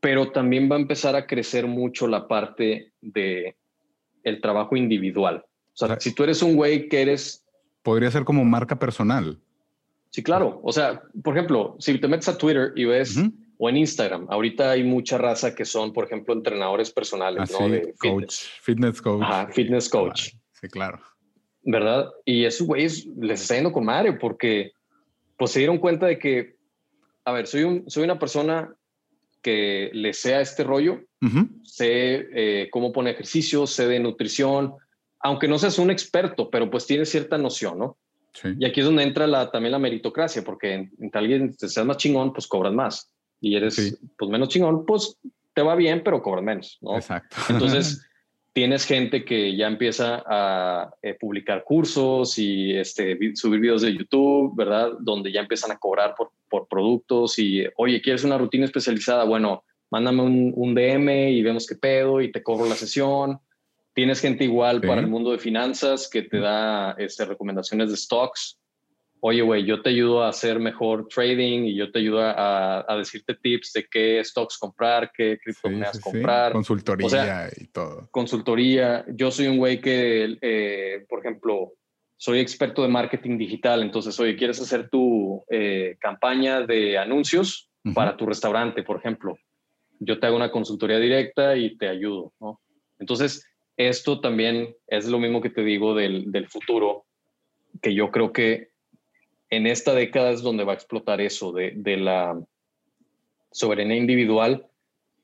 pero 0.00 0.32
también 0.32 0.70
va 0.70 0.76
a 0.76 0.80
empezar 0.80 1.14
a 1.14 1.26
crecer 1.26 1.66
mucho 1.66 2.08
la 2.08 2.26
parte 2.26 2.92
de 3.00 3.56
el 4.24 4.40
trabajo 4.40 4.76
individual. 4.76 5.44
O 5.74 5.86
sea, 5.86 6.00
si 6.00 6.12
tú 6.12 6.24
eres 6.24 6.42
un 6.42 6.56
güey 6.56 6.88
que 6.88 7.02
eres... 7.02 7.44
Podría 7.82 8.10
ser 8.10 8.24
como 8.24 8.44
marca 8.44 8.78
personal. 8.78 9.38
Sí, 10.10 10.22
claro. 10.22 10.60
O 10.64 10.72
sea, 10.72 11.02
por 11.22 11.36
ejemplo, 11.36 11.76
si 11.78 11.98
te 11.98 12.08
metes 12.08 12.28
a 12.28 12.36
Twitter 12.36 12.72
y 12.74 12.84
ves 12.84 13.20
o 13.58 13.68
en 13.68 13.76
Instagram. 13.76 14.26
Ahorita 14.30 14.70
hay 14.70 14.84
mucha 14.84 15.18
raza 15.18 15.54
que 15.54 15.64
son, 15.64 15.92
por 15.92 16.04
ejemplo, 16.04 16.32
entrenadores 16.32 16.90
personales, 16.90 17.50
¿no? 17.50 17.68
De 17.68 17.92
coach, 17.98 18.44
fitness, 18.62 19.02
coach. 19.02 19.22
Ajá, 19.22 19.48
fitness 19.48 19.88
coach. 19.88 20.30
sí, 20.52 20.68
claro. 20.68 21.00
¿Verdad? 21.62 22.08
Y 22.24 22.44
esos 22.44 22.66
güeyes 22.66 23.06
les 23.20 23.42
está 23.42 23.56
yendo 23.56 23.72
con 23.72 23.84
madre 23.84 24.14
porque 24.14 24.72
pues 25.36 25.50
se 25.50 25.58
dieron 25.58 25.78
cuenta 25.78 26.06
de 26.06 26.18
que, 26.18 26.56
a 27.24 27.32
ver, 27.32 27.46
soy, 27.46 27.64
un, 27.64 27.90
soy 27.90 28.04
una 28.04 28.18
persona 28.18 28.72
que 29.42 29.90
le 29.92 30.14
sea 30.14 30.40
este 30.40 30.64
rollo, 30.64 31.00
sé 31.62 32.28
eh, 32.32 32.68
cómo 32.70 32.92
pone 32.92 33.10
ejercicio, 33.10 33.66
sé 33.66 33.86
de 33.86 34.00
nutrición, 34.00 34.74
aunque 35.20 35.48
no 35.48 35.58
seas 35.58 35.78
un 35.78 35.90
experto, 35.90 36.48
pero 36.48 36.70
pues 36.70 36.86
tienes 36.86 37.10
cierta 37.10 37.36
noción, 37.38 37.78
¿no? 37.78 37.98
Sí. 38.32 38.50
Y 38.58 38.64
aquí 38.64 38.80
es 38.80 38.86
donde 38.86 39.02
entra 39.02 39.26
la, 39.26 39.50
también 39.50 39.72
la 39.72 39.78
meritocracia, 39.78 40.42
porque 40.42 40.90
entre 40.98 41.20
alguien 41.20 41.56
te 41.56 41.68
seas 41.68 41.84
más 41.84 41.96
chingón, 41.96 42.32
pues 42.32 42.46
cobras 42.46 42.72
más 42.72 43.12
y 43.40 43.56
eres 43.56 43.98
pues 44.16 44.30
menos 44.30 44.48
chingón, 44.48 44.84
pues 44.84 45.16
te 45.54 45.62
va 45.62 45.74
bien, 45.74 46.02
pero 46.04 46.22
cobras 46.22 46.44
menos, 46.44 46.78
¿no? 46.80 46.96
Exacto. 46.96 47.36
Entonces, 47.48 48.04
tienes 48.52 48.84
gente 48.84 49.24
que 49.24 49.56
ya 49.56 49.66
empieza 49.66 50.22
a 50.26 50.90
eh, 51.02 51.14
publicar 51.14 51.64
cursos 51.64 52.38
y 52.38 52.74
este, 52.74 53.16
subir 53.34 53.60
videos 53.60 53.82
de 53.82 53.94
YouTube, 53.96 54.56
¿verdad? 54.56 54.92
Donde 55.00 55.32
ya 55.32 55.40
empiezan 55.40 55.70
a 55.70 55.78
cobrar 55.78 56.14
por, 56.16 56.32
por 56.48 56.66
productos 56.68 57.38
y, 57.38 57.64
oye, 57.76 58.00
¿quieres 58.00 58.24
una 58.24 58.38
rutina 58.38 58.64
especializada? 58.64 59.24
Bueno, 59.24 59.64
mándame 59.90 60.22
un, 60.22 60.52
un, 60.56 60.74
DM 60.74 61.30
y 61.30 61.42
vemos 61.42 61.66
qué 61.66 61.76
pedo 61.76 62.20
y 62.20 62.32
te 62.32 62.42
cobro 62.42 62.68
la 62.68 62.74
sesión. 62.74 63.38
Tienes 63.94 64.20
gente 64.20 64.44
igual 64.44 64.80
para 64.80 65.00
el 65.00 65.08
mundo 65.08 65.32
de 65.32 65.38
finanzas 65.38 66.08
que 66.08 66.22
te 66.22 66.38
da 66.38 66.92
este, 66.98 67.24
recomendaciones 67.24 67.90
de 67.90 67.96
stocks 67.96 68.58
oye, 69.20 69.42
güey, 69.42 69.64
yo 69.64 69.82
te 69.82 69.90
ayudo 69.90 70.22
a 70.22 70.28
hacer 70.28 70.60
mejor 70.60 71.08
trading 71.08 71.64
y 71.64 71.74
yo 71.74 71.90
te 71.90 71.98
ayudo 71.98 72.20
a, 72.22 72.84
decirte 72.96 73.34
tips 73.34 73.72
de 73.72 73.86
qué 73.90 74.22
stocks 74.24 74.58
comprar, 74.58 75.10
qué 75.14 75.38
criptomonedas 75.42 76.00
comprar. 76.00 76.52
Consultoría 76.52 77.48
y 77.56 77.66
todo. 77.66 78.08
Consultoría. 78.10 79.04
Yo 79.08 79.30
soy 79.30 79.46
un 79.46 79.58
güey 79.58 79.80
que, 79.80 80.36
eh, 80.40 81.04
por 81.08 81.20
ejemplo, 81.20 81.72
soy 82.16 82.40
experto 82.40 82.82
de 82.82 82.88
marketing 82.88 83.38
digital. 83.38 83.82
Entonces, 83.82 84.18
oye, 84.20 84.36
¿quieres 84.36 84.60
hacer 84.60 84.88
tu 84.88 85.44
eh, 85.50 85.96
campaña 86.00 86.62
de 86.62 86.98
anuncios 86.98 87.70
para 87.94 88.16
tu 88.16 88.26
restaurante, 88.26 88.82
por 88.82 88.98
ejemplo? 88.98 89.36
Yo 90.00 90.18
te 90.18 90.26
hago 90.26 90.36
una 90.36 90.50
consultoría 90.50 90.98
directa 90.98 91.56
y 91.56 91.76
te 91.76 91.88
ayudo, 91.88 92.32
¿no? 92.40 92.60
Entonces, 92.98 93.44
esto 93.76 94.20
también 94.20 94.74
es 94.88 95.06
lo 95.06 95.18
mismo 95.18 95.40
que 95.40 95.50
te 95.50 95.62
digo 95.62 95.94
del, 95.94 96.30
del 96.32 96.48
futuro, 96.48 97.06
que 97.80 97.94
yo 97.94 98.10
creo 98.10 98.32
que 98.32 98.70
en 99.50 99.66
esta 99.66 99.94
década 99.94 100.30
es 100.30 100.42
donde 100.42 100.64
va 100.64 100.72
a 100.72 100.74
explotar 100.74 101.20
eso 101.20 101.52
de, 101.52 101.96
la 101.96 102.38
soberanía 103.50 103.96
individual 103.96 104.66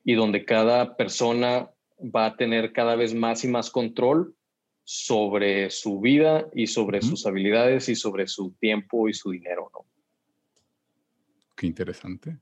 y 0.03 0.15
donde 0.15 0.45
cada 0.45 0.97
persona 0.97 1.69
va 1.99 2.25
a 2.27 2.35
tener 2.35 2.73
cada 2.73 2.95
vez 2.95 3.13
más 3.13 3.43
y 3.43 3.47
más 3.47 3.69
control 3.69 4.35
sobre 4.83 5.69
su 5.69 5.99
vida 5.99 6.47
y 6.53 6.67
sobre 6.67 7.01
sus 7.01 7.25
habilidades 7.25 7.89
y 7.89 7.95
sobre 7.95 8.27
su 8.27 8.51
tiempo 8.59 9.09
y 9.09 9.13
su 9.13 9.31
dinero, 9.31 9.71
¿no? 9.73 9.85
Qué 11.55 11.67
interesante. 11.67 12.37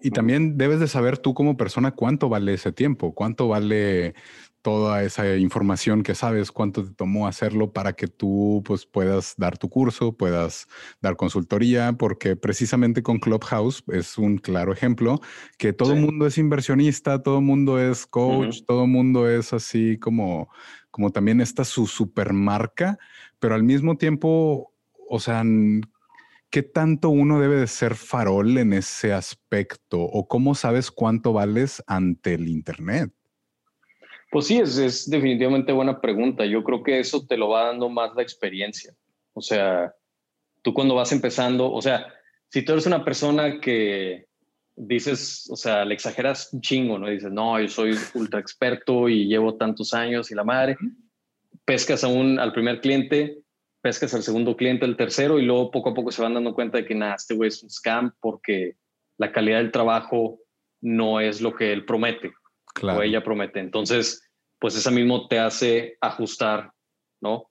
Y 0.00 0.10
también 0.10 0.56
debes 0.56 0.80
de 0.80 0.88
saber 0.88 1.18
tú 1.18 1.34
como 1.34 1.56
persona 1.56 1.90
cuánto 1.92 2.28
vale 2.28 2.54
ese 2.54 2.72
tiempo, 2.72 3.14
cuánto 3.14 3.48
vale 3.48 4.14
toda 4.62 5.02
esa 5.02 5.36
información 5.36 6.02
que 6.02 6.14
sabes, 6.14 6.52
cuánto 6.52 6.84
te 6.84 6.92
tomó 6.92 7.26
hacerlo 7.26 7.72
para 7.72 7.94
que 7.94 8.06
tú 8.06 8.62
pues, 8.64 8.84
puedas 8.84 9.34
dar 9.38 9.56
tu 9.56 9.70
curso, 9.70 10.16
puedas 10.16 10.66
dar 11.00 11.16
consultoría, 11.16 11.94
porque 11.94 12.36
precisamente 12.36 13.02
con 13.02 13.18
Clubhouse 13.18 13.82
es 13.88 14.18
un 14.18 14.38
claro 14.38 14.72
ejemplo 14.72 15.20
que 15.56 15.72
todo 15.72 15.94
el 15.94 16.00
mundo 16.00 16.26
es 16.26 16.36
inversionista, 16.36 17.22
todo 17.22 17.38
el 17.38 17.44
mundo 17.44 17.78
es 17.78 18.06
coach, 18.06 18.60
todo 18.66 18.84
el 18.84 18.90
mundo 18.90 19.28
es 19.28 19.52
así 19.52 19.98
como, 19.98 20.50
como 20.90 21.10
también 21.10 21.40
está 21.40 21.64
su 21.64 21.86
supermarca, 21.86 22.98
pero 23.38 23.54
al 23.54 23.62
mismo 23.62 23.96
tiempo, 23.96 24.74
o 25.08 25.20
sea, 25.20 25.42
¿qué 26.50 26.62
tanto 26.62 27.08
uno 27.10 27.40
debe 27.40 27.56
de 27.56 27.66
ser 27.66 27.94
farol 27.94 28.58
en 28.58 28.72
ese 28.72 29.12
aspecto? 29.12 30.00
¿O 30.00 30.26
cómo 30.26 30.54
sabes 30.54 30.90
cuánto 30.90 31.32
vales 31.32 31.82
ante 31.86 32.34
el 32.34 32.48
Internet? 32.48 33.12
Pues 34.30 34.46
sí, 34.46 34.58
es, 34.58 34.76
es 34.78 35.08
definitivamente 35.08 35.72
buena 35.72 36.00
pregunta. 36.00 36.44
Yo 36.44 36.62
creo 36.62 36.82
que 36.82 37.00
eso 37.00 37.26
te 37.26 37.36
lo 37.36 37.48
va 37.48 37.66
dando 37.66 37.88
más 37.88 38.14
la 38.14 38.22
experiencia. 38.22 38.94
O 39.32 39.40
sea, 39.40 39.94
tú 40.62 40.74
cuando 40.74 40.94
vas 40.94 41.12
empezando, 41.12 41.72
o 41.72 41.80
sea, 41.80 42.06
si 42.48 42.62
tú 42.62 42.72
eres 42.72 42.86
una 42.86 43.04
persona 43.04 43.60
que 43.60 44.26
dices, 44.76 45.48
o 45.50 45.56
sea, 45.56 45.84
le 45.84 45.94
exageras 45.94 46.52
un 46.52 46.60
chingo, 46.60 46.98
¿no? 46.98 47.08
dices, 47.08 47.30
no, 47.30 47.60
yo 47.60 47.68
soy 47.68 47.96
ultra 48.14 48.40
experto 48.40 49.08
y 49.08 49.26
llevo 49.26 49.56
tantos 49.56 49.94
años 49.94 50.30
y 50.30 50.34
la 50.34 50.44
madre, 50.44 50.76
pescas 51.64 52.02
a 52.02 52.08
un, 52.08 52.38
al 52.38 52.52
primer 52.52 52.80
cliente 52.80 53.38
pescas 53.80 54.14
al 54.14 54.22
segundo 54.22 54.56
cliente, 54.56 54.84
al 54.84 54.96
tercero, 54.96 55.38
y 55.38 55.44
luego 55.44 55.70
poco 55.70 55.90
a 55.90 55.94
poco 55.94 56.10
se 56.10 56.22
van 56.22 56.34
dando 56.34 56.54
cuenta 56.54 56.78
de 56.78 56.84
que 56.84 56.94
nada, 56.94 57.14
este 57.14 57.34
güey 57.34 57.48
es 57.48 57.62
un 57.62 57.70
scam 57.70 58.14
porque 58.20 58.76
la 59.16 59.32
calidad 59.32 59.58
del 59.58 59.72
trabajo 59.72 60.40
no 60.80 61.20
es 61.20 61.40
lo 61.40 61.54
que 61.54 61.72
él 61.72 61.84
promete 61.84 62.32
o 62.82 63.02
ella 63.02 63.22
promete. 63.22 63.60
Entonces, 63.60 64.22
pues 64.58 64.76
esa 64.76 64.90
mismo 64.90 65.28
te 65.28 65.38
hace 65.38 65.96
ajustar, 66.00 66.72
¿no? 67.20 67.50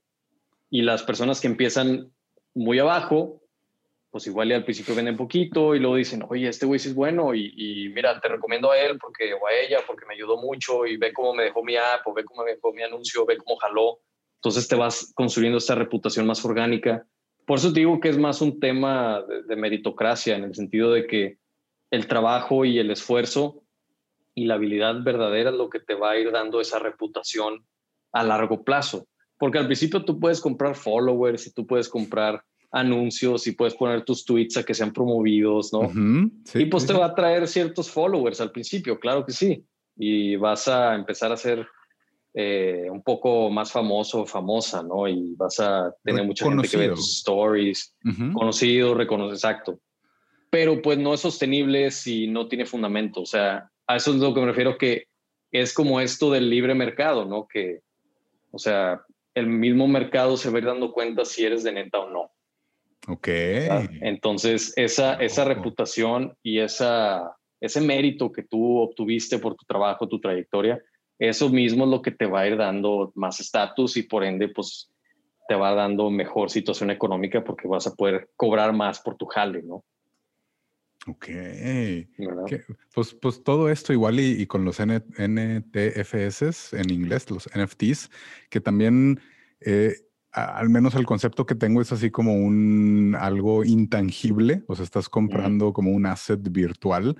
Y 0.69 0.83
las 0.83 1.03
personas 1.03 1.41
que 1.41 1.47
empiezan 1.47 2.11
muy 2.53 2.79
abajo, 2.79 3.41
pues 4.11 4.27
igual 4.27 4.49
y 4.49 4.53
al 4.53 4.63
principio 4.63 4.95
venden 4.95 5.17
poquito 5.17 5.75
y 5.75 5.79
luego 5.79 5.95
dicen, 5.95 6.23
oye, 6.27 6.47
este 6.47 6.65
güey 6.65 6.79
sí 6.79 6.89
es 6.89 6.95
bueno 6.95 7.33
y, 7.35 7.53
y, 7.55 7.89
mira, 7.89 8.19
te 8.19 8.27
recomiendo 8.27 8.71
a 8.71 8.79
él 8.79 8.97
porque, 8.99 9.33
o 9.33 9.47
a 9.47 9.53
ella 9.53 9.79
porque 9.85 10.05
me 10.05 10.15
ayudó 10.15 10.37
mucho 10.37 10.85
y 10.85 10.97
ve 10.97 11.13
cómo 11.13 11.33
me 11.33 11.43
dejó 11.43 11.63
mi 11.63 11.75
app 11.75 12.05
o 12.05 12.13
ve 12.13 12.23
cómo 12.23 12.43
me 12.43 12.51
dejó 12.51 12.73
mi 12.73 12.83
anuncio, 12.83 13.25
ve 13.25 13.37
cómo 13.37 13.57
jaló. 13.57 13.99
Entonces 14.39 14.69
te 14.69 14.75
vas 14.75 15.11
construyendo 15.15 15.57
esta 15.57 15.75
reputación 15.75 16.25
más 16.25 16.43
orgánica. 16.45 17.05
Por 17.45 17.59
eso 17.59 17.73
te 17.73 17.81
digo 17.81 17.99
que 17.99 18.09
es 18.09 18.17
más 18.17 18.41
un 18.41 18.59
tema 18.59 19.21
de, 19.47 19.55
meritocracia, 19.57 20.37
en 20.37 20.45
el 20.45 20.55
sentido 20.55 20.91
de 20.91 21.07
que 21.07 21.39
el 21.91 22.07
trabajo 22.07 22.63
y 22.63 22.79
el 22.79 22.89
esfuerzo 22.89 23.63
y 24.33 24.45
la 24.45 24.53
habilidad 24.53 25.03
verdadera 25.03 25.49
es 25.49 25.57
lo 25.57 25.69
que 25.69 25.81
te 25.81 25.93
va 25.93 26.11
a 26.11 26.17
ir 26.17 26.31
dando 26.31 26.61
esa 26.61 26.79
reputación 26.79 27.65
a 28.13 28.23
largo 28.23 28.63
plazo. 28.63 29.07
Porque 29.37 29.57
al 29.57 29.65
principio 29.65 30.05
tú 30.05 30.19
puedes 30.19 30.39
comprar 30.39 30.75
followers 30.75 31.47
y 31.47 31.53
tú 31.53 31.67
puedes 31.67 31.89
comprar 31.89 32.41
anuncios 32.71 33.45
y 33.47 33.51
puedes 33.51 33.75
poner 33.75 34.05
tus 34.05 34.23
tweets 34.23 34.57
a 34.57 34.63
que 34.63 34.73
sean 34.73 34.93
promovidos, 34.93 35.73
¿no? 35.73 35.91
y 36.53 36.65
pues 36.65 36.85
te 36.85 36.93
va 36.93 37.07
a 37.07 37.15
traer 37.15 37.47
ciertos 37.47 37.89
followers 37.89 38.39
al 38.39 38.51
principio, 38.51 38.99
claro 38.99 39.25
que 39.25 39.33
sí. 39.33 39.65
Y 39.97 40.37
vas 40.37 40.67
a 40.67 40.95
empezar 40.95 41.31
a 41.31 41.33
hacer 41.33 41.67
eh, 42.33 42.87
un 42.91 43.01
poco 43.01 43.49
más 43.49 43.71
famoso 43.71 44.25
famosa, 44.25 44.83
¿no? 44.83 45.07
Y 45.07 45.33
vas 45.35 45.59
a 45.59 45.93
tener 46.03 46.23
mucha 46.25 46.45
gente 46.45 46.67
que 46.67 46.77
ve 46.77 46.89
tus 46.89 47.17
stories, 47.19 47.95
conocido, 48.33 48.93
reconocido, 48.93 49.33
exacto. 49.33 49.79
Pero 50.51 50.81
pues 50.81 50.97
no 50.97 51.13
es 51.13 51.21
sostenible 51.21 51.91
si 51.91 52.27
no 52.27 52.47
tiene 52.47 52.65
fundamento. 52.65 53.21
O 53.21 53.25
sea, 53.25 53.69
a 53.87 53.95
eso 53.95 54.11
es 54.11 54.17
lo 54.17 54.33
que 54.33 54.41
me 54.41 54.47
refiero 54.47 54.77
que 54.77 55.05
es 55.51 55.73
como 55.73 55.99
esto 55.99 56.31
del 56.31 56.49
libre 56.49 56.75
mercado, 56.75 57.25
¿no? 57.25 57.47
Que, 57.47 57.81
o 58.51 58.59
sea, 58.59 59.01
el 59.33 59.47
mismo 59.47 59.87
mercado 59.87 60.37
se 60.37 60.49
va 60.49 60.57
a 60.57 60.59
ir 60.59 60.65
dando 60.65 60.91
cuenta 60.91 61.25
si 61.25 61.45
eres 61.45 61.63
de 61.63 61.71
neta 61.71 61.99
o 61.99 62.09
no. 62.09 62.31
Ok. 63.07 63.27
Entonces, 64.01 64.73
esa, 64.75 65.15
esa 65.15 65.45
reputación 65.45 66.35
y 66.43 66.59
esa, 66.59 67.35
ese 67.59 67.81
mérito 67.81 68.31
que 68.31 68.43
tú 68.43 68.77
obtuviste 68.77 69.39
por 69.39 69.55
tu 69.55 69.65
trabajo, 69.65 70.07
tu 70.07 70.19
trayectoria, 70.19 70.79
eso 71.19 71.49
mismo 71.49 71.83
es 71.83 71.89
lo 71.89 72.01
que 72.01 72.11
te 72.11 72.25
va 72.25 72.41
a 72.41 72.47
ir 72.47 72.57
dando 72.57 73.11
más 73.15 73.39
estatus 73.41 73.97
y 73.97 74.03
por 74.03 74.23
ende, 74.23 74.47
pues 74.47 74.89
te 75.49 75.55
va 75.55 75.73
dando 75.73 76.09
mejor 76.09 76.49
situación 76.49 76.91
económica 76.91 77.43
porque 77.43 77.67
vas 77.67 77.87
a 77.87 77.95
poder 77.95 78.29
cobrar 78.35 78.71
más 78.71 78.99
por 78.99 79.17
tu 79.17 79.25
jale, 79.25 79.61
¿no? 79.63 79.83
Ok. 81.07 81.27
Pues, 82.93 83.13
pues 83.15 83.43
todo 83.43 83.69
esto 83.69 83.91
igual 83.91 84.19
y, 84.19 84.45
con 84.45 84.63
los 84.63 84.79
NTFS 84.79 86.73
en 86.73 86.91
inglés, 86.91 87.31
los 87.31 87.49
NFTs, 87.55 88.11
que 88.49 88.61
también, 88.61 89.19
eh, 89.61 89.95
al 90.31 90.69
menos 90.69 90.95
el 90.95 91.05
concepto 91.05 91.45
que 91.45 91.55
tengo 91.55 91.81
es 91.81 91.91
así 91.91 92.11
como 92.11 92.35
un 92.35 93.15
algo 93.19 93.63
intangible, 93.65 94.63
o 94.67 94.75
sea, 94.75 94.83
estás 94.83 95.09
comprando 95.09 95.73
como 95.73 95.91
un 95.91 96.05
asset 96.05 96.41
virtual 96.51 97.17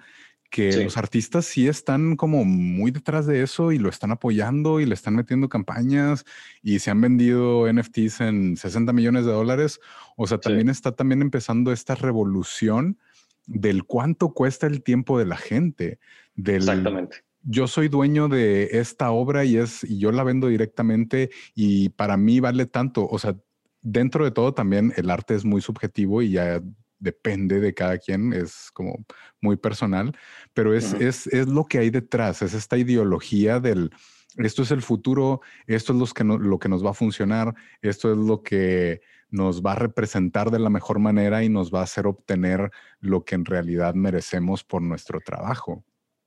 que 0.50 0.84
los 0.84 0.98
artistas 0.98 1.46
sí 1.46 1.68
están 1.68 2.16
como 2.16 2.44
muy 2.44 2.92
detrás 2.92 3.28
de 3.28 3.44
eso 3.44 3.72
y 3.72 3.78
lo 3.78 3.90
están 3.90 4.12
apoyando 4.12 4.80
y 4.80 4.86
le 4.86 4.96
están 4.96 5.16
metiendo 5.16 5.48
campañas 5.48 6.26
y 6.64 6.80
se 6.80 6.90
han 6.90 7.02
vendido 7.02 7.72
NFTs 7.72 8.22
en 8.22 8.58
60 8.58 8.92
millones 8.94 9.26
de 9.26 9.32
dólares. 9.32 9.80
O 10.18 10.26
sea, 10.26 10.40
también 10.40 10.70
está 10.70 10.92
también 10.94 11.22
empezando 11.22 11.72
esta 11.72 11.96
revolución 11.96 12.98
del 13.46 13.84
cuánto 13.84 14.34
cuesta 14.34 14.68
el 14.68 14.84
tiempo 14.84 15.20
de 15.20 15.26
la 15.26 15.38
gente. 15.38 16.00
Del, 16.36 16.58
Exactamente. 16.58 17.18
Yo 17.44 17.68
soy 17.68 17.88
dueño 17.88 18.28
de 18.28 18.70
esta 18.80 19.12
obra 19.12 19.46
y 19.46 19.58
es 19.58 19.84
y 19.84 20.00
yo 20.00 20.12
la 20.12 20.24
vendo 20.24 20.48
directamente 20.48 21.30
y 21.56 21.90
para 21.90 22.18
mí 22.18 22.40
vale 22.40 22.66
tanto. 22.66 23.08
O 23.08 23.20
sea, 23.20 23.36
dentro 23.82 24.26
de 24.26 24.32
todo 24.32 24.54
también 24.54 24.94
el 24.98 25.10
arte 25.10 25.36
es 25.36 25.46
muy 25.46 25.62
subjetivo 25.62 26.22
y 26.22 26.32
ya 26.32 26.62
depende 27.00 27.60
de 27.60 27.74
cada 27.74 27.98
quien, 27.98 28.34
es 28.34 28.70
como 28.72 29.06
muy 29.42 29.58
personal, 29.58 30.16
pero 30.54 30.74
es, 30.74 30.94
es, 30.94 31.28
es, 31.28 31.48
lo 31.48 31.66
que 31.66 31.80
hay 31.80 31.90
detrás, 31.90 32.42
es 32.42 32.54
esta 32.54 32.78
ideología 32.78 33.60
del, 33.60 33.92
esto 34.38 34.62
es 34.62 34.72
el 34.72 34.82
futuro, 34.82 35.42
esto 35.68 35.94
es 35.94 36.00
lo 36.00 36.06
que, 36.08 36.24
lo 36.24 36.60
que 36.60 36.70
nos 36.70 36.86
va 36.86 36.92
a 36.92 36.94
funcionar, 36.94 37.54
esto 37.82 38.12
es 38.12 38.18
lo 38.18 38.44
que 38.44 39.02
nos 39.30 39.62
va 39.62 39.74
a 39.74 39.76
representar 39.76 40.52
de 40.52 40.60
la 40.60 40.70
mejor 40.70 41.00
manera 41.00 41.44
y 41.44 41.50
nos 41.50 41.74
va 41.74 41.82
a 41.82 41.84
hacer 41.84 42.08
obtener 42.08 42.72
lo 43.00 43.24
que 43.24 43.36
en 43.36 43.46
realidad 43.46 43.94
merecemos 43.94 44.64
por 44.64 44.82
nuestro 44.82 45.20
trabajo. 45.20 45.84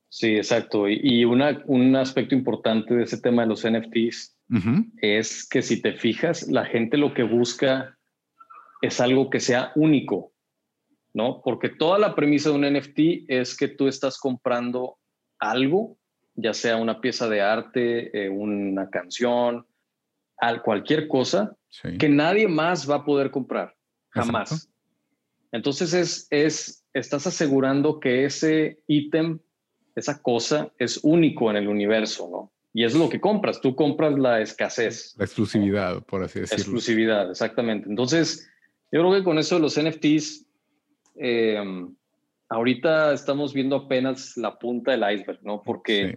Sí, 0.08 0.36
exacto. 0.36 0.88
Y, 0.88 1.24
una, 1.24 1.62
un 1.66 1.96
aspecto 1.96 2.34
importante 2.34 2.94
de 2.94 3.04
ese 3.04 3.18
tema 3.18 3.42
de 3.42 3.48
los 3.48 3.66
NFTs 3.66 4.36
es 5.00 5.48
que 5.48 5.62
si 5.62 5.80
te 5.80 5.94
fijas, 5.94 6.48
la 6.48 6.66
gente 6.66 6.98
lo 6.98 7.14
que 7.14 7.22
busca 7.22 7.96
es 8.82 9.00
algo 9.00 9.30
que 9.30 9.40
sea 9.40 9.72
único. 9.74 10.31
¿No? 11.14 11.40
Porque 11.42 11.68
toda 11.68 11.98
la 11.98 12.14
premisa 12.14 12.50
de 12.50 12.56
un 12.56 12.62
NFT 12.62 13.28
es 13.28 13.56
que 13.56 13.68
tú 13.68 13.88
estás 13.88 14.18
comprando 14.18 14.98
algo, 15.38 15.98
ya 16.34 16.54
sea 16.54 16.76
una 16.76 17.00
pieza 17.00 17.28
de 17.28 17.40
arte, 17.40 18.24
eh, 18.24 18.28
una 18.28 18.88
canción, 18.90 19.66
cualquier 20.64 21.08
cosa 21.08 21.56
que 21.98 22.08
nadie 22.08 22.48
más 22.48 22.90
va 22.90 22.96
a 22.96 23.04
poder 23.04 23.30
comprar, 23.30 23.74
jamás. 24.10 24.68
Entonces 25.52 25.94
es, 25.94 26.26
es, 26.30 26.84
estás 26.92 27.26
asegurando 27.26 28.00
que 28.00 28.24
ese 28.24 28.80
ítem, 28.86 29.38
esa 29.94 30.20
cosa 30.20 30.72
es 30.78 31.00
único 31.02 31.50
en 31.50 31.56
el 31.56 31.68
universo, 31.68 32.28
¿no? 32.30 32.52
Y 32.74 32.84
es 32.84 32.94
lo 32.94 33.08
que 33.10 33.20
compras, 33.20 33.60
tú 33.60 33.76
compras 33.76 34.18
la 34.18 34.40
escasez. 34.40 35.14
La 35.18 35.26
exclusividad, 35.26 36.02
por 36.04 36.22
así 36.22 36.40
decirlo. 36.40 36.62
Exclusividad, 36.62 37.30
exactamente. 37.30 37.88
Entonces, 37.88 38.50
yo 38.90 39.00
creo 39.00 39.12
que 39.12 39.24
con 39.24 39.38
eso 39.38 39.56
de 39.56 39.60
los 39.60 39.78
NFTs 39.78 40.46
eh, 41.16 41.62
ahorita 42.48 43.12
estamos 43.12 43.52
viendo 43.54 43.76
apenas 43.76 44.36
la 44.36 44.58
punta 44.58 44.92
del 44.92 45.18
iceberg, 45.18 45.40
¿no? 45.42 45.62
Porque, 45.62 46.16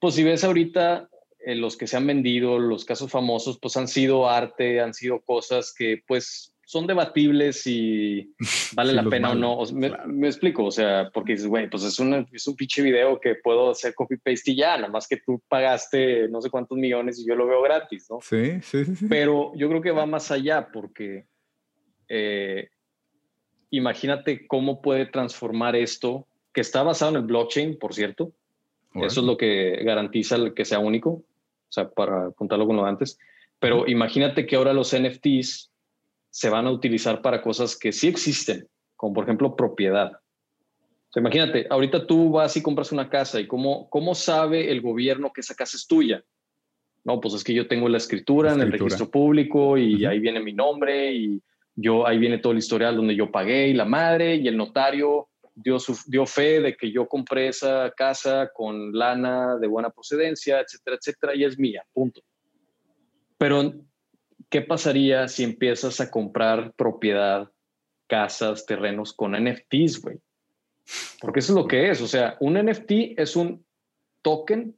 pues 0.00 0.14
si 0.14 0.24
ves 0.24 0.44
ahorita 0.44 1.08
eh, 1.40 1.54
los 1.54 1.76
que 1.76 1.86
se 1.86 1.96
han 1.96 2.06
vendido, 2.06 2.58
los 2.58 2.84
casos 2.84 3.10
famosos, 3.10 3.58
pues 3.60 3.76
han 3.76 3.88
sido 3.88 4.28
arte, 4.28 4.80
han 4.80 4.94
sido 4.94 5.20
cosas 5.20 5.74
que 5.76 6.02
pues 6.06 6.54
son 6.64 6.86
debatibles 6.86 7.66
y 7.66 8.34
vale 8.74 8.92
la 8.92 9.02
pena 9.04 9.30
o 9.30 9.34
no. 9.34 9.62
me, 9.72 10.26
explico, 10.26 10.64
o 10.64 10.70
sea, 10.70 11.10
porque 11.14 11.32
dices, 11.32 11.46
güey, 11.46 11.70
pues 11.70 11.82
es, 11.84 11.98
es 12.32 12.46
un 12.46 12.56
pinche 12.56 12.82
video 12.82 13.18
que 13.18 13.36
puedo 13.36 13.70
hacer 13.70 13.94
copy-paste 13.94 14.50
y 14.50 14.56
ya, 14.56 14.76
nada 14.76 14.88
más 14.88 15.08
que 15.08 15.16
tú 15.16 15.42
pagaste 15.48 16.28
no 16.28 16.42
sé 16.42 16.50
cuántos 16.50 16.76
millones 16.76 17.18
y 17.18 17.26
yo 17.26 17.34
lo 17.34 17.46
veo 17.46 17.62
gratis, 17.62 18.08
¿no? 18.10 18.18
Sí, 18.20 18.60
sí, 18.60 18.84
sí. 18.84 19.06
Pero 19.08 19.52
yo 19.54 19.68
creo 19.70 19.80
que 19.80 19.90
va 19.90 20.04
más 20.04 20.30
allá 20.30 20.68
porque 20.70 21.26
eh, 22.08 22.68
imagínate 23.70 24.46
cómo 24.46 24.80
puede 24.80 25.06
transformar 25.06 25.76
esto, 25.76 26.26
que 26.52 26.60
está 26.60 26.82
basado 26.82 27.12
en 27.12 27.16
el 27.18 27.22
blockchain, 27.22 27.78
por 27.78 27.94
cierto. 27.94 28.32
Eso 28.94 29.20
es 29.20 29.26
lo 29.26 29.36
que 29.36 29.82
garantiza 29.84 30.36
el 30.36 30.54
que 30.54 30.64
sea 30.64 30.78
único, 30.78 31.10
o 31.10 31.24
sea, 31.68 31.88
para 31.88 32.30
contarlo 32.32 32.66
con 32.66 32.76
lo 32.76 32.84
antes. 32.84 33.18
Pero 33.60 33.86
imagínate 33.86 34.46
que 34.46 34.56
ahora 34.56 34.72
los 34.72 34.96
NFTs 34.96 35.70
se 36.30 36.50
van 36.50 36.66
a 36.66 36.70
utilizar 36.70 37.22
para 37.22 37.42
cosas 37.42 37.76
que 37.76 37.92
sí 37.92 38.08
existen, 38.08 38.66
como 38.96 39.14
por 39.14 39.24
ejemplo 39.24 39.56
propiedad. 39.56 40.12
O 41.14 41.18
Imagínate, 41.18 41.66
ahorita 41.70 42.06
tú 42.06 42.30
vas 42.30 42.56
y 42.56 42.62
compras 42.62 42.92
una 42.92 43.08
casa 43.08 43.40
y 43.40 43.46
cómo, 43.46 43.88
cómo 43.88 44.14
sabe 44.14 44.70
el 44.70 44.80
gobierno 44.80 45.32
que 45.32 45.40
esa 45.40 45.54
casa 45.54 45.76
es 45.76 45.86
tuya. 45.86 46.22
No, 47.04 47.20
pues 47.20 47.34
es 47.34 47.44
que 47.44 47.54
yo 47.54 47.66
tengo 47.66 47.88
la 47.88 47.98
escritura, 47.98 48.52
en 48.52 48.60
el 48.60 48.72
registro 48.72 49.10
público 49.10 49.78
y 49.78 50.04
ahí 50.04 50.18
viene 50.18 50.40
mi 50.40 50.52
nombre 50.52 51.12
y 51.12 51.40
yo 51.80 52.06
ahí 52.06 52.18
viene 52.18 52.38
todo 52.38 52.52
el 52.52 52.58
historial 52.58 52.96
donde 52.96 53.14
yo 53.14 53.30
pagué 53.30 53.68
y 53.68 53.72
la 53.72 53.84
madre 53.84 54.34
y 54.34 54.48
el 54.48 54.56
notario 54.56 55.28
dio, 55.54 55.76
dio 56.06 56.26
fe 56.26 56.60
de 56.60 56.76
que 56.76 56.90
yo 56.90 57.06
compré 57.06 57.48
esa 57.48 57.92
casa 57.96 58.50
con 58.52 58.92
lana 58.92 59.56
de 59.58 59.68
buena 59.68 59.90
procedencia, 59.90 60.60
etcétera, 60.60 60.96
etcétera, 60.96 61.34
y 61.36 61.44
es 61.44 61.56
mía, 61.56 61.84
punto. 61.92 62.20
Pero, 63.38 63.74
¿qué 64.48 64.60
pasaría 64.62 65.28
si 65.28 65.44
empiezas 65.44 66.00
a 66.00 66.10
comprar 66.10 66.72
propiedad, 66.72 67.48
casas, 68.08 68.66
terrenos 68.66 69.12
con 69.12 69.32
NFTs, 69.32 70.02
güey? 70.02 70.18
Porque 71.20 71.38
eso 71.38 71.52
es 71.52 71.56
lo 71.56 71.68
que 71.68 71.90
es. 71.90 72.00
O 72.00 72.08
sea, 72.08 72.36
un 72.40 72.54
NFT 72.54 73.16
es 73.16 73.36
un 73.36 73.64
token 74.22 74.76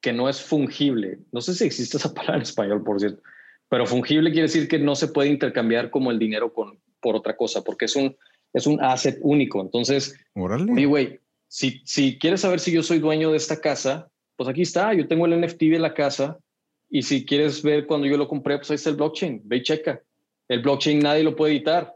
que 0.00 0.12
no 0.12 0.28
es 0.28 0.40
fungible. 0.40 1.18
No 1.32 1.40
sé 1.40 1.54
si 1.54 1.64
existe 1.64 1.96
esa 1.96 2.14
palabra 2.14 2.36
en 2.36 2.42
español, 2.42 2.84
por 2.84 3.00
cierto. 3.00 3.20
Pero 3.68 3.86
fungible 3.86 4.30
quiere 4.30 4.48
decir 4.48 4.68
que 4.68 4.78
no 4.78 4.94
se 4.94 5.08
puede 5.08 5.28
intercambiar 5.28 5.90
como 5.90 6.10
el 6.10 6.18
dinero 6.18 6.52
con, 6.52 6.80
por 7.00 7.16
otra 7.16 7.36
cosa, 7.36 7.62
porque 7.62 7.86
es 7.86 7.96
un, 7.96 8.16
es 8.52 8.66
un 8.66 8.82
asset 8.82 9.18
único. 9.22 9.60
Entonces, 9.60 10.18
oye, 10.34 10.86
güey, 10.86 11.20
si, 11.48 11.80
si 11.84 12.18
quieres 12.18 12.40
saber 12.40 12.60
si 12.60 12.72
yo 12.72 12.82
soy 12.82 12.98
dueño 12.98 13.30
de 13.30 13.36
esta 13.36 13.60
casa, 13.60 14.08
pues 14.36 14.48
aquí 14.48 14.62
está, 14.62 14.92
yo 14.94 15.08
tengo 15.08 15.26
el 15.26 15.40
NFT 15.40 15.62
de 15.62 15.78
la 15.78 15.94
casa 15.94 16.38
y 16.88 17.02
si 17.02 17.24
quieres 17.24 17.62
ver 17.62 17.86
cuando 17.86 18.06
yo 18.06 18.16
lo 18.16 18.28
compré, 18.28 18.56
pues 18.58 18.70
ahí 18.70 18.76
está 18.76 18.90
el 18.90 18.96
blockchain, 18.96 19.42
ve 19.44 19.56
y 19.56 19.62
checa. 19.62 20.02
El 20.48 20.62
blockchain 20.62 21.00
nadie 21.00 21.24
lo 21.24 21.34
puede 21.34 21.52
editar. 21.52 21.92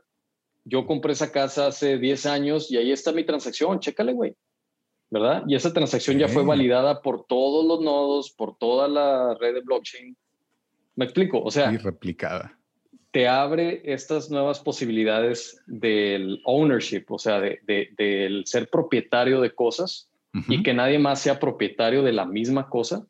Yo 0.65 0.87
compré 0.87 1.13
esa 1.13 1.31
casa 1.31 1.69
hace 1.69 1.99
10 1.99 2.27
años 2.27 2.71
y 2.71 2.77
ahí 2.77 2.93
está 2.93 3.13
mi 3.13 3.25
transacción, 3.25 3.81
chécale, 3.81 4.13
güey. 4.13 4.35
¿Verdad? 5.11 5.43
Y 5.49 5.57
esa 5.57 5.73
transacción 5.73 6.19
ya 6.19 6.29
fue 6.29 6.45
validada 6.45 7.03
por 7.03 7.25
todos 7.27 7.65
los 7.65 7.81
nodos, 7.81 8.31
por 8.31 8.57
toda 8.57 8.87
la 8.87 9.35
red 9.35 9.55
de 9.55 9.61
blockchain. 9.61 10.17
¿Me 11.01 11.07
explico? 11.07 11.43
O 11.43 11.51
sea... 11.51 11.73
Y 11.73 11.79
replicada. 11.79 12.57
Te 13.11 13.27
abre 13.27 13.81
estas 13.85 14.31
nuevas 14.31 14.61
posibilidades 14.61 15.61
del 15.67 16.43
ownership, 16.45 17.07
o 17.09 17.19
sea, 17.19 17.41
de, 17.41 17.59
del 17.97 18.47
ser 18.47 18.69
propietario 18.69 19.41
de 19.41 19.55
cosas 19.55 20.11
y 20.47 20.63
que 20.63 20.75
nadie 20.75 20.99
más 20.99 21.21
sea 21.21 21.41
propietario 21.41 22.03
de 22.03 22.13
la 22.13 22.25
misma 22.27 22.69
cosa 22.69 23.05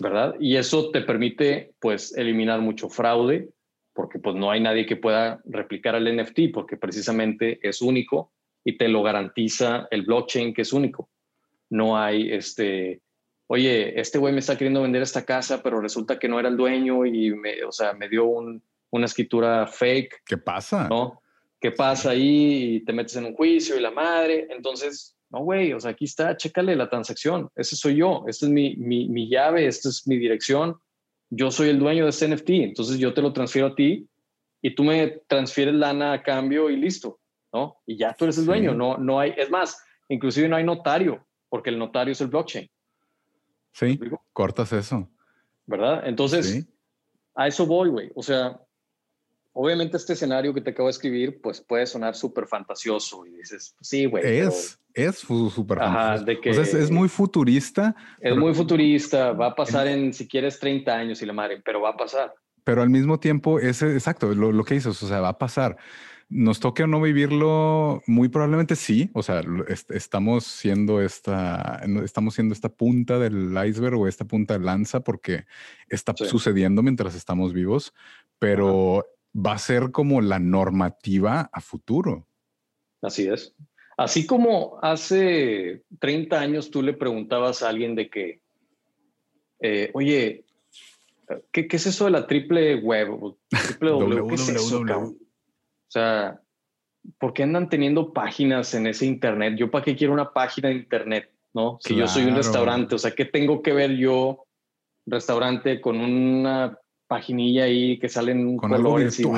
¿verdad? 0.00 0.36
Y 0.38 0.56
eso 0.56 0.90
te 0.90 1.00
permite, 1.00 1.72
pues, 1.80 2.16
eliminar 2.16 2.60
mucho 2.60 2.88
fraude, 2.88 3.48
porque 3.92 4.18
pues 4.18 4.36
no 4.36 4.50
hay 4.50 4.60
nadie 4.60 4.84
que 4.84 4.96
pueda 4.96 5.40
replicar 5.46 5.94
el 5.94 6.14
NFT, 6.16 6.52
porque 6.52 6.76
precisamente 6.76 7.58
es 7.66 7.80
único 7.80 8.30
y 8.62 8.76
te 8.76 8.88
lo 8.88 9.02
garantiza 9.02 9.88
el 9.90 10.02
blockchain 10.02 10.52
que 10.52 10.62
es 10.62 10.72
único. 10.72 11.08
No 11.70 11.98
hay 11.98 12.30
este, 12.30 13.00
oye, 13.48 13.98
este 14.00 14.18
güey 14.18 14.32
me 14.32 14.40
está 14.40 14.56
queriendo 14.56 14.82
vender 14.82 15.02
esta 15.02 15.24
casa, 15.24 15.62
pero 15.62 15.80
resulta 15.80 16.18
que 16.18 16.28
no 16.28 16.38
era 16.40 16.48
el 16.48 16.56
dueño 16.56 17.06
y 17.06 17.34
me, 17.34 17.62
o 17.64 17.72
sea, 17.72 17.92
me 17.92 18.08
dio 18.08 18.26
una 18.26 19.06
escritura 19.06 19.66
fake. 19.66 20.22
¿Qué 20.24 20.36
pasa? 20.36 20.88
¿No? 20.88 21.22
¿Qué 21.60 21.70
pasa 21.70 22.10
ahí? 22.10 22.76
Y 22.76 22.84
te 22.84 22.92
metes 22.92 23.16
en 23.16 23.26
un 23.26 23.34
juicio 23.34 23.76
y 23.76 23.80
la 23.80 23.90
madre. 23.90 24.46
Entonces, 24.50 25.16
no, 25.30 25.40
güey, 25.40 25.72
o 25.72 25.80
sea, 25.80 25.92
aquí 25.92 26.04
está, 26.04 26.36
chécale 26.36 26.76
la 26.76 26.88
transacción. 26.88 27.50
Ese 27.56 27.76
soy 27.76 27.96
yo, 27.96 28.24
esta 28.28 28.46
es 28.46 28.52
mi, 28.52 28.76
mi, 28.76 29.08
mi 29.08 29.28
llave, 29.28 29.66
esta 29.66 29.88
es 29.88 30.06
mi 30.06 30.18
dirección. 30.18 30.76
Yo 31.30 31.50
soy 31.50 31.70
el 31.70 31.78
dueño 31.78 32.04
de 32.04 32.10
este 32.10 32.28
NFT, 32.28 32.50
entonces 32.50 32.98
yo 32.98 33.12
te 33.12 33.22
lo 33.22 33.32
transfiero 33.32 33.68
a 33.68 33.74
ti 33.74 34.08
y 34.62 34.74
tú 34.74 34.84
me 34.84 35.22
transfieres 35.26 35.74
lana 35.74 36.12
a 36.12 36.22
cambio 36.22 36.70
y 36.70 36.76
listo, 36.76 37.18
¿no? 37.52 37.78
Y 37.86 37.96
ya 37.96 38.14
tú 38.14 38.24
eres 38.24 38.38
el 38.38 38.46
dueño, 38.46 38.74
no, 38.74 38.96
no 38.96 39.18
hay, 39.18 39.34
es 39.36 39.50
más, 39.50 39.82
inclusive 40.08 40.48
no 40.48 40.56
hay 40.56 40.64
notario, 40.64 41.26
porque 41.48 41.70
el 41.70 41.78
notario 41.78 42.12
es 42.12 42.20
el 42.20 42.28
blockchain. 42.28 42.68
Sí, 43.76 44.00
cortas 44.32 44.72
eso. 44.72 45.10
¿Verdad? 45.66 46.06
Entonces, 46.06 46.66
a 47.34 47.46
eso 47.46 47.66
voy, 47.66 47.90
güey. 47.90 48.10
O 48.14 48.22
sea, 48.22 48.58
obviamente 49.52 49.98
este 49.98 50.14
escenario 50.14 50.54
que 50.54 50.62
te 50.62 50.70
acabo 50.70 50.88
de 50.88 50.92
escribir, 50.92 51.42
pues 51.42 51.60
puede 51.60 51.86
sonar 51.86 52.14
súper 52.14 52.46
fantasioso 52.46 53.26
y 53.26 53.32
dices, 53.36 53.76
sí, 53.82 54.06
güey. 54.06 54.24
Es, 54.24 54.80
es 54.94 55.18
súper 55.18 55.78
fantasioso. 55.78 56.62
o 56.62 56.64
sea, 56.64 56.80
es, 56.80 56.90
muy 56.90 57.10
futurista. 57.10 57.94
Es 58.18 58.34
muy 58.34 58.54
futurista, 58.54 59.32
va 59.32 59.48
a 59.48 59.54
pasar 59.54 59.88
en, 59.88 60.14
si 60.14 60.26
quieres, 60.26 60.58
30 60.58 60.94
años 60.94 61.20
y 61.20 61.26
la 61.26 61.34
madre, 61.34 61.60
pero 61.62 61.82
va 61.82 61.90
a 61.90 61.96
pasar. 61.98 62.32
Pero 62.64 62.80
al 62.80 62.88
mismo 62.88 63.20
tiempo, 63.20 63.60
es 63.60 63.82
exacto, 63.82 64.34
lo, 64.34 64.64
que 64.64 64.74
dices, 64.74 65.02
o 65.02 65.06
sea, 65.06 65.20
va 65.20 65.28
a 65.28 65.38
pasar. 65.38 65.76
Nos 66.28 66.58
toque 66.58 66.82
o 66.82 66.86
no 66.88 67.00
vivirlo, 67.00 68.02
muy 68.06 68.28
probablemente 68.28 68.74
sí. 68.74 69.10
O 69.14 69.22
sea, 69.22 69.42
estamos 69.90 70.44
siendo 70.44 71.00
esta, 71.00 71.80
estamos 72.04 72.34
siendo 72.34 72.52
esta 72.52 72.68
punta 72.68 73.18
del 73.18 73.56
iceberg 73.66 73.96
o 73.96 74.08
esta 74.08 74.24
punta 74.24 74.58
de 74.58 74.64
lanza 74.64 75.00
porque 75.00 75.44
está 75.88 76.14
sucediendo 76.16 76.82
mientras 76.82 77.14
estamos 77.14 77.52
vivos, 77.52 77.94
pero 78.40 79.06
va 79.34 79.52
a 79.52 79.58
ser 79.58 79.92
como 79.92 80.20
la 80.20 80.38
normativa 80.40 81.48
a 81.52 81.60
futuro. 81.60 82.26
Así 83.02 83.28
es. 83.28 83.54
Así 83.96 84.26
como 84.26 84.78
hace 84.82 85.84
30 86.00 86.38
años 86.38 86.70
tú 86.70 86.82
le 86.82 86.92
preguntabas 86.92 87.62
a 87.62 87.68
alguien 87.68 87.94
de 87.94 88.10
que, 88.10 88.40
eh, 89.60 89.90
oye, 89.94 90.44
¿qué, 91.50 91.66
es 91.70 91.86
eso 91.86 92.04
de 92.06 92.10
la 92.10 92.26
triple 92.26 92.76
web? 92.76 93.36
Triple 93.48 93.90
w, 93.92 94.26
¿qué 94.28 94.34
es 94.34 94.48
eso, 94.48 94.84
O 95.88 95.90
sea, 95.90 96.40
¿por 97.18 97.32
qué 97.32 97.44
andan 97.44 97.68
teniendo 97.68 98.12
páginas 98.12 98.74
en 98.74 98.86
ese 98.86 99.06
internet? 99.06 99.54
¿Yo 99.56 99.70
para 99.70 99.84
qué 99.84 99.96
quiero 99.96 100.12
una 100.12 100.32
página 100.32 100.68
de 100.68 100.74
internet? 100.74 101.32
¿No? 101.54 101.78
Si 101.80 101.94
yo 101.94 102.06
soy 102.06 102.24
un 102.24 102.36
restaurante, 102.36 102.96
o 102.96 102.98
sea, 102.98 103.12
¿qué 103.12 103.24
tengo 103.24 103.62
que 103.62 103.72
ver 103.72 103.96
yo, 103.96 104.44
restaurante, 105.06 105.80
con 105.80 106.00
una 106.00 106.78
paginilla 107.06 107.64
ahí 107.64 107.98
que 107.98 108.08
salen 108.08 108.56
Con 108.56 108.70
colores. 108.70 109.18
Algo 109.20 109.34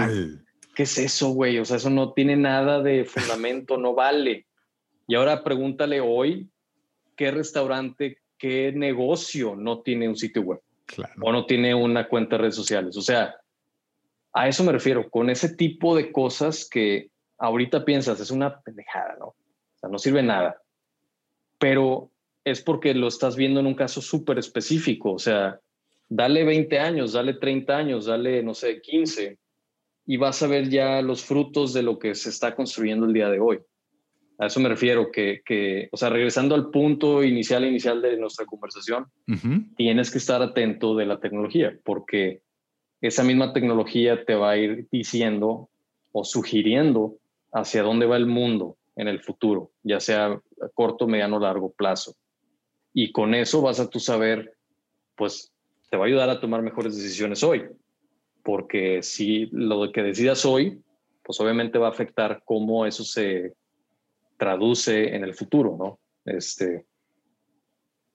¿Qué 0.74 0.84
es 0.84 0.98
eso, 0.98 1.30
güey? 1.30 1.58
O 1.58 1.64
sea, 1.64 1.76
eso 1.76 1.90
no 1.90 2.12
tiene 2.12 2.36
nada 2.36 2.80
de 2.80 3.04
fundamento, 3.04 3.76
no 3.76 3.94
vale. 3.94 4.46
Y 5.06 5.14
ahora 5.16 5.42
pregúntale 5.42 6.00
hoy 6.00 6.48
qué 7.16 7.30
restaurante, 7.30 8.18
qué 8.38 8.72
negocio 8.72 9.56
no 9.56 9.80
tiene 9.80 10.08
un 10.08 10.16
sitio 10.16 10.42
web 10.42 10.60
o 11.20 11.32
no 11.32 11.46
tiene 11.46 11.74
una 11.74 12.08
cuenta 12.08 12.36
de 12.36 12.42
redes 12.42 12.54
sociales. 12.54 12.96
O 12.96 13.02
sea, 13.02 13.34
a 14.32 14.48
eso 14.48 14.64
me 14.64 14.72
refiero, 14.72 15.08
con 15.10 15.30
ese 15.30 15.54
tipo 15.54 15.96
de 15.96 16.12
cosas 16.12 16.68
que 16.68 17.10
ahorita 17.38 17.84
piensas, 17.84 18.20
es 18.20 18.30
una 18.30 18.60
pendejada, 18.60 19.16
¿no? 19.18 19.26
O 19.26 19.36
sea, 19.80 19.88
no 19.88 19.98
sirve 19.98 20.22
nada. 20.22 20.60
Pero 21.58 22.10
es 22.44 22.62
porque 22.62 22.94
lo 22.94 23.08
estás 23.08 23.36
viendo 23.36 23.60
en 23.60 23.66
un 23.66 23.74
caso 23.74 24.00
súper 24.00 24.38
específico. 24.38 25.12
O 25.12 25.18
sea, 25.18 25.60
Dale 26.08 26.44
20 26.44 26.78
años, 26.78 27.12
dale 27.12 27.34
30 27.34 27.76
años, 27.76 28.06
dale, 28.06 28.42
no 28.42 28.54
sé, 28.54 28.80
15, 28.80 29.38
y 30.06 30.16
vas 30.16 30.42
a 30.42 30.46
ver 30.46 30.70
ya 30.70 31.02
los 31.02 31.22
frutos 31.22 31.74
de 31.74 31.82
lo 31.82 31.98
que 31.98 32.14
se 32.14 32.30
está 32.30 32.54
construyendo 32.54 33.06
el 33.06 33.12
día 33.12 33.28
de 33.28 33.40
hoy. 33.40 33.58
A 34.38 34.46
eso 34.46 34.60
me 34.60 34.70
refiero, 34.70 35.10
que, 35.10 35.42
que 35.44 35.88
o 35.92 35.96
sea, 35.96 36.08
regresando 36.08 36.54
al 36.54 36.70
punto 36.70 37.22
inicial, 37.22 37.64
inicial 37.64 38.00
de 38.00 38.16
nuestra 38.16 38.46
conversación, 38.46 39.06
tienes 39.76 40.10
que 40.10 40.18
estar 40.18 40.40
atento 40.40 40.96
de 40.96 41.06
la 41.06 41.20
tecnología, 41.20 41.76
porque 41.84 42.40
esa 43.00 43.22
misma 43.24 43.52
tecnología 43.52 44.24
te 44.24 44.34
va 44.34 44.50
a 44.50 44.56
ir 44.56 44.88
diciendo 44.90 45.68
o 46.12 46.24
sugiriendo 46.24 47.16
hacia 47.52 47.82
dónde 47.82 48.06
va 48.06 48.16
el 48.16 48.26
mundo 48.26 48.76
en 48.96 49.08
el 49.08 49.20
futuro, 49.20 49.70
ya 49.82 50.00
sea 50.00 50.40
corto, 50.74 51.06
mediano 51.06 51.38
largo 51.38 51.70
plazo. 51.70 52.16
Y 52.92 53.12
con 53.12 53.34
eso 53.34 53.62
vas 53.62 53.78
a 53.78 53.88
tú 53.88 54.00
saber, 54.00 54.54
pues, 55.14 55.52
te 55.90 55.96
va 55.96 56.04
a 56.04 56.06
ayudar 56.08 56.28
a 56.30 56.40
tomar 56.40 56.62
mejores 56.62 56.96
decisiones 56.96 57.42
hoy. 57.44 57.64
Porque 58.42 59.02
si 59.02 59.46
lo 59.52 59.92
que 59.92 60.02
decidas 60.02 60.44
hoy, 60.44 60.82
pues 61.22 61.38
obviamente 61.40 61.78
va 61.78 61.88
a 61.88 61.90
afectar 61.90 62.42
cómo 62.44 62.86
eso 62.86 63.04
se 63.04 63.54
traduce 64.36 65.14
en 65.14 65.22
el 65.22 65.34
futuro, 65.34 65.76
¿no? 65.78 65.98
Este, 66.24 66.86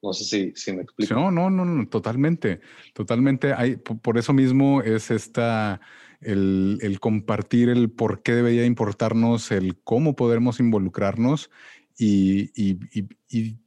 no 0.03 0.13
sé 0.13 0.25
si, 0.25 0.53
si 0.55 0.73
me 0.73 0.81
explico. 0.81 1.15
No, 1.15 1.31
no, 1.31 1.49
no, 1.49 1.63
no, 1.63 1.87
totalmente, 1.87 2.59
totalmente. 2.93 3.53
Hay, 3.53 3.77
por 3.77 4.17
eso 4.17 4.33
mismo 4.33 4.81
es 4.81 5.09
esta, 5.09 5.79
el, 6.19 6.77
el, 6.81 6.99
compartir 6.99 7.69
el 7.69 7.89
por 7.89 8.21
qué 8.21 8.33
debería 8.33 8.65
importarnos, 8.65 9.51
el 9.51 9.79
cómo 9.81 10.15
podemos 10.15 10.59
involucrarnos 10.59 11.49
y, 11.97 12.51
y, 12.61 12.79
y, 12.91 13.07
y 13.29 13.57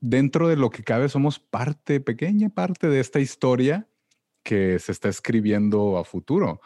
dentro 0.00 0.48
de 0.48 0.56
lo 0.56 0.68
que 0.68 0.84
cabe 0.84 1.08
somos 1.08 1.38
parte, 1.38 2.00
pequeña 2.00 2.50
parte 2.50 2.88
de 2.88 3.00
esta 3.00 3.18
historia 3.18 3.88
que 4.42 4.78
se 4.78 4.92
está 4.92 5.08
escribiendo 5.08 5.96
a 5.96 6.04
futuro. 6.04 6.60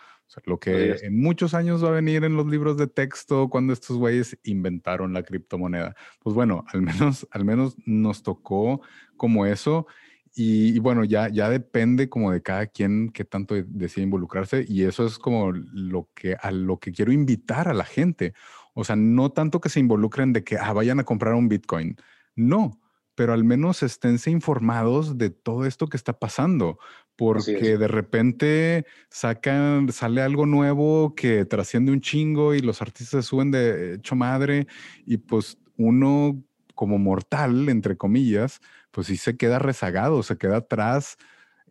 Lo 0.45 0.59
que 0.59 0.97
en 1.03 1.21
muchos 1.21 1.55
años 1.55 1.85
va 1.85 1.89
a 1.89 1.93
venir 1.93 2.25
en 2.25 2.37
los 2.37 2.47
libros 2.47 2.77
de 2.77 2.87
texto 2.87 3.49
cuando 3.49 3.73
estos 3.73 3.97
güeyes 3.97 4.39
inventaron 4.45 5.13
la 5.13 5.23
criptomoneda. 5.23 5.95
Pues 6.21 6.35
bueno, 6.35 6.65
al 6.69 6.83
menos, 6.83 7.27
al 7.31 7.45
menos 7.45 7.77
nos 7.85 8.23
tocó 8.23 8.81
como 9.17 9.47
eso. 9.47 9.87
Y, 10.35 10.79
bueno, 10.79 11.03
ya, 11.03 11.29
ya 11.29 11.51
depende 11.51 12.09
como 12.09 12.31
de 12.31 12.41
cada 12.41 12.67
quien 12.67 13.11
qué 13.11 13.25
tanto 13.25 13.57
decide 13.67 14.05
involucrarse. 14.05 14.65
Y 14.69 14.85
eso 14.85 15.05
es 15.05 15.19
como 15.19 15.53
lo 15.53 16.09
que, 16.15 16.37
a 16.41 16.53
lo 16.53 16.79
que 16.79 16.93
quiero 16.93 17.13
invitar 17.13 17.69
a 17.69 17.75
la 17.75 17.85
gente. 17.85 18.35
O 18.75 18.85
sea, 18.85 18.95
no 18.97 19.33
tanto 19.33 19.61
que 19.61 19.69
se 19.69 19.81
involucren 19.81 20.33
de 20.33 20.45
que 20.45 20.57
ah, 20.57 20.73
vayan 20.73 21.01
a 21.01 21.05
comprar 21.05 21.35
un 21.35 21.49
Bitcoin. 21.49 21.97
No, 22.37 22.81
pero 23.17 23.33
al 23.33 23.45
menos 23.45 23.83
esténse 23.83 24.31
informados 24.31 25.19
de 25.19 25.31
todo 25.31 25.67
esto 25.67 25.89
que 25.89 25.97
está 25.97 26.19
pasando, 26.19 26.79
porque 27.21 27.77
de 27.77 27.87
repente 27.87 28.87
sacan, 29.11 29.93
sale 29.93 30.23
algo 30.23 30.47
nuevo 30.47 31.15
que 31.15 31.45
trasciende 31.45 31.93
un 31.93 32.01
chingo 32.01 32.55
y 32.55 32.61
los 32.61 32.81
artistas 32.81 33.27
suben 33.27 33.51
de 33.51 33.97
hecho 33.97 34.17
madre 34.17 34.67
y 35.05 35.19
pues 35.19 35.59
uno 35.77 36.43
como 36.75 36.99
mortal, 36.99 37.69
entre 37.69 37.99
comillas, 37.99 38.63
pues 38.91 39.09
sí 39.09 39.19
se 39.19 39.37
queda 39.37 39.59
rezagado, 39.59 40.23
se 40.23 40.39
queda 40.39 40.57
atrás 40.57 41.19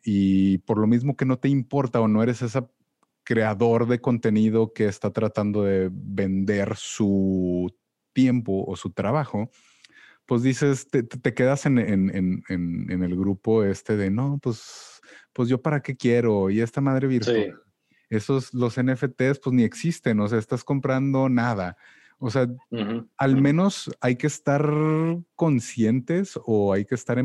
y 0.04 0.60
por 0.60 0.78
lo 0.78 0.86
mismo 0.86 1.18
que 1.18 1.26
no 1.26 1.40
te 1.40 1.50
importa 1.50 2.00
o 2.00 2.08
no 2.08 2.22
eres 2.22 2.44
ese 2.44 2.62
creador 3.24 3.88
de 3.88 4.02
contenido 4.02 4.72
que 4.72 4.86
está 4.86 5.12
tratando 5.12 5.64
de 5.64 5.90
vender 5.92 6.76
su 6.76 7.76
tiempo 8.14 8.66
o 8.68 8.76
su 8.76 8.92
trabajo, 8.92 9.50
pues 10.28 10.44
dices, 10.44 10.88
te, 10.92 11.34
quedas 11.34 11.66
en, 11.66 11.80
el 11.80 13.16
grupo 13.16 13.64
este 13.64 13.98
de, 13.98 14.12
no, 14.12 14.38
pues, 14.40 14.99
pues 15.34 15.50
yo 15.50 15.62
para 15.62 15.82
qué 15.82 15.96
quiero 15.96 16.50
y 16.50 16.62
esta 16.62 16.82
madre 16.82 17.08
virtual. 17.08 17.60
Esos, 18.10 18.54
los 18.54 18.78
NFTs, 18.82 19.40
pues 19.44 19.54
ni 19.54 19.64
existen, 19.64 20.20
o 20.20 20.28
sea, 20.28 20.40
estás 20.40 20.64
comprando 20.64 21.30
nada. 21.30 21.78
O 22.18 22.30
sea, 22.30 22.48
al 23.18 23.42
menos 23.42 23.90
hay 24.02 24.18
que 24.18 24.28
estar 24.28 24.70
conscientes 25.36 26.38
o 26.44 26.74
hay 26.74 26.86
que 26.86 26.96
estar 26.96 27.24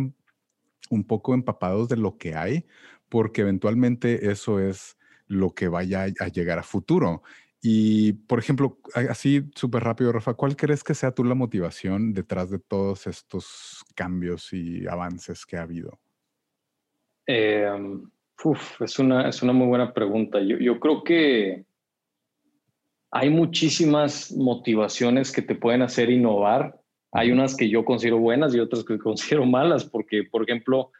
un 0.90 1.04
poco 1.04 1.34
empapados 1.34 1.88
de 1.88 1.96
lo 1.96 2.16
que 2.16 2.36
hay, 2.36 2.66
porque 3.08 3.40
eventualmente 3.40 4.30
eso 4.30 4.60
es 4.60 4.96
lo 5.26 5.54
que 5.54 5.68
vaya 5.68 6.06
a 6.20 6.28
llegar 6.28 6.58
a 6.58 6.62
futuro. 6.62 7.22
Y, 7.66 8.12
por 8.12 8.38
ejemplo, 8.38 8.78
así 9.08 9.50
súper 9.54 9.82
rápido, 9.84 10.12
Rafa, 10.12 10.34
¿cuál 10.34 10.54
crees 10.54 10.84
que 10.84 10.94
sea 10.94 11.12
tú 11.12 11.24
la 11.24 11.34
motivación 11.34 12.12
detrás 12.12 12.50
de 12.50 12.58
todos 12.58 13.06
estos 13.06 13.82
cambios 13.94 14.52
y 14.52 14.86
avances 14.86 15.46
que 15.46 15.56
ha 15.56 15.62
habido? 15.62 15.98
Em, 17.26 18.10
es, 18.80 18.98
una, 18.98 19.28
es 19.28 19.42
una 19.42 19.52
muy 19.52 19.66
buena 19.66 19.92
pregunta. 19.92 20.40
Yo, 20.40 20.58
yo 20.58 20.78
creo 20.78 21.02
que 21.02 21.64
hay 23.10 23.30
muchísimas 23.30 24.32
motivaciones 24.32 25.30
que 25.32 25.42
te 25.42 25.54
pueden 25.54 25.82
hacer 25.82 26.10
innovar. 26.10 26.80
Hay 27.12 27.30
unas 27.30 27.56
que 27.56 27.68
yo 27.68 27.84
considero 27.84 28.18
buenas 28.18 28.54
y 28.54 28.60
otras 28.60 28.84
que 28.84 28.98
considero 28.98 29.46
malas, 29.46 29.84
porque, 29.84 30.24
por 30.24 30.42
ejemplo, 30.42 30.90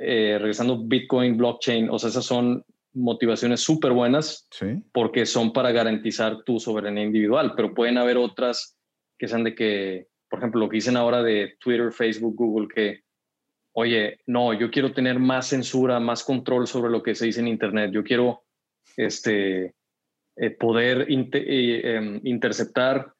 eh, 0.00 0.38
regresando 0.38 0.82
Bitcoin, 0.82 1.36
blockchain, 1.36 1.90
o 1.90 1.98
sea, 1.98 2.10
esas 2.10 2.24
son 2.24 2.64
motivaciones 2.94 3.60
súper 3.60 3.92
buenas 3.92 4.48
porque 4.92 5.24
son 5.24 5.52
para 5.52 5.72
garantizar 5.72 6.42
tu 6.44 6.60
soberanía 6.60 7.04
individual, 7.04 7.54
pero 7.56 7.74
pueden 7.74 7.98
haber 7.98 8.18
otras 8.18 8.78
que 9.18 9.28
sean 9.28 9.44
de 9.44 9.54
que, 9.54 10.08
por 10.28 10.38
ejemplo, 10.38 10.60
lo 10.60 10.68
que 10.68 10.76
dicen 10.76 10.96
ahora 10.96 11.22
de 11.22 11.56
Twitter, 11.58 11.92
Facebook, 11.92 12.34
Google, 12.36 12.68
que, 12.68 13.02
oye, 13.72 14.20
no, 14.26 14.52
yo 14.52 14.70
quiero 14.70 14.92
tener 14.92 15.18
más 15.18 15.48
censura, 15.48 16.00
más 16.00 16.24
control 16.24 16.66
sobre 16.66 16.90
lo 16.90 17.02
que 17.02 17.14
se 17.14 17.26
dice 17.26 17.40
en 17.40 17.48
Internet, 17.48 17.90
yo 17.92 18.04
quiero 18.04 18.44
este, 18.96 19.74
eh, 20.36 20.50
poder 20.50 21.06
eh, 21.08 21.96
em, 21.96 22.20
interceptar 22.24 23.12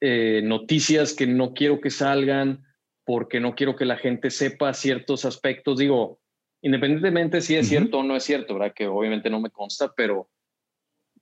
eh, 0.00 0.40
noticias 0.42 1.14
que 1.14 1.26
no 1.26 1.52
quiero 1.52 1.80
que 1.80 1.90
salgan 1.90 2.64
porque 3.04 3.40
no 3.40 3.54
quiero 3.54 3.76
que 3.76 3.84
la 3.84 3.96
gente 3.96 4.30
sepa 4.30 4.72
ciertos 4.72 5.24
aspectos. 5.24 5.78
Digo, 5.78 6.20
independientemente 6.62 7.40
si 7.40 7.56
es 7.56 7.68
cierto 7.68 7.98
o 7.98 8.02
no 8.02 8.16
es 8.16 8.24
cierto, 8.24 8.54
¿verdad? 8.54 8.72
Que 8.74 8.86
obviamente 8.86 9.28
no 9.28 9.40
me 9.40 9.50
consta, 9.50 9.92
pero 9.94 10.28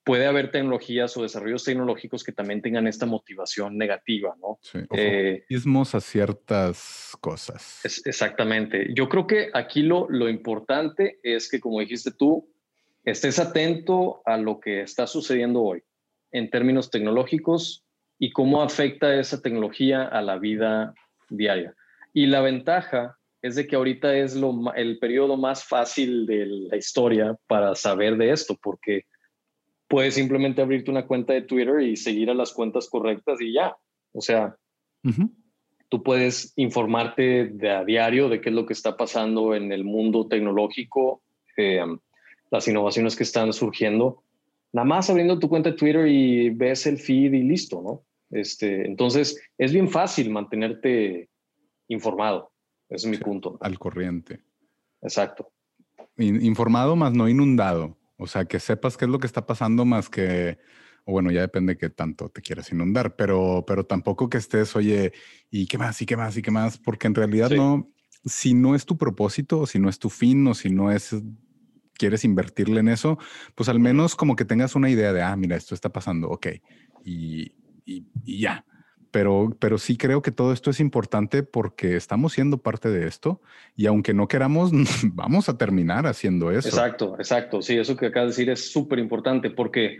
puede 0.08 0.24
haber 0.24 0.50
tecnologías 0.50 1.14
o 1.18 1.22
desarrollos 1.22 1.64
tecnológicos 1.64 2.24
que 2.24 2.32
también 2.32 2.62
tengan 2.62 2.86
esta 2.86 3.04
motivación 3.04 3.76
negativa, 3.76 4.34
¿no? 4.40 4.58
Sí, 4.62 4.78
a 5.94 6.00
ciertas 6.00 7.14
cosas. 7.20 7.82
exactamente. 8.06 8.88
Yo 8.94 9.10
creo 9.10 9.26
que 9.26 9.50
aquí 9.52 9.82
lo, 9.82 10.08
lo 10.08 10.30
importante 10.30 11.18
es 11.22 11.50
que, 11.50 11.60
como 11.60 11.80
dijiste 11.80 12.10
tú, 12.10 12.50
estés 13.04 13.38
atento 13.38 14.22
a 14.24 14.38
lo 14.38 14.60
que 14.60 14.80
está 14.80 15.06
sucediendo 15.06 15.60
hoy 15.60 15.82
en 16.32 16.48
términos 16.48 16.90
tecnológicos 16.90 17.84
y 18.18 18.32
cómo 18.32 18.62
afecta 18.62 19.14
esa 19.14 19.42
tecnología 19.42 20.04
a 20.04 20.22
la 20.22 20.38
vida 20.38 20.94
diaria. 21.28 21.74
Y 22.14 22.28
la 22.28 22.40
ventaja 22.40 23.18
es 23.42 23.56
de 23.56 23.66
que 23.66 23.76
ahorita 23.76 24.16
es 24.16 24.34
lo, 24.34 24.72
el 24.74 24.98
periodo 24.98 25.36
más 25.36 25.64
fácil 25.64 26.24
de 26.24 26.46
la 26.46 26.76
historia 26.78 27.36
para 27.46 27.74
saber 27.74 28.16
de 28.16 28.32
esto, 28.32 28.58
porque 28.62 29.04
puedes 29.88 30.14
simplemente 30.14 30.62
abrirte 30.62 30.90
una 30.90 31.06
cuenta 31.06 31.32
de 31.32 31.42
Twitter 31.42 31.80
y 31.80 31.96
seguir 31.96 32.30
a 32.30 32.34
las 32.34 32.52
cuentas 32.52 32.88
correctas 32.88 33.40
y 33.40 33.52
ya. 33.54 33.76
O 34.12 34.20
sea, 34.20 34.56
tú 35.88 36.02
puedes 36.02 36.52
informarte 36.56 37.46
de 37.46 37.70
a 37.70 37.84
diario 37.84 38.28
de 38.28 38.40
qué 38.40 38.50
es 38.50 38.54
lo 38.54 38.66
que 38.66 38.74
está 38.74 38.96
pasando 38.96 39.54
en 39.54 39.72
el 39.72 39.84
mundo 39.84 40.28
tecnológico. 40.28 41.22
Eh, 41.56 41.84
las 42.50 42.68
innovaciones 42.68 43.16
que 43.16 43.24
están 43.24 43.52
surgiendo, 43.52 44.22
nada 44.72 44.86
más 44.86 45.10
abriendo 45.10 45.38
tu 45.38 45.48
cuenta 45.48 45.70
de 45.70 45.76
Twitter 45.76 46.06
y 46.06 46.50
ves 46.50 46.86
el 46.86 46.98
feed 46.98 47.32
y 47.32 47.42
listo, 47.42 47.82
¿no? 47.82 48.02
Este, 48.30 48.86
entonces, 48.86 49.40
es 49.56 49.72
bien 49.72 49.88
fácil 49.88 50.30
mantenerte 50.30 51.28
informado. 51.88 52.52
Ese 52.88 53.06
es 53.06 53.10
mi 53.10 53.16
punto. 53.18 53.58
Al 53.60 53.78
corriente. 53.78 54.40
Exacto. 55.02 55.50
informado 56.16 56.96
más 56.96 57.12
no 57.12 57.28
inundado. 57.28 57.96
O 58.18 58.26
sea, 58.26 58.44
que 58.44 58.60
sepas 58.60 58.96
qué 58.96 59.06
es 59.06 59.10
lo 59.10 59.18
que 59.18 59.26
está 59.26 59.46
pasando 59.46 59.84
más 59.84 60.10
que, 60.10 60.58
o 61.04 61.12
bueno, 61.12 61.30
ya 61.30 61.40
depende 61.40 61.74
de 61.74 61.78
qué 61.78 61.88
tanto 61.88 62.28
te 62.28 62.42
quieras 62.42 62.70
inundar, 62.72 63.16
pero, 63.16 63.64
pero 63.66 63.86
tampoco 63.86 64.28
que 64.28 64.38
estés, 64.38 64.76
oye, 64.76 65.12
¿y 65.50 65.66
qué 65.66 65.78
más? 65.78 66.02
¿Y 66.02 66.06
qué 66.06 66.16
más? 66.16 66.36
¿Y 66.36 66.42
qué 66.42 66.50
más? 66.50 66.78
Porque 66.78 67.06
en 67.06 67.14
realidad 67.14 67.50
no, 67.50 67.90
si 68.24 68.54
no 68.54 68.74
es 68.74 68.84
tu 68.84 68.98
propósito, 68.98 69.60
o 69.60 69.66
si 69.66 69.78
no 69.78 69.88
es 69.88 69.98
tu 69.98 70.10
fin, 70.10 70.46
o 70.46 70.54
si 70.54 70.68
no 70.70 70.90
es 70.90 71.14
quieres 71.98 72.24
invertirle 72.24 72.80
en 72.80 72.88
eso, 72.88 73.18
pues 73.54 73.68
al 73.68 73.80
menos 73.80 74.14
como 74.14 74.36
que 74.36 74.44
tengas 74.44 74.74
una 74.74 74.88
idea 74.88 75.12
de, 75.12 75.20
ah, 75.20 75.36
mira, 75.36 75.56
esto 75.56 75.74
está 75.74 75.90
pasando, 75.90 76.28
ok, 76.28 76.46
y, 77.04 77.52
y, 77.84 78.04
ya. 78.24 78.64
Pero, 79.10 79.56
pero 79.58 79.78
sí 79.78 79.96
creo 79.96 80.20
que 80.22 80.30
todo 80.30 80.52
esto 80.52 80.70
es 80.70 80.80
importante 80.80 81.42
porque 81.42 81.96
estamos 81.96 82.34
siendo 82.34 82.58
parte 82.58 82.90
de 82.90 83.06
esto 83.06 83.40
y 83.74 83.86
aunque 83.86 84.12
no 84.12 84.28
queramos, 84.28 84.70
vamos 85.14 85.48
a 85.48 85.56
terminar 85.56 86.06
haciendo 86.06 86.50
eso. 86.50 86.68
Exacto, 86.68 87.14
exacto. 87.18 87.62
Sí, 87.62 87.76
eso 87.76 87.96
que 87.96 88.06
acabas 88.06 88.36
de 88.36 88.42
decir 88.42 88.50
es 88.50 88.70
súper 88.70 88.98
importante 88.98 89.50
porque 89.50 89.98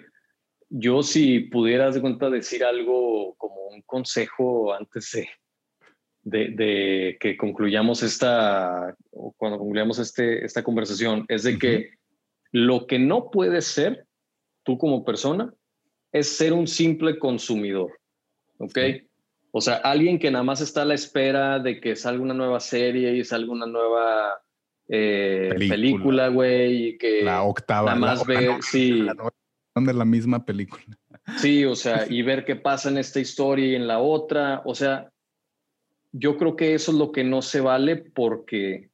yo 0.71 1.03
si 1.03 1.41
pudieras 1.41 1.95
de 1.95 2.01
cuenta 2.01 2.29
decir 2.29 2.65
algo 2.65 3.35
como 3.37 3.69
un 3.69 3.83
consejo 3.83 4.75
antes 4.75 5.13
de, 6.23 6.49
de, 6.51 7.17
que 7.19 7.37
concluyamos 7.37 8.03
esta, 8.03 8.95
cuando 9.37 9.59
concluyamos 9.59 9.99
este, 9.99 10.45
esta 10.45 10.63
conversación, 10.63 11.25
es 11.29 11.43
de 11.43 11.59
que 11.59 11.91
lo 12.53 12.87
que 12.87 12.99
no 12.99 13.31
puedes 13.31 13.67
ser 13.67 14.07
tú 14.63 14.77
como 14.79 15.05
persona 15.05 15.53
es 16.13 16.37
ser 16.37 16.53
un 16.53 16.67
simple 16.67 17.19
consumidor, 17.19 17.99
¿ok? 18.59 18.79
O 19.51 19.61
sea, 19.61 19.77
alguien 19.77 20.19
que 20.19 20.31
nada 20.31 20.45
más 20.45 20.61
está 20.61 20.83
a 20.83 20.85
la 20.85 20.95
espera 20.95 21.59
de 21.59 21.81
que 21.81 21.97
salga 21.97 22.23
una 22.23 22.35
nueva 22.35 22.61
serie 22.61 23.17
y 23.17 23.25
salga 23.25 23.51
una 23.51 23.67
nueva 23.67 24.41
eh, 24.89 25.55
película, 25.57 26.29
güey, 26.29 26.89
y 26.89 26.99
que 26.99 27.23
la 27.23 27.43
octava, 27.43 27.95
nada 27.95 28.01
más 28.01 28.27
ve, 28.27 28.57
sí. 28.61 29.07
de 29.75 29.95
la 29.95 30.05
misma 30.05 30.45
película. 30.45 30.85
Sí, 31.39 31.65
o 31.65 31.77
sea, 31.77 32.07
y 32.11 32.23
ver 32.23 32.45
qué 32.45 32.57
pasa 32.57 32.91
en 32.91 32.99
esta 32.99 33.21
historia 33.21 33.67
y 33.67 33.75
en 33.75 33.87
la 33.87 34.01
otra, 34.01 34.63
o 34.65 34.75
sea, 34.75 35.11
yo 36.13 36.37
creo 36.37 36.57
que 36.57 36.75
eso 36.75 36.93
es 36.93 36.99
lo 36.99 37.13
que 37.13 37.25
no 37.25 37.43
se 37.43 37.61
vale 37.61 37.97
porque 37.97 38.91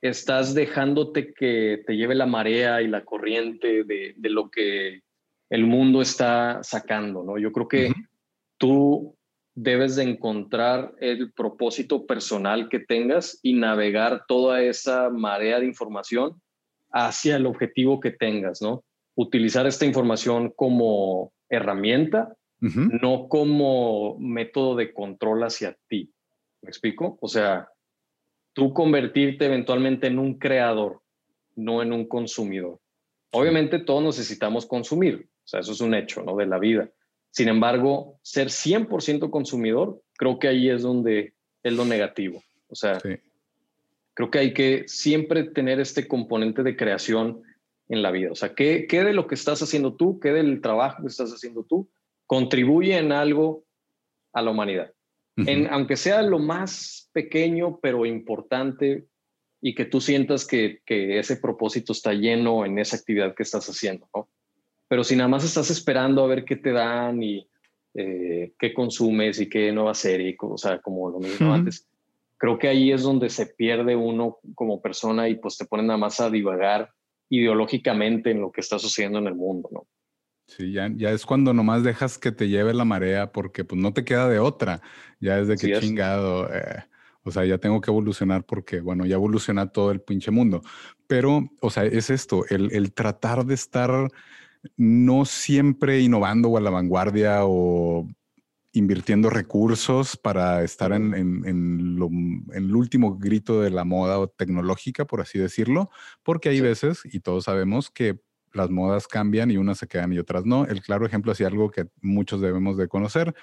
estás 0.00 0.54
dejándote 0.54 1.34
que 1.34 1.82
te 1.86 1.96
lleve 1.96 2.14
la 2.14 2.26
marea 2.26 2.80
y 2.80 2.88
la 2.88 3.04
corriente 3.04 3.84
de, 3.84 4.14
lo 4.30 4.50
que 4.50 5.02
el 5.50 5.66
mundo 5.66 6.00
está 6.00 6.62
sacando, 6.62 7.22
¿no? 7.22 7.38
Yo 7.38 7.52
creo 7.52 7.68
que 7.68 7.92
tú 8.60 9.16
debes 9.54 9.96
de 9.96 10.04
encontrar 10.04 10.94
el 11.00 11.32
propósito 11.32 12.06
personal 12.06 12.68
que 12.68 12.78
tengas 12.78 13.40
y 13.42 13.54
navegar 13.54 14.24
toda 14.28 14.62
esa 14.62 15.08
marea 15.08 15.58
de 15.58 15.66
información 15.66 16.40
hacia 16.92 17.36
el 17.36 17.46
objetivo 17.46 18.00
que 18.00 18.10
tengas, 18.10 18.60
¿no? 18.60 18.84
Utilizar 19.14 19.66
esta 19.66 19.86
información 19.86 20.52
como 20.54 21.32
herramienta, 21.48 22.36
no 22.60 23.28
como 23.28 24.18
método 24.18 24.76
de 24.76 24.92
control 24.92 25.42
hacia 25.44 25.78
ti. 25.88 26.12
¿Me 26.60 26.68
explico? 26.68 27.16
O 27.22 27.28
sea, 27.28 27.70
tú 28.52 28.74
convertirte 28.74 29.46
eventualmente 29.46 30.08
en 30.08 30.18
un 30.18 30.38
creador, 30.38 31.00
no 31.56 31.80
en 31.80 31.94
un 31.94 32.06
consumidor. 32.06 32.78
Obviamente 33.32 33.78
todos 33.78 34.04
necesitamos 34.04 34.66
consumir, 34.66 35.28
o 35.44 35.48
sea, 35.48 35.60
eso 35.60 35.72
es 35.72 35.80
un 35.80 35.94
hecho, 35.94 36.22
¿no? 36.22 36.36
De 36.36 36.46
la 36.46 36.58
vida. 36.58 36.90
Sin 37.30 37.48
embargo, 37.48 38.18
ser 38.22 38.48
100% 38.48 39.30
consumidor, 39.30 40.02
creo 40.16 40.38
que 40.38 40.48
ahí 40.48 40.68
es 40.68 40.82
donde 40.82 41.34
es 41.62 41.72
lo 41.72 41.84
negativo. 41.84 42.42
O 42.68 42.74
sea, 42.74 42.98
creo 44.14 44.30
que 44.30 44.38
hay 44.38 44.52
que 44.52 44.84
siempre 44.86 45.44
tener 45.44 45.80
este 45.80 46.08
componente 46.08 46.62
de 46.62 46.76
creación 46.76 47.42
en 47.88 48.02
la 48.02 48.10
vida. 48.10 48.30
O 48.32 48.34
sea, 48.34 48.54
¿qué, 48.54 48.86
¿qué 48.88 49.04
de 49.04 49.12
lo 49.12 49.26
que 49.26 49.34
estás 49.34 49.62
haciendo 49.62 49.94
tú, 49.94 50.20
qué 50.20 50.32
del 50.32 50.60
trabajo 50.60 51.02
que 51.02 51.08
estás 51.08 51.30
haciendo 51.30 51.64
tú, 51.64 51.88
contribuye 52.26 52.96
en 52.96 53.12
algo 53.12 53.64
a 54.32 54.42
la 54.42 54.50
humanidad. 54.50 54.92
en, 55.36 55.66
aunque 55.68 55.96
sea 55.96 56.22
lo 56.22 56.38
más 56.38 57.10
pequeño, 57.12 57.80
pero 57.80 58.06
importante, 58.06 59.06
y 59.60 59.74
que 59.74 59.84
tú 59.84 60.00
sientas 60.00 60.46
que, 60.46 60.80
que, 60.86 61.18
ese 61.18 61.36
propósito 61.36 61.92
está 61.92 62.12
lleno 62.12 62.64
en 62.64 62.78
esa 62.78 62.96
actividad 62.96 63.34
que 63.34 63.42
estás 63.42 63.68
haciendo, 63.68 64.08
¿no? 64.14 64.28
Pero 64.90 65.04
si 65.04 65.14
nada 65.14 65.28
más 65.28 65.44
estás 65.44 65.70
esperando 65.70 66.24
a 66.24 66.26
ver 66.26 66.44
qué 66.44 66.56
te 66.56 66.72
dan 66.72 67.22
y 67.22 67.48
eh, 67.94 68.54
qué 68.58 68.74
consumes 68.74 69.40
y 69.40 69.48
qué 69.48 69.70
no 69.70 69.84
va 69.84 69.92
a 69.92 69.94
ser, 69.94 70.20
y, 70.20 70.36
o 70.40 70.58
sea, 70.58 70.80
como 70.80 71.08
lo 71.08 71.20
mismo 71.20 71.54
antes, 71.54 71.86
creo 72.36 72.58
que 72.58 72.66
ahí 72.66 72.90
es 72.90 73.04
donde 73.04 73.30
se 73.30 73.46
pierde 73.46 73.94
uno 73.94 74.38
como 74.56 74.82
persona 74.82 75.28
y 75.28 75.36
pues 75.36 75.56
te 75.56 75.64
ponen 75.64 75.86
nada 75.86 75.96
más 75.96 76.18
a 76.18 76.28
divagar 76.28 76.90
ideológicamente 77.28 78.32
en 78.32 78.40
lo 78.40 78.50
que 78.50 78.62
está 78.62 78.80
sucediendo 78.80 79.20
en 79.20 79.28
el 79.28 79.36
mundo, 79.36 79.68
¿no? 79.70 79.86
Sí, 80.48 80.72
ya, 80.72 80.90
ya 80.92 81.12
es 81.12 81.24
cuando 81.24 81.54
nomás 81.54 81.84
dejas 81.84 82.18
que 82.18 82.32
te 82.32 82.48
lleve 82.48 82.74
la 82.74 82.84
marea 82.84 83.30
porque 83.30 83.62
pues 83.62 83.80
no 83.80 83.92
te 83.92 84.04
queda 84.04 84.28
de 84.28 84.40
otra. 84.40 84.82
Ya 85.20 85.38
es 85.38 85.46
de 85.46 85.56
que 85.56 85.78
chingado. 85.78 86.52
Eh, 86.52 86.82
o 87.22 87.30
sea, 87.30 87.44
ya 87.44 87.58
tengo 87.58 87.80
que 87.80 87.92
evolucionar 87.92 88.42
porque, 88.42 88.80
bueno, 88.80 89.06
ya 89.06 89.14
evoluciona 89.14 89.70
todo 89.70 89.92
el 89.92 90.00
pinche 90.00 90.32
mundo. 90.32 90.62
Pero, 91.06 91.48
o 91.60 91.70
sea, 91.70 91.84
es 91.84 92.10
esto, 92.10 92.44
el, 92.48 92.72
el 92.72 92.92
tratar 92.92 93.46
de 93.46 93.54
estar 93.54 94.10
no 94.76 95.24
siempre 95.24 96.00
innovando 96.00 96.48
o 96.50 96.58
a 96.58 96.60
la 96.60 96.70
vanguardia 96.70 97.40
o 97.44 98.06
invirtiendo 98.72 99.30
recursos 99.30 100.16
para 100.16 100.62
estar 100.62 100.92
en, 100.92 101.14
en, 101.14 101.44
en, 101.44 102.44
el 102.52 102.74
último 102.74 103.18
grito 103.18 103.60
de 103.60 103.70
la 103.70 103.84
moda 103.84 104.18
o 104.18 104.28
tecnológica, 104.28 105.06
por 105.06 105.20
así 105.20 105.38
decirlo, 105.38 105.90
porque 106.22 106.50
hay 106.50 106.60
veces, 106.60 107.00
y 107.04 107.20
todos 107.20 107.44
sabemos, 107.44 107.90
que 107.90 108.20
las 108.52 108.70
modas 108.70 109.06
cambian 109.06 109.50
y 109.50 109.56
unas 109.56 109.78
se 109.78 109.86
quedan 109.86 110.12
y 110.12 110.18
otras 110.18 110.44
no. 110.44 110.66
El 110.66 110.82
claro 110.82 111.06
ejemplo 111.06 111.32
es 111.32 111.40
algo 111.40 111.70
que 111.70 111.88
muchos 112.00 112.40
debemos 112.40 112.76
de 112.76 112.88
conocer, 112.88 113.34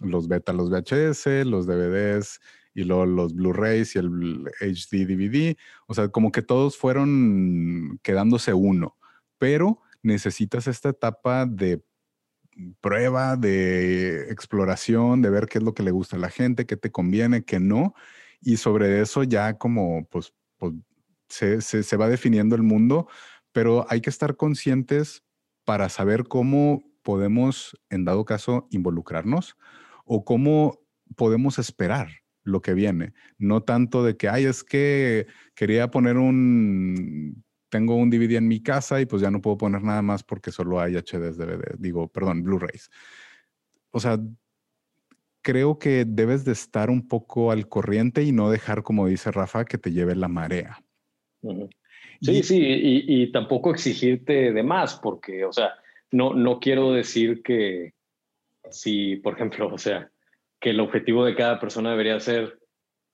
los 0.00 0.28
beta, 0.28 0.52
los 0.52 0.70
VHS, 0.70 1.46
los 1.46 1.66
DVDs 1.66 2.40
y 2.74 2.84
luego 2.84 3.06
los 3.06 3.34
Blu-rays 3.34 3.96
y 3.96 3.98
el 3.98 4.44
HD 4.60 5.06
DVD. 5.06 5.56
O 5.86 5.94
sea, 5.94 6.08
como 6.08 6.30
que 6.30 6.42
todos 6.42 6.76
fueron 6.76 7.98
quedándose 8.02 8.52
uno, 8.54 8.96
pero 9.38 9.80
necesitas 10.06 10.66
esta 10.66 10.90
etapa 10.90 11.46
de 11.46 11.82
prueba, 12.80 13.36
de 13.36 14.30
exploración, 14.30 15.20
de 15.20 15.30
ver 15.30 15.46
qué 15.46 15.58
es 15.58 15.64
lo 15.64 15.74
que 15.74 15.82
le 15.82 15.90
gusta 15.90 16.16
a 16.16 16.20
la 16.20 16.30
gente, 16.30 16.66
qué 16.66 16.76
te 16.76 16.90
conviene, 16.90 17.44
qué 17.44 17.60
no. 17.60 17.94
Y 18.40 18.56
sobre 18.56 19.00
eso 19.00 19.22
ya 19.24 19.58
como 19.58 20.06
pues, 20.10 20.32
pues 20.56 20.72
se, 21.28 21.60
se, 21.60 21.82
se 21.82 21.96
va 21.96 22.08
definiendo 22.08 22.56
el 22.56 22.62
mundo 22.62 23.08
pero 23.56 23.86
hay 23.88 24.02
que 24.02 24.10
estar 24.10 24.36
conscientes 24.36 25.24
para 25.64 25.88
saber 25.88 26.24
cómo 26.24 26.84
podemos, 27.02 27.74
en 27.88 28.04
dado 28.04 28.26
caso, 28.26 28.68
involucrarnos 28.70 29.56
o 30.04 30.26
cómo 30.26 30.78
podemos 31.16 31.58
esperar 31.58 32.08
lo 32.44 32.60
que 32.60 32.74
viene. 32.74 33.14
No 33.38 33.62
tanto 33.62 34.04
de 34.04 34.18
que, 34.18 34.28
ay, 34.28 34.44
es 34.44 34.62
que 34.62 35.26
quería 35.54 35.90
poner 35.90 36.18
un, 36.18 37.45
tengo 37.76 37.94
un 37.94 38.08
DVD 38.08 38.36
en 38.36 38.48
mi 38.48 38.62
casa 38.62 39.02
y 39.02 39.06
pues 39.06 39.20
ya 39.20 39.30
no 39.30 39.42
puedo 39.42 39.58
poner 39.58 39.82
nada 39.82 40.00
más 40.00 40.22
porque 40.22 40.50
solo 40.50 40.80
hay 40.80 40.94
HDs, 40.94 41.36
DVD, 41.36 41.76
digo, 41.78 42.08
perdón, 42.08 42.42
Blu-rays. 42.42 42.90
O 43.90 44.00
sea, 44.00 44.18
creo 45.42 45.78
que 45.78 46.06
debes 46.06 46.46
de 46.46 46.52
estar 46.52 46.88
un 46.88 47.06
poco 47.06 47.50
al 47.50 47.68
corriente 47.68 48.22
y 48.22 48.32
no 48.32 48.50
dejar, 48.50 48.82
como 48.82 49.06
dice 49.06 49.30
Rafa, 49.30 49.66
que 49.66 49.76
te 49.76 49.92
lleve 49.92 50.16
la 50.16 50.28
marea. 50.28 50.82
Sí, 52.22 52.42
sí, 52.42 52.58
y, 52.62 53.30
tampoco 53.30 53.70
exigirte 53.70 54.52
de 54.52 54.62
más, 54.62 54.98
porque, 54.98 55.44
o 55.44 55.52
sea, 55.52 55.74
no, 56.10 56.32
no 56.32 56.58
quiero 56.60 56.92
decir 56.92 57.42
que 57.42 57.92
si, 58.70 59.16
por 59.16 59.34
ejemplo, 59.34 59.68
o 59.68 59.78
sea, 59.78 60.10
que 60.58 60.70
el 60.70 60.80
objetivo 60.80 61.26
de 61.26 61.34
cada 61.34 61.60
persona 61.60 61.90
debería 61.90 62.18
ser, 62.20 62.58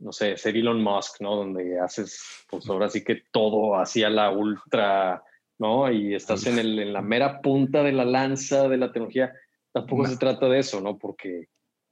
no 0.03 0.13
sé, 0.13 0.37
ser 0.37 0.57
Elon 0.57 0.83
Musk, 0.83 1.21
¿no? 1.21 1.37
Donde 1.37 1.79
haces, 1.79 2.45
pues 2.51 2.69
ahora 2.69 2.91
sí 2.91 3.05
que 3.05 3.23
todo 3.31 3.77
hacia 3.77 4.11
la 4.11 4.31
ultra, 4.31 5.23
¿no? 5.59 5.91
Y 5.91 6.15
estás 6.15 6.47
en, 6.47 6.59
el, 6.59 6.79
en 6.79 6.93
la 6.93 7.03
mera 7.03 7.41
punta 7.41 7.83
de 7.83 7.93
la 7.93 8.05
lanza 8.05 8.69
de 8.69 8.79
la 8.79 8.93
tecnología. 8.93 9.33
Tampoco 9.73 10.07
se 10.07 10.17
trata 10.17 10.49
de 10.49 10.59
eso, 10.59 10.81
¿no? 10.81 10.99
Porque, 10.99 11.47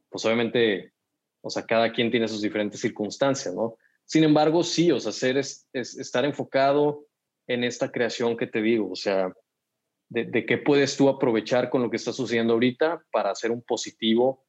pues 0.09 0.25
obviamente, 0.25 0.93
o 1.41 1.51
sea, 1.51 1.65
cada 1.65 1.93
quien 1.93 2.11
tiene 2.11 2.27
sus 2.27 2.43
diferentes 2.43 2.81
circunstancias, 2.81 3.55
¿no? 3.55 3.77
Sin 4.05 4.25
embargo, 4.25 4.65
sí, 4.65 4.91
o 4.91 4.99
sea, 4.99 5.13
ser 5.13 5.39
es, 5.39 5.69
estar 5.73 6.25
enfocado 6.25 7.07
en 7.47 7.63
esta 7.63 7.93
creación 7.93 8.37
que 8.37 8.49
te 8.49 8.61
digo, 8.61 8.91
o 8.91 8.97
sea, 8.97 9.33
de, 10.09 10.45
qué 10.45 10.59
puedes 10.59 10.97
tú 10.97 11.09
aprovechar 11.09 11.71
con 11.71 11.83
lo 11.83 11.91
que 11.91 11.97
está 11.97 12.13
sucediendo 12.13 12.55
ahorita 12.55 13.05
para 13.13 13.31
hacer 13.31 13.53
un 13.53 13.63
positivo 13.63 14.45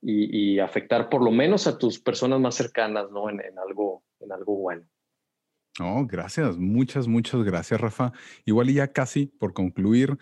y, 0.00 0.58
afectar 0.58 1.08
por 1.08 1.22
lo 1.22 1.30
menos 1.30 1.66
a 1.66 1.78
tus 1.78 1.98
personas 1.98 2.40
más 2.40 2.54
cercanas, 2.54 3.10
¿no? 3.10 3.30
En, 3.30 3.40
algo, 3.58 4.02
en 4.20 4.32
algo 4.32 4.56
bueno. 4.56 4.84
Oh, 5.80 6.06
gracias, 6.06 6.56
muchas, 6.56 7.06
muchas 7.06 7.42
gracias, 7.44 7.80
Rafa. 7.80 8.12
Igual 8.44 8.70
y 8.70 8.74
ya 8.74 8.92
casi 8.92 9.26
por 9.26 9.52
concluir, 9.52 10.18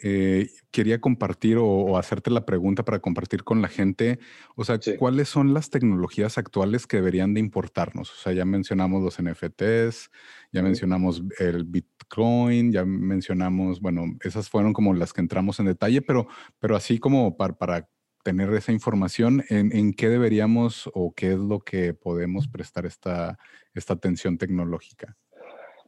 eh, 0.00 0.50
quería 0.70 1.00
compartir 1.00 1.56
o, 1.58 1.98
hacerte 1.98 2.30
la 2.30 2.46
pregunta 2.46 2.84
para 2.84 3.00
compartir 3.00 3.42
con 3.42 3.60
la 3.62 3.68
gente, 3.68 4.20
o 4.54 4.62
sea, 4.64 4.78
¿cuáles 4.96 5.28
son 5.28 5.54
las 5.54 5.70
tecnologías 5.70 6.38
actuales 6.38 6.86
que 6.86 6.98
deberían 6.98 7.34
de 7.34 7.40
importarnos? 7.40 8.12
O 8.12 8.14
sea, 8.14 8.32
ya 8.32 8.44
mencionamos 8.44 9.02
los 9.02 9.18
NFTs, 9.20 10.10
ya 10.52 10.62
mencionamos 10.62 11.24
el 11.40 11.64
Bitcoin, 11.64 12.70
ya 12.70 12.84
mencionamos, 12.84 13.80
bueno, 13.80 14.04
esas 14.22 14.48
fueron 14.48 14.72
como 14.72 14.94
las 14.94 15.12
que 15.12 15.20
entramos 15.20 15.58
en 15.58 15.66
detalle, 15.66 16.00
pero, 16.00 16.28
pero 16.60 16.76
así 16.76 17.00
como 17.00 17.36
para, 17.36 17.54
para 17.54 17.88
tener 18.28 18.52
esa 18.52 18.72
información, 18.72 19.42
¿en, 19.48 19.74
¿en, 19.74 19.94
qué 19.94 20.10
deberíamos 20.10 20.90
o 20.92 21.14
qué 21.14 21.32
es 21.32 21.38
lo 21.38 21.60
que 21.60 21.94
podemos 21.94 22.46
prestar 22.46 22.84
esta, 22.84 23.38
esta 23.72 23.94
atención 23.94 24.36
tecnológica? 24.36 25.16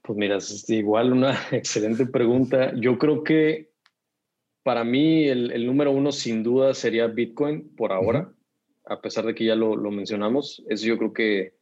Pues 0.01 0.19
mira, 0.19 0.39
es 0.39 0.71
igual 0.71 1.13
una 1.13 1.39
excelente 1.53 2.07
pregunta. 2.07 2.73
Yo 2.77 2.97
creo 2.97 3.23
que 3.25 3.73
para 4.63 4.85
mí 4.85 5.29
el, 5.29 5.67
número 5.67 5.91
uno 5.91 6.13
sin 6.13 6.43
duda 6.43 6.73
sería 6.73 7.09
Bitcoin 7.09 7.77
por 7.77 7.93
ahora, 7.93 8.33
a 8.87 9.03
pesar 9.03 9.27
de 9.27 9.35
que 9.35 9.45
ya 9.45 9.55
lo, 9.55 9.77
mencionamos. 9.91 10.65
Es 10.67 10.81
yo 10.81 10.97
creo 10.97 11.13
que 11.13 11.57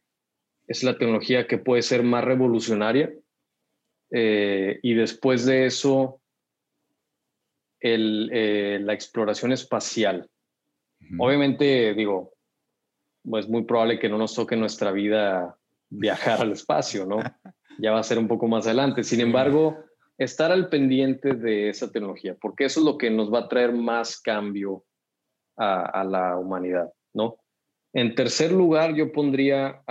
es 0.65 0.81
la 0.85 0.97
tecnología 0.97 1.45
que 1.45 1.57
puede 1.57 1.81
ser 1.81 2.03
más 2.03 2.23
revolucionaria. 2.23 3.13
Eh, 4.11 4.79
y 4.81 4.93
después 4.93 5.45
de 5.45 5.65
eso, 5.65 6.21
eh, 7.81 8.79
la 8.81 8.93
exploración 8.93 9.51
espacial. 9.51 10.29
Obviamente, 11.17 11.93
digo, 11.93 12.33
es 13.37 13.47
muy 13.47 13.63
probable 13.63 13.99
que 13.99 14.09
no 14.09 14.17
nos 14.17 14.35
toque 14.35 14.55
en 14.55 14.61
nuestra 14.61 14.91
vida 14.91 15.57
viajar 15.89 16.41
al 16.41 16.51
espacio, 16.51 17.05
¿no? 17.05 17.19
Ya 17.81 17.93
va 17.93 18.01
a 18.01 18.03
ser 18.03 18.19
un 18.19 18.27
poco 18.27 18.45
más 18.49 18.65
adelante. 18.65 19.05
Sin 19.05 19.21
embargo, 19.21 19.77
estar 20.17 20.51
al 20.51 20.67
pendiente 20.67 21.33
de 21.33 21.69
esa 21.69 21.89
tecnología, 21.89 22.35
porque 22.39 22.65
eso 22.65 22.81
es 22.81 22.85
lo 22.85 22.97
que 22.97 23.09
nos 23.09 23.33
va 23.33 23.39
a 23.39 23.47
traer 23.47 23.71
más 23.71 24.19
cambio 24.19 24.83
a, 25.55 26.03
la 26.03 26.37
humanidad, 26.37 26.91
¿no? 27.13 27.37
En 27.93 28.15
tercer 28.15 28.51
lugar, 28.51 28.95
yo 28.95 29.13
pondría 29.13 29.81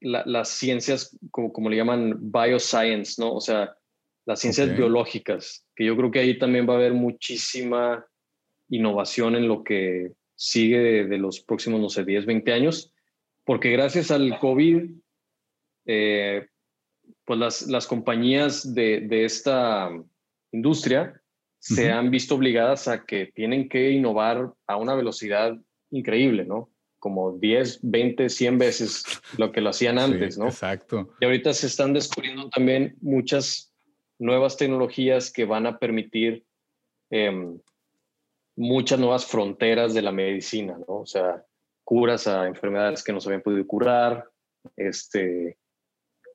las 0.00 0.48
ciencias, 0.48 1.18
como, 1.32 1.52
como, 1.52 1.68
le 1.68 1.76
llaman, 1.76 2.16
bioscience, 2.20 3.20
¿no? 3.20 3.32
O 3.32 3.40
sea, 3.40 3.76
las 4.26 4.38
ciencias 4.38 4.76
biológicas, 4.76 5.66
que 5.74 5.84
yo 5.84 5.96
creo 5.96 6.12
que 6.12 6.20
ahí 6.20 6.38
también 6.38 6.68
va 6.68 6.74
a 6.74 6.76
haber 6.76 6.94
muchísima 6.94 8.06
innovación 8.68 9.36
en 9.36 9.48
lo 9.48 9.64
que 9.64 10.12
sigue 10.34 11.06
de, 11.06 11.18
los 11.18 11.40
próximos, 11.40 11.80
no 11.80 11.88
sé, 11.88 12.04
10, 12.04 12.26
20 12.26 12.52
años, 12.52 12.92
porque 13.44 13.70
gracias 13.70 14.10
al 14.10 14.38
COVID, 14.38 14.90
eh, 15.86 16.46
pues 17.24 17.38
las, 17.38 17.62
las 17.62 17.86
compañías 17.86 18.74
de, 18.74 19.00
de 19.00 19.24
esta 19.24 19.90
industria 20.52 21.20
se 21.58 21.90
han 21.90 22.10
visto 22.10 22.36
obligadas 22.36 22.88
a 22.88 23.04
que 23.04 23.26
tienen 23.26 23.68
que 23.68 23.90
innovar 23.90 24.52
a 24.66 24.76
una 24.76 24.94
velocidad 24.94 25.58
increíble, 25.90 26.44
¿no? 26.44 26.70
Como 26.98 27.32
10, 27.32 27.80
20, 27.82 28.28
100 28.28 28.58
veces 28.58 29.04
lo 29.36 29.52
que 29.52 29.60
lo 29.60 29.70
hacían 29.70 29.98
antes, 29.98 30.38
¿no? 30.38 30.46
Exacto. 30.46 31.10
Y 31.20 31.24
ahorita 31.24 31.52
se 31.52 31.66
están 31.66 31.92
descubriendo 31.92 32.48
también 32.48 32.96
muchas 33.00 33.72
nuevas 34.18 34.56
tecnologías 34.56 35.32
que 35.32 35.44
van 35.44 35.66
a 35.66 35.78
permitir 35.78 36.44
em, 37.10 37.58
muchas 38.58 38.98
nuevas 38.98 39.24
fronteras 39.24 39.94
de 39.94 40.02
la 40.02 40.10
medicina, 40.10 40.76
¿no? 40.76 41.00
O 41.00 41.06
sea, 41.06 41.44
curas 41.84 42.26
a 42.26 42.48
enfermedades 42.48 43.04
que 43.04 43.12
no 43.12 43.20
se 43.20 43.28
habían 43.28 43.42
podido 43.42 43.64
curar, 43.66 44.28
este, 44.76 45.56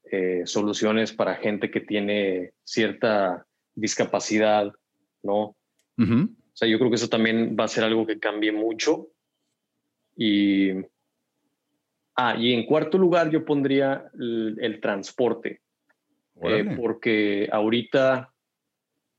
eh, 0.09 0.43
soluciones 0.45 1.11
para 1.11 1.35
gente 1.35 1.69
que 1.69 1.81
tiene 1.81 2.53
cierta 2.63 3.45
discapacidad, 3.75 4.71
¿no? 5.21 5.55
O 5.97 6.55
sea, 6.55 6.67
yo 6.67 6.77
creo 6.79 6.89
que 6.89 6.95
eso 6.95 7.09
también 7.09 7.57
va 7.59 7.65
a 7.65 7.67
ser 7.67 7.83
algo 7.83 8.07
que 8.07 8.19
cambie 8.19 8.51
mucho. 8.51 9.09
Y, 10.15 10.71
ah, 12.15 12.35
y 12.37 12.53
en 12.53 12.65
cuarto 12.65 12.97
lugar 12.97 13.29
yo 13.31 13.43
pondría 13.43 14.09
el, 14.17 14.79
transporte, 14.81 15.61
eh, 16.41 16.75
porque 16.77 17.49
ahorita 17.51 18.33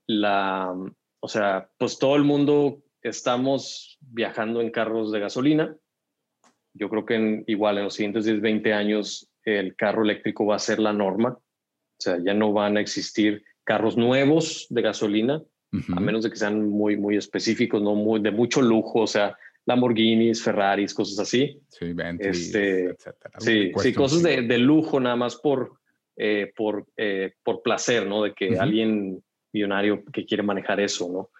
la, 0.07 0.74
o 1.20 1.28
sea, 1.28 1.68
pues 1.78 1.98
todo 1.98 2.16
el 2.16 2.24
mundo 2.24 2.84
estamos 3.05 3.98
viajando 4.00 4.61
en 4.61 4.70
carros 4.70 5.12
de 5.12 5.20
gasolina. 5.20 5.76
Yo 6.72 6.88
creo 6.88 7.05
que 7.05 7.44
igual 7.46 7.78
en 7.78 7.84
los 7.84 7.94
siguientes 7.94 8.24
10, 8.24 8.40
20 8.40 8.72
años 8.72 9.30
el 9.44 9.76
carro 9.76 10.02
eléctrico 10.02 10.46
va 10.46 10.57
a 10.57 10.59
ser 10.59 10.80
la 10.80 10.92
norma. 10.92 11.38
O 11.38 12.00
sea, 12.00 12.18
ya 12.24 12.34
no 12.34 12.52
van 12.52 12.76
a 12.76 12.80
existir 12.80 13.44
carros 13.62 13.96
nuevos 13.96 14.66
de 14.70 14.82
gasolina, 14.82 15.42
a 15.94 16.00
menos 16.00 16.24
de 16.24 16.30
que 16.30 16.36
sean 16.36 16.68
muy, 16.68 16.96
muy 16.96 17.16
específicos, 17.16 17.82
no 17.82 17.94
muy, 17.94 18.20
de 18.20 18.30
mucho 18.30 18.62
lujo, 18.62 19.00
o 19.00 19.07
sea, 19.07 19.36
Lamborghinis, 19.66 20.42
Ferraris, 20.42 20.94
cosas 20.94 21.18
así. 21.18 21.61
Sí, 21.68 21.92
Bentley, 21.92 22.30
este, 22.30 22.96
Sí, 23.38 23.72
sí, 23.76 23.92
cosas 23.92 24.22
de, 24.22 24.42
de, 24.42 24.59
lujo 24.59 25.00
nada 25.00 25.16
más 25.16 25.36
por, 25.36 25.78
eh, 26.16 26.52
por, 26.55 26.86
eh, 26.96 27.32
por 27.42 27.62
placer, 27.62 28.07
¿no? 28.07 28.22
De 28.22 28.34
que 28.34 28.59
alguien 28.59 29.22
millonario 29.52 30.05
que 30.12 30.26
quiere 30.26 30.42
manejar 30.42 30.80
eso, 30.80 31.11
¿no? 31.11 31.30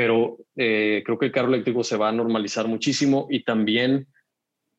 Pero 0.00 0.38
eh, 0.56 1.02
creo 1.04 1.18
que 1.18 1.26
el 1.26 1.30
carro 1.30 1.48
eléctrico 1.48 1.84
se 1.84 1.98
va 1.98 2.08
a 2.08 2.12
normalizar 2.12 2.66
muchísimo 2.66 3.26
y 3.28 3.44
también 3.44 4.06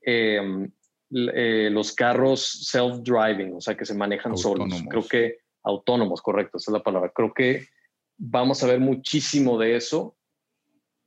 em, 0.01 0.67
los 1.11 1.93
carros 1.93 2.67
self-driving, 2.73 3.55
o 3.55 3.61
sea, 3.61 3.77
que 3.77 3.85
se 3.85 3.93
manejan 3.93 4.35
solos. 4.35 4.73
Creo 4.89 5.07
que 5.07 5.37
autónomos, 5.61 6.23
correcto, 6.23 6.57
esa 6.57 6.71
es 6.71 6.73
la 6.73 6.81
palabra. 6.81 7.11
Creo 7.13 7.35
que 7.35 7.67
vamos 8.17 8.63
a 8.63 8.67
ver 8.67 8.79
muchísimo 8.79 9.59
de 9.59 9.75
eso 9.75 10.17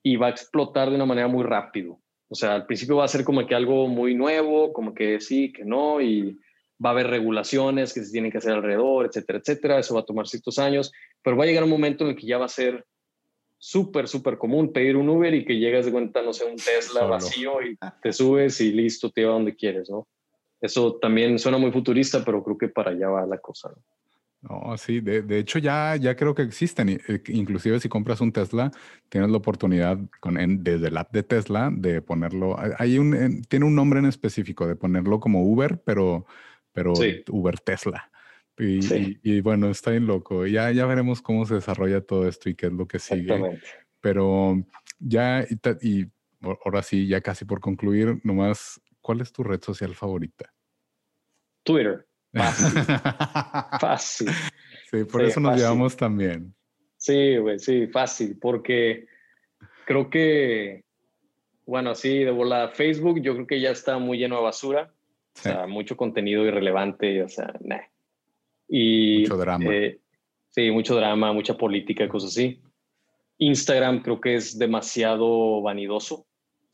y 0.00 0.14
va 0.14 0.28
a 0.28 0.30
explotar 0.30 0.90
de 0.90 0.94
una 0.94 1.06
manera 1.06 1.26
muy 1.26 1.42
rápido. 1.42 1.98
O 2.28 2.36
sea, 2.36 2.54
al 2.54 2.66
principio 2.66 2.98
va 2.98 3.06
a 3.06 3.08
ser 3.08 3.24
como 3.24 3.44
que 3.44 3.56
algo 3.56 3.88
muy 3.88 4.14
nuevo, 4.14 4.72
como 4.72 4.94
que 4.94 5.20
sí, 5.20 5.52
que 5.52 5.64
no, 5.64 6.00
y 6.00 6.38
va 6.80 6.90
a 6.90 6.92
haber 6.92 7.08
regulaciones 7.08 7.92
que 7.92 8.04
se 8.04 8.12
tienen 8.12 8.30
que 8.30 8.38
hacer 8.38 8.52
alrededor, 8.52 9.06
etcétera, 9.06 9.40
etcétera. 9.40 9.80
Eso 9.80 9.94
va 9.94 10.02
a 10.02 10.06
tomar 10.06 10.28
ciertos 10.28 10.60
años, 10.60 10.92
pero 11.20 11.36
va 11.36 11.42
a 11.42 11.46
llegar 11.48 11.64
un 11.64 11.70
momento 11.70 12.04
en 12.04 12.10
el 12.10 12.16
que 12.16 12.28
ya 12.28 12.38
va 12.38 12.44
a 12.44 12.48
ser 12.48 12.86
súper, 13.64 14.08
súper 14.08 14.36
común 14.36 14.74
pedir 14.74 14.94
un 14.94 15.08
Uber 15.08 15.32
y 15.32 15.42
que 15.42 15.56
llegas 15.56 15.86
de 15.86 15.92
cuenta, 15.92 16.20
no 16.20 16.34
sé, 16.34 16.44
un 16.44 16.56
Tesla 16.56 17.06
vacío 17.06 17.62
y 17.62 17.78
te 18.02 18.12
subes 18.12 18.60
y 18.60 18.72
listo, 18.72 19.10
te 19.10 19.22
lleva 19.22 19.32
donde 19.32 19.56
quieres, 19.56 19.88
¿no? 19.88 20.06
Eso 20.60 20.96
también 21.00 21.38
suena 21.38 21.56
muy 21.56 21.72
futurista, 21.72 22.22
pero 22.22 22.44
creo 22.44 22.58
que 22.58 22.68
para 22.68 22.90
allá 22.90 23.08
va 23.08 23.26
la 23.26 23.38
cosa. 23.38 23.70
¿no? 23.70 24.60
No, 24.66 24.76
sí, 24.76 25.00
de, 25.00 25.22
de, 25.22 25.38
hecho 25.38 25.58
ya, 25.58 25.96
ya 25.96 26.14
creo 26.14 26.34
que 26.34 26.42
existen. 26.42 26.90
Eh, 26.90 27.22
inclusive 27.28 27.80
si 27.80 27.88
compras 27.88 28.20
un 28.20 28.32
Tesla, 28.32 28.70
tienes 29.08 29.30
la 29.30 29.38
oportunidad 29.38 29.98
con, 30.20 30.34
desde 30.62 30.88
el 30.88 30.96
app 30.98 31.10
de 31.12 31.22
Tesla 31.22 31.70
de 31.72 32.02
ponerlo. 32.02 32.56
Hay 32.78 32.98
un, 32.98 33.42
tiene 33.48 33.64
un 33.64 33.74
nombre 33.74 33.98
en 33.98 34.06
específico 34.06 34.66
de 34.66 34.76
ponerlo 34.76 35.20
como 35.20 35.42
Uber, 35.42 35.80
pero 35.82 36.26
pero 36.74 36.92
Uber 37.30 37.58
Tesla. 37.60 38.10
Y, 38.59 39.40
bueno, 39.40 39.68
está 39.68 39.90
bien 39.90 40.07
loco. 40.07 40.46
Ya, 40.46 40.70
ya 40.70 40.86
veremos 40.86 41.20
cómo 41.20 41.44
se 41.44 41.55
desarrolla 41.55 42.00
todo 42.00 42.28
esto 42.28 42.48
y 42.48 42.55
qué 42.55 42.66
es 42.66 42.72
lo 42.72 42.86
que 42.86 42.98
sigue. 42.98 43.61
Pero 44.00 44.57
ya, 44.98 45.44
y, 45.80 46.07
ahora 46.64 46.82
sí, 46.82 47.07
ya 47.07 47.20
casi 47.20 47.44
por 47.44 47.61
concluir, 47.61 48.20
nomás, 48.22 48.80
¿cuál 49.00 49.20
es 49.20 49.32
tu 49.32 49.42
red 49.42 49.61
social 49.62 49.94
favorita? 49.94 50.52
Twitter. 51.62 52.07
Fácil. 52.32 52.82
fácil. 53.80 54.30
Sí, 54.90 55.05
por 55.05 55.22
eso 55.22 55.40
nos 55.40 55.57
llevamos 55.57 55.96
también. 55.96 56.55
Sí, 56.96 57.36
güey, 57.36 57.59
sí, 57.59 57.86
fácil, 57.88 58.38
porque 58.40 59.07
creo 59.84 60.09
que, 60.09 60.84
bueno, 61.66 61.94
sí, 61.94 62.24
de 62.24 62.30
volada, 62.30 62.68
Facebook 62.68 63.20
yo 63.20 63.34
creo 63.34 63.46
que 63.46 63.61
ya 63.61 63.70
está 63.70 63.98
muy 63.98 64.18
lleno 64.18 64.36
de 64.36 64.42
basura. 64.42 64.94
O 65.36 65.40
sea, 65.40 65.66
mucho 65.66 65.96
contenido 65.96 66.44
irrelevante, 66.44 67.20
o 67.22 67.28
sea, 67.28 67.52
nah. 67.61 67.80
Y, 68.68 69.20
mucho 69.20 69.36
drama. 69.36 69.64
Eh, 69.72 70.00
sí, 70.50 70.70
mucho 70.70 70.96
drama, 70.96 71.32
mucha 71.32 71.56
política, 71.56 72.08
cosas 72.08 72.30
así. 72.30 72.60
Instagram 73.38 74.02
creo 74.02 74.20
que 74.20 74.36
es 74.36 74.58
demasiado 74.58 75.62
vanidoso. 75.62 76.14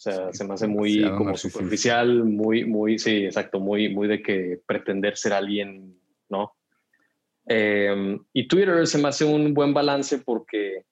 O 0.00 0.02
sea, 0.02 0.32
se 0.32 0.44
me 0.44 0.54
hace 0.54 0.66
muy 0.66 1.02
como 1.10 1.36
superficial, 1.36 2.24
muy, 2.24 2.64
muy, 2.64 2.98
sí, 2.98 3.26
exacto, 3.26 3.60
muy, 3.60 3.90
muy 3.90 4.08
de 4.08 4.22
que 4.22 4.58
pretender 4.66 5.16
ser 5.16 5.34
alguien, 5.34 5.94
¿no? 6.30 6.54
Em, 7.46 8.18
y 8.32 8.48
Twitter 8.48 8.86
se 8.86 8.96
me 8.96 9.08
hace 9.08 9.26
un 9.26 9.52
buen 9.52 9.74
balance 9.74 10.18
porque, 10.18 10.84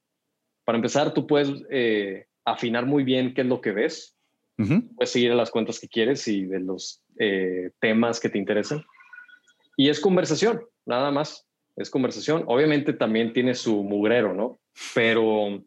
para 0.64 0.76
empezar, 0.76 1.14
tú 1.14 1.26
puedes 1.26 1.49
eh, 1.70 2.26
afinar 2.44 2.84
muy 2.84 3.05
bien 3.05 3.32
qué 3.32 3.42
es 3.42 3.46
lo 3.46 3.61
que 3.61 3.72
ves. 3.72 4.14
Puedes 4.57 5.11
seguir 5.11 5.30
a 5.30 5.36
las 5.36 5.53
cuentas 5.53 5.78
que 5.78 5.88
quieres 5.88 6.26
y 6.26 6.44
de 6.44 6.59
los 6.59 7.05
eh, 7.18 7.70
temas 7.80 8.18
que 8.18 8.28
te 8.28 8.38
interesan. 8.38 8.84
Y 9.76 9.88
es 9.88 10.01
conversación, 10.01 10.61
nada 10.89 11.11
más. 11.11 11.47
Es 11.76 11.91
conversación. 11.91 12.43
Obviamente 12.47 12.93
también 12.93 13.32
tiene 13.32 13.55
su 13.55 13.84
mugrero, 13.84 14.34
¿no? 14.34 14.59
Pero 14.95 15.62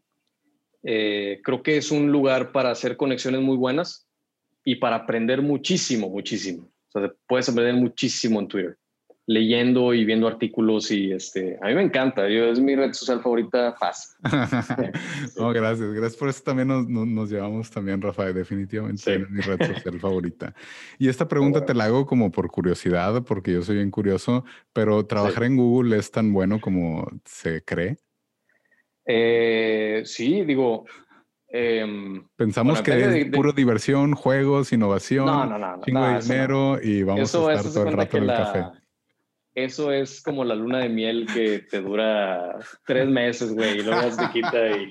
eh, 0.84 1.40
creo 1.44 1.64
que 1.64 1.78
es 1.78 1.92
un 1.92 2.12
lugar 2.12 2.52
para 2.52 2.72
hacer 2.72 2.98
conexiones 2.98 3.40
muy 3.40 3.56
buenas 3.56 4.08
y 4.66 4.76
para 4.76 4.98
aprender 4.98 5.42
muchísimo, 5.42 6.10
muchísimo. 6.10 6.70
O 6.94 7.00
sea, 7.00 7.14
puedes 7.28 7.48
aprender 7.48 7.76
muchísimo 7.76 8.42
en 8.42 8.48
Twitter 8.50 8.78
leyendo 9.28 9.94
y 9.94 10.04
viendo 10.04 10.28
artículos 10.28 10.92
y 10.92 11.12
este, 11.12 11.58
a 11.62 11.68
mí 11.68 11.76
me 11.76 11.84
encanta, 11.84 12.28
yo, 12.28 12.46
es 12.46 12.60
mi 12.60 12.76
red 12.76 12.94
social 12.94 13.22
favorita 13.22 13.74
fácil. 13.74 14.18
no, 15.38 15.54
gracias, 15.54 15.94
gracias 15.94 16.16
por 16.16 16.30
eso 16.30 16.42
también 16.44 16.68
nos, 16.68 16.88
nos, 16.88 17.30
llevamos 17.30 17.70
también, 17.70 18.02
Rafael, 18.02 18.34
definitivamente 18.34 19.16
es 19.16 19.30
mi 19.30 19.42
red 19.42 19.60
social 19.74 20.00
favorita. 20.00 20.54
Y 20.98 21.08
esta 21.08 21.28
pregunta 21.28 21.66
te 21.66 21.74
la 21.74 21.86
hago 21.86 22.06
como 22.06 22.32
por 22.32 22.50
curiosidad, 22.50 23.24
porque 23.24 23.54
yo 23.54 23.62
soy 23.62 23.76
bien 23.76 23.92
curioso, 23.92 24.44
pero 24.74 25.06
¿trabajar 25.06 25.44
en 25.44 25.56
Google 25.56 25.98
es 25.98 26.10
tan 26.12 26.34
bueno 26.34 26.60
como 26.60 27.08
se 27.26 27.64
cree? 27.64 27.98
Eh, 29.06 30.02
sí, 30.06 30.44
digo, 30.44 30.86
em, 31.48 32.28
Pensamos 32.36 32.82
que 32.82 33.22
es 33.22 33.26
puro 33.32 33.52
diversión, 33.52 34.14
juegos, 34.14 34.74
innovación, 34.74 35.26
no, 35.26 35.46
no, 35.46 35.58
no, 35.58 35.82
chingo 35.84 36.06
de 36.06 36.20
dinero 36.22 36.80
y 36.82 37.04
vamos 37.04 37.36
a 37.36 37.54
estar 37.54 37.72
todo 37.72 37.88
el 37.88 37.94
rato 37.94 38.18
en 38.18 38.24
el 38.24 38.30
café 38.30 38.81
eso 39.54 39.92
es 39.92 40.22
como 40.22 40.46
la 40.46 40.56
luna 40.56 40.80
de 40.80 40.90
miel 40.90 41.28
que 41.34 41.60
te 41.60 41.82
dura 41.82 42.58
tres 42.86 43.08
meses, 43.08 43.54
güey, 43.54 43.80
y 43.80 43.84
luego 43.84 44.16
te 44.16 44.32
quita 44.32 44.78
y 44.78 44.90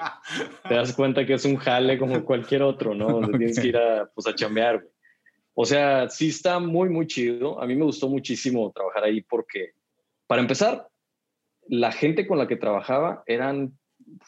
te 0.68 0.74
das 0.74 0.92
cuenta 0.92 1.24
que 1.24 1.34
es 1.34 1.44
un 1.44 1.56
jale 1.56 1.98
como 1.98 2.24
cualquier 2.24 2.62
otro, 2.62 2.94
¿no? 2.94 3.08
Donde 3.08 3.38
tienes 3.38 3.58
que 3.58 3.68
ir 3.68 3.76
a, 3.76 4.10
pues, 4.14 4.26
a 4.26 4.34
chambear, 4.34 4.80
güey. 4.80 4.92
O 5.54 5.64
sea, 5.64 6.08
sí 6.08 6.28
está 6.28 6.58
muy, 6.58 6.88
muy 6.88 7.06
chido. 7.06 7.60
A 7.60 7.66
mí 7.66 7.74
me 7.74 7.84
gustó 7.84 8.08
muchísimo 8.08 8.70
trabajar 8.72 9.04
ahí 9.04 9.22
porque, 9.22 9.72
para 10.26 10.42
empezar, 10.42 10.88
la 11.68 11.92
gente 11.92 12.26
con 12.26 12.38
la 12.38 12.46
que 12.46 12.56
trabajaba 12.56 13.22
eran, 13.26 13.72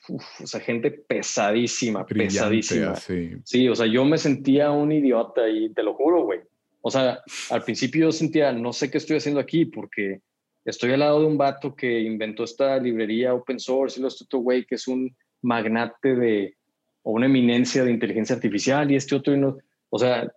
o 0.09 0.47
sea, 0.47 0.61
gente 0.61 0.91
pesadísima, 0.91 2.05
pesadísima. 2.07 2.97
Sí. 2.97 3.33
sí, 3.45 3.68
o 3.68 3.74
sea, 3.74 3.87
yo 3.87 4.05
me 4.05 4.18
sentía 4.18 4.70
un 4.70 4.93
idiota 4.93 5.49
y 5.49 5.72
te 5.72 5.83
lo 5.83 5.95
juro, 5.95 6.24
güey. 6.24 6.41
O 6.83 6.91
sea, 6.91 7.22
al 7.51 7.62
principio 7.62 8.07
yo 8.07 8.12
sentía, 8.12 8.53
no 8.53 8.72
sé 8.72 8.91
qué 8.91 8.99
estoy 8.99 9.16
haciendo 9.16 9.41
aquí 9.41 9.64
porque 9.64 10.20
estoy 10.64 10.93
al 10.93 11.01
lado 11.01 11.20
de 11.20 11.26
un 11.26 11.39
vato 11.39 11.74
que 11.74 12.01
inventó 12.01 12.45
esta 12.45 12.76
librería 12.78 13.35
open 13.35 13.59
source 13.59 13.99
y 13.99 14.03
lo 14.03 14.09
otro 14.09 14.41
güey 14.41 14.66
que 14.66 14.74
es 14.74 14.89
un 14.89 15.16
magnate 15.43 16.14
de 16.14 16.57
o 17.05 17.12
una 17.12 17.26
eminencia 17.26 17.85
de 17.85 17.91
inteligencia 17.91 18.37
artificial 18.37 18.91
y 18.91 18.97
este 18.97 19.14
otro, 19.14 19.37
no, 19.37 19.59
o 19.91 19.99
sea, 19.99 20.33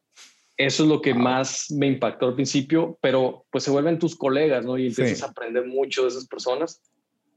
eso 0.57 0.83
es 0.83 0.89
lo 0.89 1.01
que 1.01 1.13
más 1.13 1.69
me 1.71 1.87
impactó 1.87 2.27
al 2.27 2.35
principio, 2.35 2.97
pero 3.01 3.45
pues 3.51 3.63
se 3.63 3.71
vuelven 3.71 3.99
tus 3.99 4.15
colegas, 4.15 4.65
¿no? 4.65 4.77
Y 4.77 4.87
empiezas 4.87 5.23
a 5.23 5.31
aprender 5.31 5.65
mucho 5.67 6.03
de 6.03 6.07
esas 6.09 6.27
personas. 6.27 6.81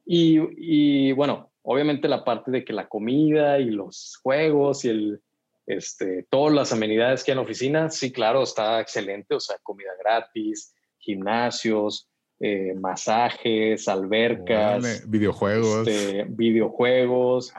Y, 0.07 0.39
y, 0.57 1.13
bueno, 1.13 1.51
obviamente 1.63 2.09
la 2.09 2.25
parte 2.25 2.51
de 2.51 2.65
que 2.65 2.73
la 2.73 2.89
comida 2.89 3.59
y 3.59 3.71
los 3.71 4.19
juegos 4.23 4.85
y 4.85 4.89
el, 4.89 5.21
este, 5.69 6.27
todas 6.31 6.55
las 6.55 6.73
amenidades 6.73 7.23
que 7.23 7.31
hay 7.31 7.35
en 7.35 7.37
la 7.37 7.43
oficina, 7.43 7.91
sí, 7.91 8.11
claro, 8.11 8.43
está 8.43 8.81
excelente, 8.81 9.35
o 9.35 9.41
sea, 9.41 9.57
comida 9.63 9.91
gratis, 10.03 10.75
gimnasios, 10.99 12.09
eh, 12.41 12.73
masajes, 12.75 13.87
albercas, 13.87 15.09
videojuegos, 15.09 15.87
este, 15.87 16.25
videojuegos, 16.31 17.53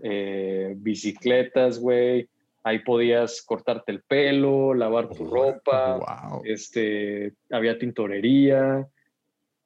eh, 0.00 0.74
bicicletas, 0.76 1.78
güey. 1.78 2.28
Ahí 2.64 2.80
podías 2.80 3.42
cortarte 3.42 3.92
el 3.92 4.02
pelo, 4.02 4.74
lavar 4.74 5.08
tu 5.08 5.24
ropa, 5.24 6.00
este, 6.44 7.34
había 7.50 7.78
tintorería, 7.78 8.88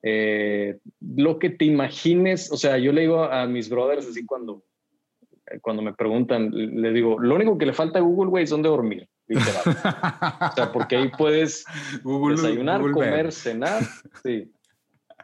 eh, 0.02 0.78
lo 1.00 1.38
que 1.38 1.50
te 1.50 1.64
imagines, 1.64 2.52
o 2.52 2.56
sea, 2.56 2.76
yo 2.78 2.92
le 2.92 3.02
digo 3.02 3.24
a 3.24 3.46
mis 3.46 3.68
brothers 3.70 4.06
así 4.06 4.24
cuando 4.26 4.65
cuando 5.60 5.82
me 5.82 5.94
preguntan, 5.94 6.50
les 6.52 6.94
digo, 6.94 7.18
lo 7.18 7.34
único 7.34 7.56
que 7.58 7.66
le 7.66 7.72
falta 7.72 7.98
a 7.98 8.02
Google, 8.02 8.30
güey, 8.30 8.44
es 8.44 8.50
donde 8.50 8.68
dormir, 8.68 9.08
literal. 9.26 9.62
o 9.64 10.54
sea, 10.54 10.72
porque 10.72 10.96
ahí 10.96 11.10
puedes 11.16 11.64
desayunar, 12.30 12.80
comer, 12.90 13.32
cenar, 13.32 13.82
sí, 14.22 14.52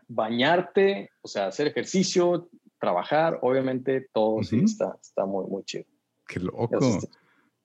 bañarte, 0.08 1.10
o 1.22 1.28
sea, 1.28 1.48
hacer 1.48 1.68
ejercicio, 1.68 2.48
trabajar, 2.78 3.38
obviamente 3.42 4.08
todo 4.12 4.42
sí 4.42 4.60
está, 4.64 4.96
está 5.00 5.24
muy, 5.24 5.46
muy 5.46 5.64
chido. 5.64 5.84
Qué 6.26 6.40
loco. 6.40 7.00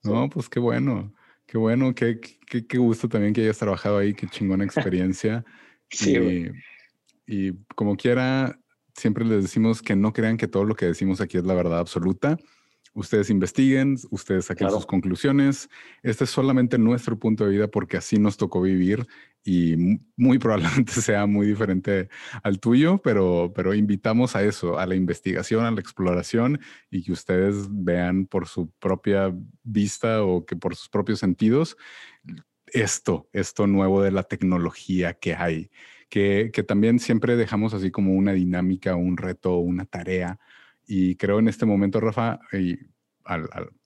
No, 0.03 0.29
pues 0.29 0.49
qué 0.49 0.59
bueno. 0.59 1.13
Qué 1.47 1.57
bueno, 1.57 1.95
qué, 1.95 2.19
qué, 2.19 2.67
qué, 2.67 2.77
gusto 2.77 3.07
también 3.07 3.33
que 3.33 3.41
hayas 3.41 3.57
trabajado 3.57 3.99
ahí, 3.99 4.13
qué 4.13 4.27
chingona 4.27 4.65
experiencia. 4.65 5.45
sí, 5.89 6.17
y, 7.25 7.47
y 7.47 7.53
como 7.73 7.95
quiera, 7.95 8.59
siempre 8.97 9.23
les 9.23 9.43
decimos 9.43 9.81
que 9.81 9.95
no 9.95 10.11
crean 10.11 10.37
que 10.37 10.47
todo 10.47 10.65
lo 10.65 10.75
que 10.75 10.87
decimos 10.87 11.21
aquí 11.21 11.37
es 11.37 11.45
la 11.45 11.53
verdad 11.53 11.79
absoluta. 11.79 12.37
Ustedes 12.93 13.29
investiguen, 13.29 13.95
ustedes 14.09 14.45
saquen 14.45 14.71
sus 14.71 14.87
conclusiones. 14.87 15.69
Este 16.01 16.23
es 16.23 16.31
solamente 16.31 16.79
nuestro 16.79 17.19
punto 17.19 17.45
de 17.45 17.51
vida 17.51 17.67
porque 17.67 17.97
así 17.97 18.17
nos 18.17 18.37
tocó 18.37 18.59
vivir 18.59 19.05
y 19.43 19.99
muy 20.15 20.39
probablemente 20.39 20.91
sea 21.01 21.27
muy 21.27 21.45
diferente 21.45 22.09
al 22.41 22.59
tuyo, 22.59 22.99
pero, 23.03 23.53
pero 23.55 23.75
invitamos 23.75 24.35
a 24.35 24.43
eso, 24.43 24.79
a 24.79 24.87
la 24.87 24.95
investigación, 24.95 25.63
a 25.63 25.71
la 25.71 25.79
exploración 25.79 26.59
y 26.89 27.03
que 27.03 27.11
ustedes 27.11 27.67
vean 27.69 28.25
por 28.25 28.47
su 28.47 28.71
propia 28.79 29.31
vista 29.63 30.23
o 30.23 30.43
que 30.43 30.55
por 30.55 30.75
sus 30.75 30.89
propios 30.89 31.19
sentidos 31.19 31.77
esto, 32.73 33.29
esto 33.31 33.67
nuevo 33.67 34.01
de 34.01 34.11
la 34.11 34.23
tecnología 34.23 35.13
que 35.13 35.35
hay, 35.35 35.69
que, 36.09 36.51
también 36.67 36.99
siempre 36.99 37.35
dejamos 37.35 37.73
así 37.73 37.91
como 37.91 38.13
una 38.13 38.33
dinámica, 38.33 38.95
un 38.95 39.17
reto, 39.17 39.57
una 39.57 39.85
tarea. 39.85 40.39
Y 40.85 41.15
creo 41.15 41.39
en 41.39 41.47
este 41.47 41.65
momento, 41.65 41.99
Rafa, 41.99 42.39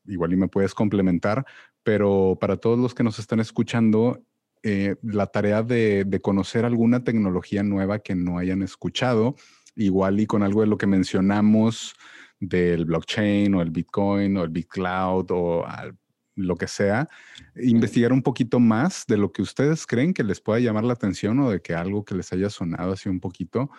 igual 0.06 0.34
y 0.34 0.36
me 0.36 0.48
puedes 0.48 0.74
complementar, 0.74 1.46
pero 1.84 2.38
para 2.40 2.58
todos 2.58 2.80
los 2.80 2.94
que 2.94 3.04
nos 3.04 3.20
están 3.20 3.40
escuchando, 3.40 4.24
eh, 4.64 4.96
la 5.02 5.26
tarea 5.26 5.64
de, 5.64 6.20
conocer 6.22 6.66
alguna 6.66 7.04
tecnología 7.04 7.64
nueva 7.64 8.00
que 8.00 8.14
no 8.14 8.38
hayan 8.38 8.62
escuchado, 8.62 9.36
igual 9.76 10.20
y 10.20 10.28
con 10.28 10.44
algo 10.44 10.62
de 10.62 10.68
lo 10.68 10.78
que 10.78 10.86
mencionamos 10.86 11.96
del 12.40 12.86
blockchain 12.86 13.54
o 13.56 13.62
el 13.62 13.72
Bitcoin 13.72 14.38
o 14.38 14.44
el 14.44 14.50
BitCloud 14.50 15.28
o 15.32 15.66
lo 16.46 16.56
que 16.56 16.68
sea, 16.68 17.08
investigar 17.56 18.12
un 18.14 18.22
poquito 18.22 18.60
más 18.60 19.06
de 19.08 19.18
lo 19.18 19.32
que 19.32 19.42
ustedes 19.42 19.86
creen 19.86 20.14
que 20.14 20.24
les 20.24 20.42
pueda 20.42 20.60
llamar 20.60 20.84
la 20.84 20.94
atención 20.94 21.40
o 21.40 21.50
de 21.52 21.62
que 21.62 21.74
algo 21.74 22.06
que 22.06 22.16
les 22.16 22.32
haya 22.34 22.50
sonado 22.50 22.94
así 22.94 23.10
un 23.10 23.20
poquito 23.20 23.70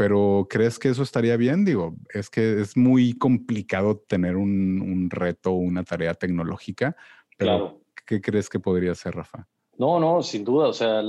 pero 0.00 0.46
¿crees 0.48 0.78
que 0.78 0.88
eso 0.88 1.02
estaría 1.02 1.36
bien? 1.36 1.66
Digo, 1.66 1.94
es 2.14 2.30
que 2.30 2.62
es 2.62 2.74
muy 2.74 3.12
complicado 3.18 3.98
tener 3.98 4.36
un, 4.36 4.80
un 4.80 5.10
reto, 5.10 5.52
una 5.52 5.84
tarea 5.84 6.14
tecnológica, 6.14 6.96
pero 7.36 7.50
claro. 7.50 7.80
¿qué 8.06 8.22
crees 8.22 8.48
que 8.48 8.58
podría 8.58 8.94
ser, 8.94 9.14
Rafa? 9.14 9.46
No, 9.76 10.00
no, 10.00 10.22
sin 10.22 10.42
duda. 10.42 10.68
O 10.68 10.72
sea, 10.72 11.02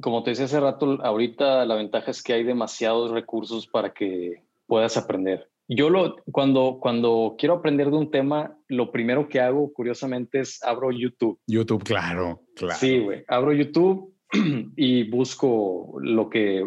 como 0.00 0.22
te 0.22 0.30
decía 0.30 0.44
hace 0.44 0.60
rato, 0.60 0.98
ahorita 1.02 1.64
la 1.64 1.74
ventaja 1.74 2.12
es 2.12 2.22
que 2.22 2.34
hay 2.34 2.44
demasiados 2.44 3.10
recursos 3.10 3.66
para 3.66 3.92
que 3.92 4.44
puedas 4.68 4.96
aprender. 4.96 5.48
Yo 5.68 5.90
lo, 5.90 6.16
cuando, 6.30 6.78
cuando 6.80 7.34
quiero 7.38 7.56
aprender 7.56 7.90
de 7.90 7.96
un 7.96 8.10
tema, 8.10 8.56
lo 8.68 8.92
primero 8.92 9.28
que 9.28 9.40
hago, 9.40 9.72
curiosamente, 9.72 10.40
es 10.40 10.62
abro 10.62 10.92
YouTube. 10.92 11.40
YouTube, 11.46 11.82
claro, 11.82 12.42
claro. 12.54 12.78
Sí, 12.78 13.00
güey. 13.00 13.24
Abro 13.26 13.52
YouTube 13.52 14.14
y 14.76 15.04
busco 15.10 15.96
lo 16.00 16.30
que 16.30 16.66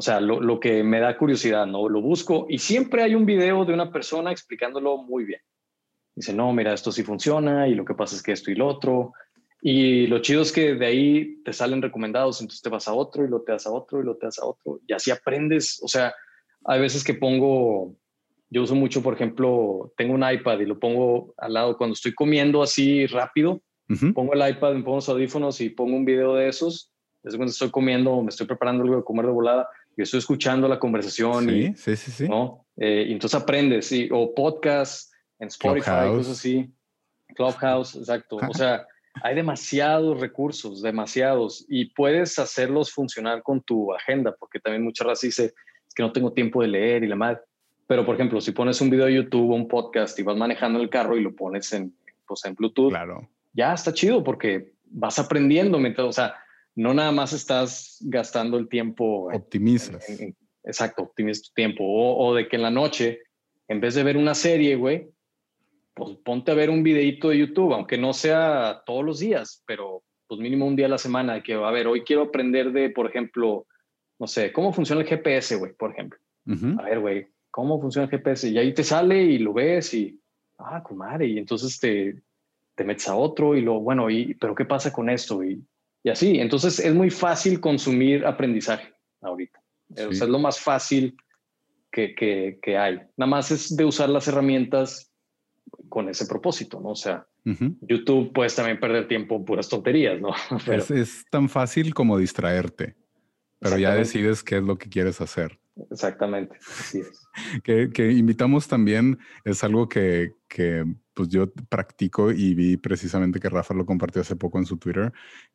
o 0.00 0.02
sea, 0.02 0.18
lo, 0.18 0.60
que 0.60 0.82
me 0.82 0.98
da 0.98 1.18
curiosidad, 1.18 1.66
¿no? 1.66 1.86
Lo 1.86 2.00
busco 2.00 2.46
y 2.48 2.56
siempre 2.56 3.02
hay 3.02 3.14
un 3.14 3.26
video 3.26 3.66
de 3.66 3.74
una 3.74 3.92
persona 3.92 4.32
explicándolo 4.32 4.96
muy 4.96 5.24
bien. 5.24 5.42
Dice, 6.14 6.32
no, 6.32 6.50
mira, 6.54 6.72
esto 6.72 6.90
sí 6.90 7.02
funciona 7.02 7.68
y 7.68 7.74
lo 7.74 7.84
que 7.84 7.92
pasa 7.92 8.16
es 8.16 8.22
que 8.22 8.32
esto 8.32 8.50
y 8.50 8.54
lo 8.54 8.66
otro. 8.66 9.12
Y 9.60 10.06
lo 10.06 10.20
chido 10.20 10.40
es 10.40 10.52
que 10.52 10.74
de 10.74 10.86
ahí 10.86 11.42
te 11.44 11.52
salen 11.52 11.82
recomendados, 11.82 12.40
entonces 12.40 12.62
te 12.62 12.70
vas 12.70 12.88
a 12.88 12.94
otro 12.94 13.26
y 13.26 13.28
lo 13.28 13.42
te 13.42 13.52
das 13.52 13.66
a 13.66 13.72
otro 13.72 14.00
y 14.00 14.04
lo 14.04 14.16
te 14.16 14.24
das 14.24 14.38
a 14.38 14.46
otro. 14.46 14.80
Y 14.86 14.94
así 14.94 15.10
aprendes. 15.10 15.78
O 15.82 15.88
sea, 15.88 16.14
hay 16.64 16.80
veces 16.80 17.04
que 17.04 17.14
pongo, 17.14 17.94
yo 18.50 18.62
uso 18.62 18.74
mucho, 18.74 19.02
por 19.02 19.14
ejemplo, 19.14 19.92
tengo 19.96 20.14
un 20.14 20.24
iPad 20.28 20.60
y 20.60 20.66
lo 20.66 20.78
pongo 20.78 21.34
al 21.38 21.52
lado 21.52 21.76
cuando 21.76 21.94
estoy 21.94 22.14
comiendo 22.14 22.62
así 22.62 23.06
rápido. 23.06 23.62
Pongo 24.14 24.34
el 24.34 24.48
iPad, 24.48 24.74
me 24.74 24.82
pongo 24.84 24.98
los 24.98 25.08
audífonos 25.08 25.60
y 25.60 25.68
pongo 25.68 25.96
un 25.96 26.04
video 26.04 26.36
de 26.36 26.48
esos. 26.48 26.92
Desde 27.24 27.36
cuando 27.36 27.50
estoy 27.50 27.70
comiendo, 27.70 28.22
me 28.22 28.28
estoy 28.28 28.46
preparando 28.46 28.84
algo 28.84 28.96
de 28.96 29.02
comer 29.02 29.26
de 29.26 29.32
volada 29.32 29.68
yo 30.00 30.04
estoy 30.04 30.18
escuchando 30.18 30.66
la 30.66 30.78
conversación. 30.78 31.48
Sí, 31.48 31.54
y, 31.54 31.74
sí, 31.76 31.96
sí, 31.96 32.10
sí. 32.10 32.28
¿no? 32.28 32.66
Eh, 32.76 33.04
y 33.08 33.12
entonces 33.12 33.40
aprendes, 33.40 33.86
sí, 33.86 34.08
o 34.10 34.34
podcast 34.34 35.12
en 35.38 35.48
Spotify, 35.48 36.08
cosas 36.08 36.38
así. 36.38 36.72
Clubhouse, 37.34 37.96
exacto. 37.96 38.36
O 38.36 38.54
sea, 38.54 38.86
hay 39.22 39.34
demasiados 39.34 40.18
recursos, 40.18 40.80
demasiados, 40.80 41.66
y 41.68 41.86
puedes 41.86 42.38
hacerlos 42.38 42.90
funcionar 42.90 43.42
con 43.42 43.60
tu 43.60 43.92
agenda, 43.92 44.34
porque 44.38 44.58
también 44.58 44.84
muchas 44.84 45.06
veces 45.06 45.20
dice, 45.22 45.54
es 45.90 45.94
que 45.94 46.04
no 46.04 46.12
tengo 46.12 46.32
tiempo 46.32 46.62
de 46.62 46.68
leer 46.68 47.02
y 47.02 47.08
la 47.08 47.16
madre. 47.16 47.40
Pero, 47.88 48.06
por 48.06 48.14
ejemplo, 48.14 48.40
si 48.40 48.52
pones 48.52 48.80
un 48.80 48.90
video 48.90 49.06
de 49.06 49.14
YouTube 49.14 49.50
o 49.50 49.56
un 49.56 49.66
podcast 49.66 50.16
y 50.20 50.22
vas 50.22 50.36
manejando 50.36 50.80
el 50.80 50.88
carro 50.88 51.16
y 51.16 51.20
lo 51.20 51.34
pones 51.34 51.72
en, 51.72 51.92
pues, 52.26 52.44
en 52.44 52.54
Bluetooth, 52.54 52.90
claro. 52.90 53.28
ya 53.52 53.74
está 53.74 53.92
chido 53.92 54.22
porque 54.22 54.74
vas 54.84 55.18
aprendiendo. 55.18 55.80
Mientras, 55.80 56.06
o 56.06 56.12
sea, 56.12 56.36
no 56.76 56.94
nada 56.94 57.10
más 57.10 57.32
estás 57.32 57.98
gastando 58.02 58.56
el 58.58 58.68
tiempo. 58.68 59.28
Optimizas. 59.32 60.06
exacto, 60.62 61.02
optimizas 61.02 61.48
tu 61.48 61.54
tiempo. 61.54 61.82
O, 61.84 62.32
de 62.36 62.46
que 62.46 62.54
en 62.54 62.62
la 62.62 62.70
noche, 62.70 63.22
en 63.66 63.80
vez 63.80 63.96
de 63.96 64.04
ver 64.04 64.16
una 64.16 64.36
serie, 64.36 64.76
güey, 64.76 65.10
pues 65.92 66.16
ponte 66.24 66.52
a 66.52 66.54
ver 66.54 66.70
un 66.70 66.84
videito 66.84 67.30
de 67.30 67.38
YouTube, 67.38 67.74
aunque 67.74 67.98
no 67.98 68.12
sea 68.12 68.84
todos 68.86 69.04
los 69.04 69.18
días, 69.18 69.64
pero 69.66 70.04
pues 70.28 70.40
mínimo 70.40 70.64
un 70.64 70.76
día 70.76 70.86
a 70.86 70.90
la 70.90 70.98
semana, 70.98 71.42
que, 71.42 71.54
a 71.54 71.70
ver, 71.72 71.88
hoy 71.88 72.02
quiero 72.02 72.22
aprender 72.22 72.70
de, 72.70 72.90
por 72.90 73.08
ejemplo, 73.08 73.66
no 74.20 74.28
sé, 74.28 74.52
cómo 74.52 74.72
funciona 74.72 75.00
el 75.02 75.08
GPS, 75.08 75.56
güey, 75.56 75.72
por 75.72 75.90
ejemplo. 75.90 76.18
A 76.78 76.82
ver, 76.82 77.00
güey, 77.00 77.26
¿cómo 77.50 77.80
funciona 77.80 78.04
el 78.04 78.10
GPS? 78.10 78.48
Y 78.48 78.58
ahí 78.58 78.72
te 78.72 78.84
sale 78.84 79.22
y 79.22 79.38
lo 79.38 79.52
ves 79.52 79.94
y, 79.94 80.20
ah, 80.58 80.82
comadre, 80.82 81.26
y 81.26 81.38
entonces 81.38 81.78
te, 81.80 82.22
te 82.74 82.84
metes 82.84 83.08
a 83.08 83.16
otro 83.16 83.56
y 83.56 83.60
lo, 83.60 83.80
bueno, 83.80 84.10
y, 84.10 84.34
pero 84.34 84.54
¿qué 84.54 84.64
pasa 84.64 84.92
con 84.92 85.10
esto? 85.10 85.42
Y 85.42 85.64
y 86.02 86.10
así. 86.10 86.38
Entonces 86.38 86.78
es 86.78 86.94
muy 86.94 87.10
fácil 87.10 87.60
consumir 87.60 88.24
aprendizaje 88.26 88.92
ahorita. 89.20 89.60
es 89.94 90.20
lo 90.20 90.38
más 90.38 90.58
fácil 90.58 91.16
que, 91.90 92.14
que, 92.14 92.78
hay. 92.78 93.00
Nada 93.16 93.30
más 93.30 93.50
es 93.50 93.76
de 93.76 93.84
usar 93.84 94.08
las 94.08 94.28
herramientas 94.28 95.12
con 95.88 96.08
ese 96.08 96.26
propósito, 96.26 96.80
¿no? 96.80 96.90
O 96.90 96.96
sea, 96.96 97.26
YouTube 97.44 98.32
puedes 98.32 98.54
también 98.54 98.78
perder 98.78 99.08
tiempo 99.08 99.36
en 99.36 99.44
puras 99.44 99.68
tonterías, 99.68 100.20
¿no? 100.20 100.30
es, 100.72 100.90
es, 100.90 101.24
tan 101.30 101.48
fácil 101.48 101.94
como 101.94 102.16
distraerte, 102.16 102.96
pero 103.60 103.78
ya 103.78 103.94
decides 103.94 104.42
qué 104.42 104.56
es 104.56 104.62
lo 104.62 104.76
que 104.76 104.88
quieres 104.88 105.20
hacer. 105.20 105.58
Exactamente, 105.90 106.56
así 106.66 107.00
es. 107.00 107.26
que, 107.64 107.90
que 107.90 108.10
invitamos 108.12 108.68
también, 108.68 109.18
es 109.44 109.62
algo 109.62 109.88
que, 109.88 110.34
que 110.48 110.84
pues 111.14 111.28
yo 111.28 111.52
practico 111.68 112.32
y 112.32 112.54
vi 112.54 112.76
precisamente 112.76 113.40
que 113.40 113.48
Rafa 113.48 113.74
lo 113.74 113.86
compartió 113.86 114.22
hace 114.22 114.36
poco 114.36 114.58
en 114.58 114.66
su 114.66 114.78
Twitter, 114.78 115.12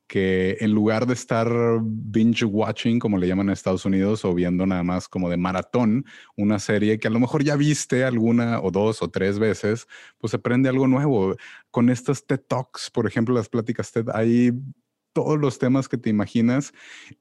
que 0.08 0.58
en 0.60 0.72
lugar 0.72 1.08
de 1.08 1.14
estar 1.14 1.49
binge 1.82 2.45
watching, 2.45 2.99
como 2.99 3.18
le 3.18 3.28
llaman 3.28 3.47
en 3.47 3.53
Estados 3.53 3.86
Unidos, 3.86 4.26
o 4.26 4.34
viendo 4.34 4.66
nada 4.66 4.84
más 4.84 5.08
como 5.08 5.30
de 5.30 5.38
maratón, 5.38 6.06
una 6.38 6.60
serie 6.60 6.99
que 6.99 7.08
a 7.08 7.12
lo 7.12 7.20
mejor 7.20 7.43
ya 7.43 7.56
viste 7.56 8.03
alguna 8.03 8.62
o 8.62 8.72
dos 8.72 9.01
o 9.01 9.10
tres 9.10 9.39
veces, 9.39 9.88
pues 10.20 10.32
se 10.32 10.38
aprende 10.38 10.70
algo 10.70 10.88
nuevo. 10.88 11.36
Con 11.72 11.89
estas 11.89 12.26
TED 12.26 12.41
Talks, 12.47 12.91
por 12.91 13.08
ejemplo, 13.08 13.34
las 13.34 13.49
pláticas 13.49 13.91
TED, 13.91 14.10
hay 14.14 14.51
todos 15.16 15.39
los 15.39 15.57
temas 15.59 15.88
que 15.88 15.97
te 15.97 16.09
imaginas. 16.09 16.74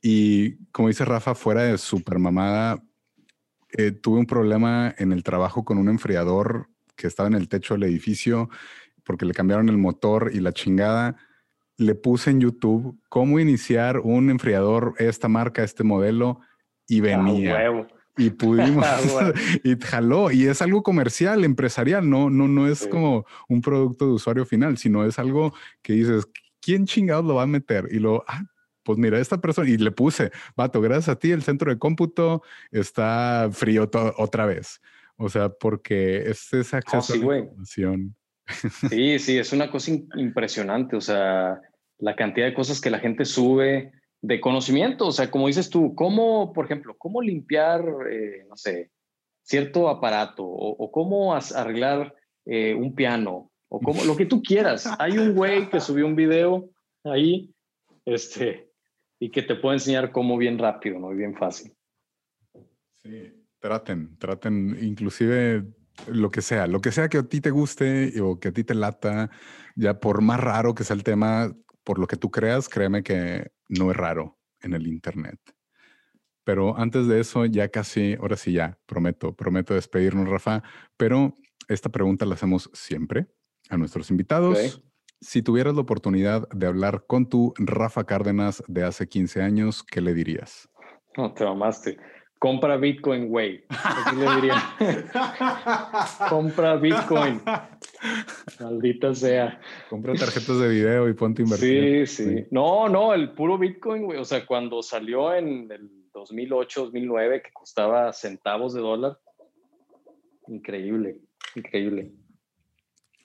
Y 0.03 0.57
como 0.73 0.89
dice 0.89 1.05
Rafa, 1.05 1.37
fuera 1.37 1.63
de 1.63 1.79
super 1.79 2.19
mamada, 2.19 2.83
eh, 3.71 3.93
tuve 3.93 4.19
un 4.19 4.27
problema 4.27 4.93
en 4.99 5.13
el 5.13 5.23
trabajo 5.23 5.65
con 5.65 5.79
un 5.79 5.89
enfriador 5.89 6.69
que 6.97 7.07
estaba 7.07 7.29
en 7.29 7.35
el 7.35 7.49
techo 7.49 7.75
del 7.75 7.85
edificio 7.85 8.51
porque 9.05 9.25
le 9.25 9.33
cambiaron 9.33 9.69
el 9.69 9.79
motor 9.79 10.33
y 10.35 10.41
la 10.41 10.53
chingada. 10.53 11.17
Le 11.77 11.95
puse 11.95 12.31
en 12.31 12.41
YouTube 12.41 12.99
cómo 13.09 13.39
iniciar 13.39 14.01
un 14.01 14.29
enfriador, 14.29 14.95
esta 14.99 15.29
marca, 15.29 15.63
este 15.63 15.85
modelo, 15.85 16.41
y 16.89 16.99
ah, 16.99 17.03
venía. 17.03 17.89
y 18.17 18.31
pudimos 18.31 18.85
ah, 19.21 19.33
y 19.63 19.77
jaló. 19.81 20.33
Y 20.33 20.49
es 20.49 20.63
algo 20.63 20.83
comercial 20.83 21.45
empresarial 21.45 22.11
no 22.11 22.29
no 22.29 22.49
no 22.49 22.67
es 22.67 22.89
como 22.89 23.25
un 23.49 23.61
producto 23.61 24.07
de 24.07 24.13
usuario 24.13 24.45
final 24.45 24.79
sino 24.79 25.05
es 25.05 25.19
algo 25.19 25.55
que 25.83 25.93
dices 25.93 26.27
quién 26.65 26.87
chingados 26.87 27.25
lo 27.25 27.35
va 27.35 27.43
a 27.43 27.47
meter 27.47 27.89
y 27.91 27.99
lo 27.99 28.25
ah, 28.27 28.43
pues 28.85 28.99
mira, 28.99 29.19
esta 29.19 29.41
persona, 29.41 29.69
y 29.69 29.79
le 29.79 29.91
puse, 29.91 30.31
vato, 30.57 30.81
gracias 30.81 31.09
a 31.09 31.19
ti, 31.19 31.31
el 31.33 31.43
centro 31.43 31.71
de 31.71 31.79
cómputo 31.79 32.43
está 32.71 33.49
frío 33.51 33.91
otra 34.19 34.47
vez. 34.47 34.81
O 35.17 35.29
sea, 35.29 35.49
porque 35.49 36.19
es 36.19 36.53
ese 36.53 36.77
acceso 36.77 37.15
a 37.15 37.17
la 37.17 37.39
información. 37.39 38.15
Sí, 38.91 39.19
sí, 39.19 39.39
es 39.39 39.53
una 39.53 39.71
cosa 39.71 39.93
impresionante. 40.17 40.97
O 40.97 41.01
sea, 41.01 41.61
la 41.99 42.15
cantidad 42.15 42.47
de 42.47 42.55
cosas 42.55 42.81
que 42.81 42.91
la 42.91 42.99
gente 42.99 43.25
sube 43.25 43.93
de 44.21 44.41
conocimiento. 44.41 45.07
O 45.07 45.13
sea, 45.13 45.31
como 45.31 45.47
dices 45.47 45.71
tú, 45.71 45.95
cómo, 45.95 46.53
por 46.53 46.67
ejemplo, 46.67 46.95
cómo 46.99 47.23
limpiar, 47.23 47.83
eh, 48.11 48.45
no 48.49 48.57
sé, 48.57 48.91
cierto 49.43 49.89
aparato 49.89 50.45
o, 50.45 50.91
cómo 50.91 51.35
arreglar 51.35 52.15
eh, 52.47 52.75
un 52.75 52.95
piano 52.95 53.51
o 53.75 53.81
cómo, 53.81 54.05
lo 54.05 54.17
que 54.17 54.27
tú 54.27 54.41
quieras. 54.41 54.89
Hay 54.99 55.19
un 55.19 55.35
güey 55.35 55.69
que 55.69 55.81
subió 55.81 56.07
un 56.07 56.15
video 56.15 56.71
ahí, 57.03 57.53
este, 58.05 58.71
y 59.19 59.31
que 59.31 59.43
te 59.43 59.57
puede 59.57 59.77
enseñar 59.77 60.13
cómo 60.13 60.37
bien 60.37 60.59
rápido, 60.59 61.01
¿no? 61.01 61.13
Y 61.13 61.17
bien 61.17 61.35
fácil. 61.35 61.75
Sí. 63.03 63.33
Traten, 63.59 64.17
traten, 64.19 64.79
inclusive 64.81 65.65
lo 66.07 66.31
que 66.31 66.43
sea, 66.43 66.67
lo 66.67 66.81
que 66.81 66.93
sea 66.93 67.09
que 67.09 67.19
a 67.19 67.23
ti 67.23 67.41
te 67.41 67.51
guste 67.51 68.21
o 68.21 68.39
que 68.39 68.49
a 68.49 68.53
ti 68.53 68.63
te 68.63 68.75
lata, 68.75 69.31
ya 69.75 69.99
por 69.99 70.23
más 70.23 70.39
raro 70.39 70.75
que 70.75 70.85
sea 70.85 70.95
el 70.95 71.03
tema, 71.03 71.53
por 71.83 71.99
lo 71.99 72.07
que 72.07 72.17
tú 72.17 72.31
creas, 72.31 72.69
créeme 72.69 73.03
que 73.03 73.51
no 73.69 73.91
es 73.91 73.97
raro 73.97 74.39
en 74.61 74.75
el 74.75 74.87
Internet. 74.87 75.41
Pero 76.45 76.77
antes 76.79 77.09
de 77.09 77.21
eso, 77.21 77.47
ya 77.47 77.71
casi, 77.71 78.15
ahora 78.21 78.37
sí 78.37 78.53
ya, 78.53 78.79
prometo, 78.87 79.35
prometo 79.35 79.75
despedirnos, 79.75 80.29
Rafa. 80.29 80.63
Pero 80.97 81.35
esta 81.69 81.89
pregunta 81.89 82.27
la 82.27 82.35
hacemos 82.35 82.71
siempre 82.75 83.27
a 83.71 83.77
nuestros 83.77 84.11
invitados. 84.11 84.83
Si 85.21 85.43
tuvieras 85.43 85.75
la 85.75 85.81
oportunidad 85.81 86.49
de 86.51 86.67
hablar 86.67 87.05
con 87.07 87.29
tu 87.29 87.55
Rafa 87.57 88.05
Cárdenas 88.05 88.63
de 88.69 88.85
hace 88.85 89.09
15 89.09 89.43
años, 89.43 89.83
¿qué 89.83 90.01
le 90.01 90.13
dirías? 90.13 90.69
No, 91.17 91.33
te 91.33 91.45
mamaste. 91.45 91.97
Compra 92.39 92.77
Bitcoin, 92.77 93.29
güey. 93.29 93.65
Así 93.71 94.17
le 94.17 94.35
diría. 94.35 94.63
Compra 96.29 96.77
Bitcoin. 96.77 97.41
Maldita 98.61 99.15
sea. 99.15 99.59
Compra 99.89 100.13
tarjetas 100.13 100.59
de 100.59 100.69
video 100.69 101.09
y 101.09 101.15
ponte 101.15 101.41
a 101.41 101.45
invertir. 101.45 102.07
Sí, 102.07 102.25
sí, 102.25 102.47
No, 102.51 102.89
no, 102.91 103.15
el 103.15 103.33
puro 103.33 103.57
Bitcoin, 103.57 104.05
güey. 104.05 104.19
O 104.19 104.27
sea, 104.27 104.45
cuando 104.45 104.83
salió 104.83 105.35
en 105.35 105.71
el 105.73 105.91
2008, 106.13 106.85
2009, 106.87 107.43
que 107.43 107.51
costaba 107.51 108.13
centavos 108.13 108.75
de 108.75 108.81
dólar. 108.83 109.19
Increíble, 110.49 111.21
increíble. 111.55 112.13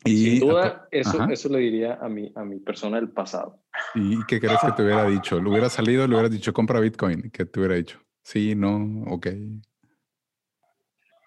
Sin 0.06 0.40
duda, 0.40 0.88
eso, 0.92 1.26
eso 1.30 1.50
le 1.50 1.60
diría 1.60 2.00
a 2.02 2.08
mi, 2.08 2.32
a 2.36 2.44
mi 2.44 2.60
persona 2.60 2.98
del 2.98 3.10
pasado. 3.10 3.62
¿Y 3.96 4.26
qué 4.28 4.40
crees 4.40 4.60
que 4.66 4.72
te 4.72 4.84
hubiera 4.84 5.06
dicho? 5.06 5.42
¿Le 5.42 5.50
hubiera 5.50 5.70
salido, 5.70 6.08
le 6.08 6.14
hubieras 6.16 6.32
dicho 6.32 6.54
compra 6.54 6.80
Bitcoin? 6.80 7.30
¿Qué 7.32 7.46
te 7.46 7.60
hubiera 7.60 7.76
dicho? 7.76 8.00
Sí, 8.24 8.56
no, 8.56 9.04
ok. 9.08 9.28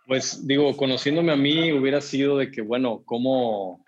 Pues 0.06 0.46
digo, 0.46 0.76
conociéndome 0.76 1.32
a 1.32 1.36
mí, 1.36 1.72
hubiera 1.72 2.00
sido 2.00 2.38
de 2.38 2.50
que, 2.50 2.62
bueno, 2.62 3.02
¿cómo? 3.04 3.84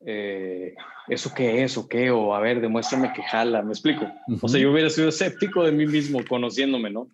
Eh, 0.00 0.74
¿Eso 1.08 1.32
qué 1.34 1.62
es 1.62 1.76
o 1.76 1.86
qué? 1.86 2.10
O 2.10 2.34
a 2.34 2.40
ver, 2.40 2.60
demuéstrame 2.60 3.12
que 3.12 3.22
jala, 3.22 3.62
¿me 3.62 3.72
explico? 3.72 4.06
O 4.40 4.48
sea, 4.48 4.60
yo 4.60 4.72
hubiera 4.72 4.88
sido 4.88 5.08
escéptico 5.08 5.62
de 5.64 5.72
mí 5.72 5.86
mismo 5.86 6.20
conociéndome, 6.26 6.90
¿no? 6.90 7.08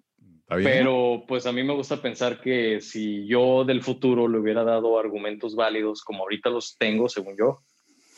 Pero 0.48 1.24
pues 1.26 1.44
a 1.46 1.52
mí 1.52 1.64
me 1.64 1.74
gusta 1.74 2.00
pensar 2.00 2.40
que 2.40 2.80
si 2.80 3.26
yo 3.26 3.64
del 3.64 3.82
futuro 3.82 4.28
le 4.28 4.38
hubiera 4.38 4.62
dado 4.62 4.98
argumentos 4.98 5.56
válidos 5.56 6.04
como 6.04 6.22
ahorita 6.22 6.50
los 6.50 6.76
tengo, 6.78 7.08
según 7.08 7.36
yo, 7.36 7.62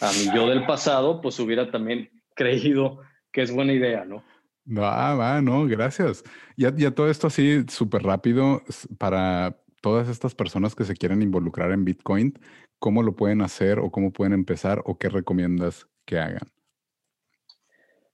a 0.00 0.12
mi 0.12 0.26
yo 0.34 0.48
del 0.48 0.66
pasado, 0.66 1.20
pues 1.22 1.38
hubiera 1.40 1.70
también 1.70 2.10
creído 2.34 3.00
que 3.32 3.42
es 3.42 3.50
buena 3.52 3.72
idea, 3.72 4.04
¿no? 4.04 4.22
Va, 4.66 5.14
va, 5.14 5.40
no, 5.40 5.66
gracias. 5.66 6.22
Ya, 6.56 6.74
ya 6.76 6.90
todo 6.90 7.08
esto 7.10 7.28
así 7.28 7.64
súper 7.68 8.02
rápido 8.02 8.62
para 8.98 9.56
todas 9.80 10.08
estas 10.08 10.34
personas 10.34 10.74
que 10.74 10.84
se 10.84 10.94
quieren 10.94 11.22
involucrar 11.22 11.72
en 11.72 11.84
Bitcoin, 11.84 12.38
¿cómo 12.78 13.02
lo 13.02 13.16
pueden 13.16 13.40
hacer 13.40 13.78
o 13.78 13.90
cómo 13.90 14.12
pueden 14.12 14.34
empezar 14.34 14.82
o 14.84 14.98
qué 14.98 15.08
recomiendas 15.08 15.86
que 16.04 16.18
hagan? 16.18 16.52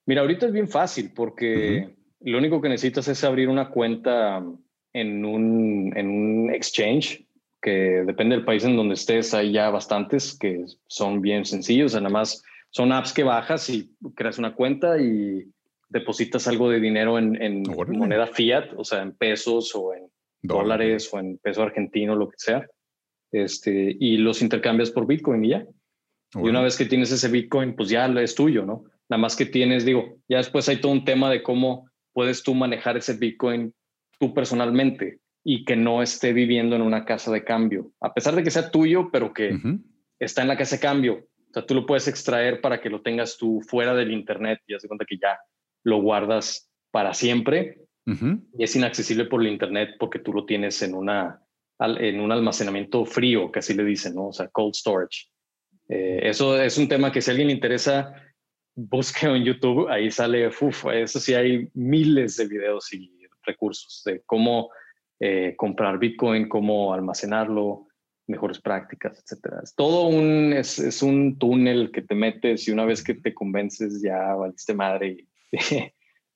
Mira, 0.06 0.20
ahorita 0.20 0.46
es 0.46 0.52
bien 0.52 0.68
fácil 0.68 1.12
porque 1.14 1.96
lo 2.24 2.38
único 2.38 2.60
que 2.60 2.68
necesitas 2.68 3.08
es 3.08 3.22
abrir 3.24 3.48
una 3.48 3.70
cuenta 3.70 4.44
en 4.92 5.24
un, 5.24 5.92
en 5.96 6.08
un 6.08 6.54
exchange, 6.54 7.26
que 7.60 8.02
depende 8.06 8.36
del 8.36 8.44
país 8.44 8.64
en 8.64 8.76
donde 8.76 8.94
estés, 8.94 9.32
hay 9.32 9.52
ya 9.52 9.70
bastantes 9.70 10.36
que 10.38 10.66
son 10.86 11.22
bien 11.22 11.46
sencillos, 11.46 11.94
nada 11.94 12.10
más 12.10 12.42
son 12.70 12.92
apps 12.92 13.12
que 13.12 13.24
bajas 13.24 13.70
y 13.70 13.90
creas 14.14 14.38
una 14.38 14.54
cuenta 14.54 15.00
y 15.00 15.50
depositas 15.88 16.46
algo 16.46 16.68
de 16.68 16.80
dinero 16.80 17.18
en, 17.18 17.40
en 17.40 17.62
moneda 17.62 18.26
fiat, 18.26 18.72
o 18.76 18.84
sea, 18.84 19.00
en 19.00 19.12
pesos 19.12 19.74
o 19.74 19.94
en 19.94 20.10
dólares 20.42 21.08
o 21.12 21.18
en 21.18 21.38
peso 21.38 21.62
argentino, 21.62 22.16
lo 22.16 22.28
que 22.28 22.36
sea, 22.36 22.66
este, 23.32 23.96
y 23.98 24.18
los 24.18 24.42
intercambias 24.42 24.90
por 24.90 25.06
Bitcoin 25.06 25.44
y 25.44 25.50
ya. 25.50 25.66
Y 26.34 26.48
una 26.48 26.62
vez 26.62 26.76
que 26.76 26.84
tienes 26.84 27.12
ese 27.12 27.28
Bitcoin, 27.28 27.76
pues 27.76 27.88
ya 27.88 28.06
es 28.06 28.34
tuyo, 28.34 28.66
¿no? 28.66 28.84
Nada 29.08 29.20
más 29.20 29.36
que 29.36 29.46
tienes, 29.46 29.84
digo, 29.84 30.18
ya 30.28 30.38
después 30.38 30.68
hay 30.68 30.80
todo 30.80 30.92
un 30.92 31.04
tema 31.04 31.30
de 31.30 31.42
cómo 31.42 31.88
puedes 32.14 32.42
tú 32.42 32.54
manejar 32.54 32.96
ese 32.96 33.14
Bitcoin 33.14 33.74
tú 34.18 34.32
personalmente 34.32 35.18
y 35.44 35.64
que 35.66 35.76
no 35.76 36.02
esté 36.02 36.32
viviendo 36.32 36.74
en 36.74 36.82
una 36.82 37.04
casa 37.04 37.30
de 37.30 37.44
cambio, 37.44 37.92
a 38.00 38.14
pesar 38.14 38.34
de 38.34 38.42
que 38.42 38.50
sea 38.50 38.70
tuyo, 38.70 39.10
pero 39.12 39.34
que 39.34 39.58
está 40.18 40.40
en 40.40 40.48
la 40.48 40.56
casa 40.56 40.76
de 40.76 40.82
cambio. 40.82 41.26
O 41.50 41.52
sea, 41.52 41.66
tú 41.66 41.74
lo 41.74 41.84
puedes 41.84 42.08
extraer 42.08 42.62
para 42.62 42.80
que 42.80 42.88
lo 42.88 43.02
tengas 43.02 43.36
tú 43.36 43.60
fuera 43.60 43.94
del 43.94 44.10
Internet 44.12 44.60
y 44.66 44.74
haz 44.74 44.86
cuenta 44.86 45.04
que 45.04 45.18
ya 45.20 45.38
lo 45.82 46.00
guardas 46.00 46.70
para 46.90 47.12
siempre 47.12 47.84
y 48.06 48.62
es 48.62 48.76
inaccesible 48.76 49.24
por 49.24 49.40
el 49.40 49.48
Internet 49.48 49.96
porque 49.98 50.18
tú 50.18 50.32
lo 50.32 50.44
tienes 50.44 50.82
en, 50.82 50.94
una, 50.94 51.40
en 51.78 52.20
un 52.20 52.32
almacenamiento 52.32 53.04
frío, 53.04 53.50
que 53.50 53.60
así 53.60 53.74
le 53.74 53.84
dicen, 53.84 54.14
¿no? 54.14 54.28
O 54.28 54.32
sea, 54.32 54.48
cold 54.48 54.74
storage. 54.74 55.28
Eh, 55.88 56.20
eso 56.22 56.60
es 56.60 56.76
un 56.76 56.88
tema 56.88 57.12
que 57.12 57.20
si 57.20 57.30
a 57.30 57.32
alguien 57.32 57.48
le 57.48 57.54
interesa, 57.54 58.14
busque 58.74 59.26
en 59.26 59.44
YouTube, 59.44 59.88
ahí 59.88 60.10
sale, 60.10 60.48
uf, 60.48 60.86
eso 60.92 61.20
sí 61.20 61.34
hay 61.34 61.68
miles 61.74 62.36
de 62.36 62.46
videos 62.46 62.92
y 62.92 63.10
recursos 63.42 64.02
de 64.04 64.22
cómo 64.26 64.70
eh, 65.20 65.54
comprar 65.56 65.98
Bitcoin, 65.98 66.48
cómo 66.48 66.92
almacenarlo, 66.92 67.86
mejores 68.26 68.60
prácticas, 68.60 69.18
etcétera. 69.20 69.60
Es 69.62 69.74
todo 69.74 70.08
un, 70.08 70.52
es, 70.52 70.78
es, 70.78 71.02
un 71.02 71.38
túnel 71.38 71.90
que 71.92 72.02
te 72.02 72.14
metes 72.14 72.66
y 72.66 72.72
una 72.72 72.84
vez 72.84 73.02
que 73.02 73.14
te 73.14 73.34
convences 73.34 74.02
ya 74.02 74.34
valiste 74.34 74.74
madre 74.74 75.08
y 75.52 75.52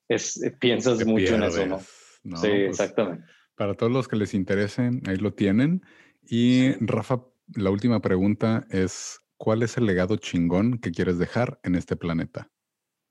es, 0.09 0.40
piensas 0.60 1.05
mucho 1.05 1.35
en 1.35 1.43
eso, 1.44 1.66
¿no? 1.66 1.81
sí, 1.81 1.86
pues, 2.23 2.69
exactamente. 2.69 3.24
Para 3.56 3.74
todos 3.74 3.90
los 3.90 4.06
que 4.06 4.16
les 4.16 4.35
interesen, 4.35 5.02
ahí 5.09 5.16
lo 5.16 5.32
tienen. 5.32 5.82
Y 6.23 6.73
Rafa, 6.85 7.24
la 7.55 7.70
última 7.70 8.01
pregunta 8.01 8.66
es, 8.70 9.20
¿cuál 9.39 9.62
es 9.62 9.78
el 9.78 9.86
legado 9.86 10.16
chingón 10.16 10.78
que 10.78 10.90
quieres 10.90 11.19
dejar 11.19 11.59
en 11.62 11.74
este 11.74 11.97
planeta? 11.97 12.51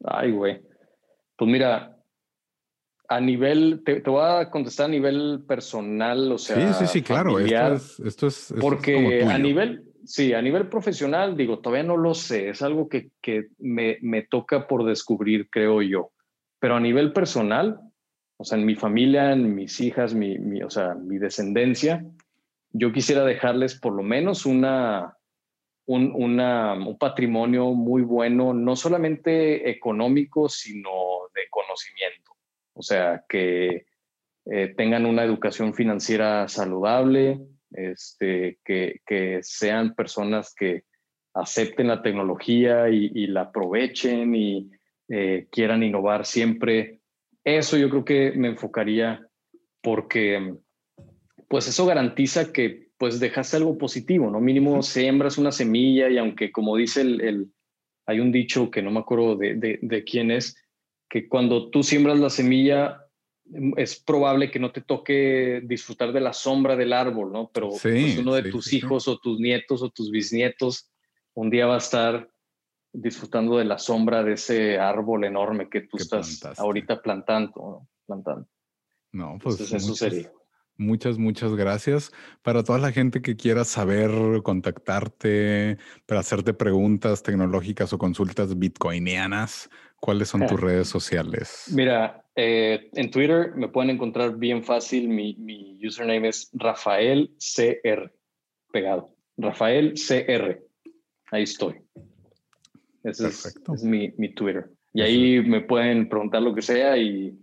Ay, 0.03 0.31
güey. 0.31 0.61
Pues 1.35 1.49
mira, 1.49 1.97
a 3.09 3.19
nivel, 3.19 3.83
te, 3.85 4.01
voy 4.01 4.23
a 4.23 4.49
contestar 4.49 4.87
a 4.87 4.89
nivel 4.89 5.43
personal, 5.47 6.31
o 6.31 6.37
sea. 6.37 6.73
Sí, 6.73 6.85
sí, 6.85 6.91
sí, 6.93 7.01
claro. 7.01 7.39
Esto 7.39 8.27
es, 8.27 8.53
porque 8.59 9.23
a 9.23 9.37
nivel, 9.37 9.85
sí, 10.03 10.33
a 10.33 10.41
nivel 10.41 10.67
profesional, 10.67 11.37
digo, 11.37 11.59
todavía 11.59 11.83
no 11.83 11.97
lo 11.97 12.13
sé. 12.13 12.49
Es 12.49 12.61
algo 12.61 12.89
que, 12.89 13.11
que 13.21 13.47
me, 13.59 13.97
me, 14.01 14.23
toca 14.23 14.67
por 14.67 14.85
descubrir, 14.85 15.49
creo 15.49 15.81
yo. 15.81 16.11
Pero 16.59 16.75
a 16.75 16.79
nivel 16.79 17.13
personal, 17.13 17.79
o 18.37 18.43
sea, 18.43 18.57
en 18.57 18.65
mi 18.65 18.75
familia, 18.75 19.31
en 19.31 19.55
mis 19.55 19.79
hijas, 19.79 20.13
mi, 20.13 20.37
mi, 20.37 20.61
o 20.61 20.69
sea, 20.69 20.93
mi 20.95 21.17
descendencia, 21.17 22.05
yo 22.71 22.91
quisiera 22.91 23.23
dejarles 23.23 23.79
por 23.79 23.93
lo 23.93 24.03
menos 24.03 24.45
una, 24.45 25.16
un, 25.88 26.11
un 26.14 26.97
patrimonio 26.97 27.72
muy 27.72 28.01
bueno, 28.03 28.53
no 28.53 28.76
solamente 28.76 29.69
económico, 29.69 30.49
sino 30.49 30.89
de 31.34 31.41
conocimiento. 31.49 32.34
O 32.73 32.81
sea, 32.81 33.23
que 33.27 33.85
eh, 34.45 34.73
tengan 34.76 35.05
una 35.05 35.23
educación 35.23 35.73
financiera 35.73 36.47
saludable, 36.47 37.39
este, 37.72 38.59
que, 38.64 39.01
que, 39.05 39.39
sean 39.41 39.95
personas 39.95 40.53
que 40.53 40.84
acepten 41.34 41.88
la 41.88 42.01
tecnología 42.01 42.89
y, 42.89 43.27
la 43.27 43.41
aprovechen 43.41 44.35
y 44.35 44.69
eh, 45.09 45.47
quieran 45.51 45.84
innovar 45.84 46.26
siempre. 46.26 46.99
Eso 47.43 47.77
yo 47.77 47.89
creo 47.89 48.05
que 48.05 48.31
me 48.34 48.49
enfocaría 48.49 49.26
porque 49.81 50.55
pues 51.47 51.68
eso 51.68 51.85
garantiza 51.85 52.51
que 52.51 52.86
pues 52.97 53.19
dejaste 53.19 53.57
algo 53.57 53.77
positivo, 53.77 54.29
¿no? 54.31 54.39
Mínimo 54.39 54.81
siembras 54.81 55.37
una 55.37 55.51
semilla 55.51 56.09
y 56.09 56.17
aunque 56.17 56.51
como 56.51 56.75
dice 56.75 57.01
el, 57.01 57.51
hay 58.05 58.19
un 58.19 58.31
dicho 58.31 58.71
que 58.71 58.81
no 58.81 58.91
me 58.91 58.99
acuerdo 58.99 59.35
de, 59.35 59.79
de, 59.81 60.03
quién 60.03 60.31
es, 60.31 60.55
que 61.09 61.27
cuando 61.27 61.69
tú 61.69 61.83
siembras 61.83 62.19
la 62.19 62.29
semilla 62.29 63.05
mm, 63.45 63.73
es 63.77 63.99
probable 63.99 64.49
que 64.49 64.59
no 64.59 64.71
te 64.71 64.81
toque 64.81 65.61
disfrutar 65.63 66.11
de 66.11 66.21
la 66.21 66.33
sombra 66.33 66.75
del 66.75 66.93
árbol, 66.93 67.31
¿no? 67.31 67.51
Pero 67.53 67.69
pues, 67.69 68.17
uno 68.17 68.33
de 68.33 68.49
tus 68.49 68.73
hijos 68.73 69.07
o 69.07 69.19
tus 69.19 69.39
nietos 69.39 69.81
o 69.83 69.89
tus 69.89 70.09
bisnietos 70.09 70.91
un 71.33 71.51
día 71.51 71.67
va 71.67 71.75
a 71.75 71.79
estar 71.79 72.31
disfrutando 72.91 73.57
de 73.57 73.65
la 73.65 73.77
sombra 73.77 74.23
de 74.23 74.33
ese 74.33 74.79
árbol 74.79 75.23
enorme 75.25 75.69
que 75.69 75.81
tú 75.81 75.97
estás 75.97 76.43
ahorita 76.57 77.01
plantando, 77.01 77.53
¿no? 77.55 77.89
plantando. 78.07 78.47
No, 79.11 79.37
pues 79.41 79.59
eso 79.59 79.95
sería. 79.95 80.31
Muchas, 80.77 81.17
muchas 81.17 81.55
gracias. 81.55 82.11
Para 82.43 82.63
toda 82.63 82.77
la 82.79 82.91
gente 82.91 83.21
que 83.21 83.35
quiera 83.35 83.65
saber, 83.65 84.11
contactarte, 84.43 85.77
para 86.05 86.19
hacerte 86.19 86.53
preguntas 86.53 87.23
tecnológicas 87.23 87.91
o 87.93 87.97
consultas 87.97 88.57
bitcoinianas, 88.57 89.69
¿cuáles 89.99 90.29
son 90.29 90.45
tus 90.45 90.59
redes 90.61 90.87
sociales? 90.87 91.65
Mira, 91.73 92.23
eh, 92.35 92.89
en 92.93 93.09
Twitter 93.09 93.53
me 93.55 93.69
pueden 93.69 93.89
encontrar 93.89 94.37
bien 94.37 94.63
fácil. 94.63 95.09
Mi, 95.09 95.35
mi 95.39 95.79
username 95.85 96.27
es 96.29 96.49
Rafael 96.53 97.31
CR, 97.39 98.13
pegado. 98.71 99.15
Rafael 99.37 99.93
CR. 99.95 100.61
Ahí 101.31 101.43
estoy. 101.43 101.81
Ese 103.03 103.27
es, 103.27 103.83
mi, 103.83 104.11
mi, 104.17 104.33
Twitter. 104.33 104.69
Y 104.93 105.01
ahí 105.01 105.41
me 105.41 105.61
pueden 105.61 106.09
preguntar 106.09 106.41
lo 106.41 106.53
que 106.53 106.61
sea 106.61 106.97
y 106.97 107.37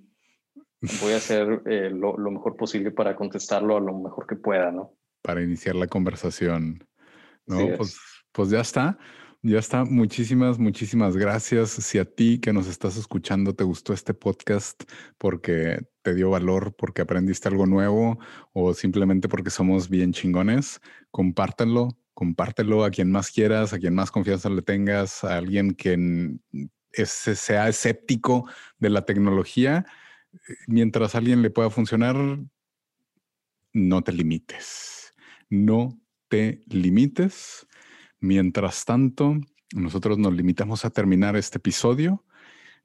voy 1.01 1.13
a 1.13 1.17
hacer 1.17 1.63
eh, 1.67 1.91
lo, 1.91 2.17
mejor 2.31 2.57
posible 2.57 2.91
para 2.91 3.17
contestarlo 3.17 3.77
a 3.77 3.81
lo 3.81 3.99
mejor 3.99 4.27
que 4.27 4.37
pueda, 4.37 4.71
¿no? 4.71 4.95
Para 5.23 5.43
iniciar 5.43 5.75
la 5.75 5.87
conversación. 5.87 6.85
No, 7.47 7.77
pues, 7.77 7.99
pues 8.33 8.51
ya 8.51 8.61
está. 8.61 8.99
Ya 9.43 9.59
está. 9.59 9.85
Muchísimas, 9.85 10.59
muchísimas 10.59 11.17
gracias. 11.17 11.71
Si 11.71 11.99
a 11.99 12.05
ti 12.07 12.39
que 12.41 12.53
nos 12.53 12.67
estás 12.67 12.97
escuchando 12.97 13.55
te 13.55 13.63
gustó 13.63 13.93
este 13.93 14.15
podcast 14.15 14.83
porque 15.19 15.87
te 16.03 16.15
dio 16.15 16.31
valor, 16.31 16.75
porque 16.75 17.03
aprendiste 17.03 17.49
algo 17.49 17.67
nuevo 17.67 18.19
o 18.53 18.73
simplemente 18.73 19.29
porque 19.29 19.51
somos 19.51 19.91
bien 19.91 20.13
chingones, 20.13 20.81
compártelo, 21.11 21.89
compártelo 22.15 22.85
a 22.85 22.91
quien 22.91 23.11
más 23.11 23.31
quieras, 23.31 23.73
a 23.75 23.79
quien 23.79 23.95
más 23.95 24.11
confianza 24.11 24.49
le 24.49 24.63
tengas, 24.63 25.25
a 25.25 25.37
alguien 25.37 25.75
que 25.75 26.39
sea 27.05 27.69
escéptico 27.69 28.49
de 28.79 28.91
la 28.91 29.05
tecnología. 29.05 29.85
Mientras 30.67 31.15
a 31.15 31.19
alguien 31.19 31.43
le 31.43 31.51
pueda 31.51 31.71
funcionar, 31.71 32.17
no 33.73 34.03
te 34.03 34.13
limites. 34.13 35.13
No 35.51 35.99
te 36.29 36.63
limites 36.69 37.67
Mientras 38.25 38.87
tanto, 38.87 39.37
nosotros 39.75 40.17
nos 40.17 40.33
limitamos 40.33 40.87
a 40.87 40.91
terminar 40.91 41.37
este 41.37 41.59
episodio. 41.59 42.25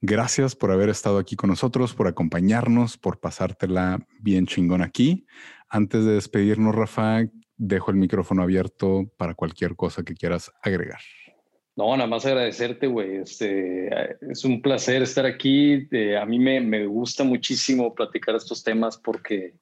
Gracias 0.01 0.53
por 0.53 0.69
haber 0.69 0.89
estado 0.89 1.17
aquí 1.17 1.38
con 1.38 1.49
nosotros, 1.49 1.93
por 1.93 2.07
acompañarnos, 2.07 2.97
por 2.97 3.21
pasártela 3.21 4.05
bien 4.19 4.47
chingón 4.47 4.81
aquí. 4.81 5.26
Antes 5.69 6.03
de 6.03 6.15
despedirnos, 6.15 6.76
Rafa, 6.76 7.21
dejo 7.55 7.89
el 7.89 7.95
micrófono 7.95 8.43
abierto 8.43 9.09
para 9.15 9.34
cualquier 9.34 9.77
cosa 9.77 10.03
que 10.03 10.13
quieras 10.13 10.51
agregar. 10.61 10.99
No, 11.80 11.95
nada 11.95 12.10
más 12.10 12.26
agradecerte, 12.26 12.88
güey. 12.88 13.15
Este, 13.15 13.88
es 14.30 14.43
un 14.43 14.61
placer 14.61 15.01
estar 15.01 15.26
aquí. 15.26 15.88
Eh, 15.91 16.18
a 16.18 16.26
mí 16.26 16.38
me, 16.38 16.60
me, 16.60 16.85
gusta 16.85 17.23
muchísimo 17.23 17.95
platicar 17.95 18.35
estos 18.35 18.65
temas 18.65 18.97
porque, 18.97 19.53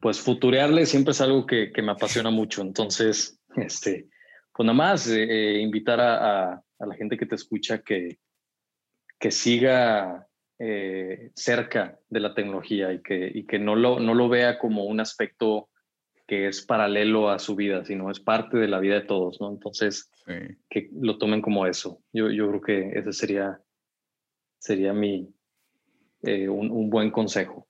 pues, 0.00 0.20
futurearle 0.20 0.86
siempre 0.86 1.10
es 1.10 1.20
algo 1.20 1.46
que, 1.46 1.72
que 1.72 1.82
me 1.82 1.90
apasiona 1.90 2.30
mucho. 2.30 2.62
Entonces, 2.62 3.40
este, 3.56 4.06
pues 4.52 4.66
nada 4.66 4.76
más 4.76 5.08
eh, 5.08 5.24
eh, 5.24 5.60
invitar 5.60 6.00
a, 6.00 6.62
la 6.78 6.94
gente 6.94 7.16
que 7.16 7.26
te 7.26 7.34
escucha 7.34 7.78
que, 7.78 8.20
que 9.18 9.32
siga 9.32 10.28
cerca 11.34 11.98
de 12.08 12.20
la 12.20 12.34
tecnología 12.34 12.92
y 12.92 13.02
que, 13.02 13.32
y 13.34 13.46
que 13.46 13.58
no, 13.58 13.74
lo, 13.74 13.98
no 13.98 14.14
lo 14.14 14.28
vea 14.28 14.60
como 14.60 14.84
un 14.84 15.00
aspecto 15.00 15.70
que 16.28 16.46
es 16.46 16.62
paralelo 16.62 17.30
a 17.30 17.40
su 17.40 17.56
vida, 17.56 17.84
sino 17.84 18.10
es 18.10 18.20
parte 18.20 18.58
de 18.58 18.68
la 18.68 18.78
vida 18.78 18.94
de 18.94 19.06
todos, 19.06 19.40
¿no? 19.40 19.50
Entonces, 19.50 20.12
que 20.70 20.90
lo 20.92 21.18
tomen 21.18 21.42
como 21.42 21.66
eso. 21.66 22.00
Yo, 22.12 22.30
yo 22.30 22.48
creo 22.48 22.60
que 22.60 22.98
ese 22.98 23.12
sería, 23.12 23.60
sería 24.58 24.92
mi, 24.92 25.34
un, 26.22 26.70
un 26.70 26.90
buen 26.90 27.10
consejo 27.10 27.68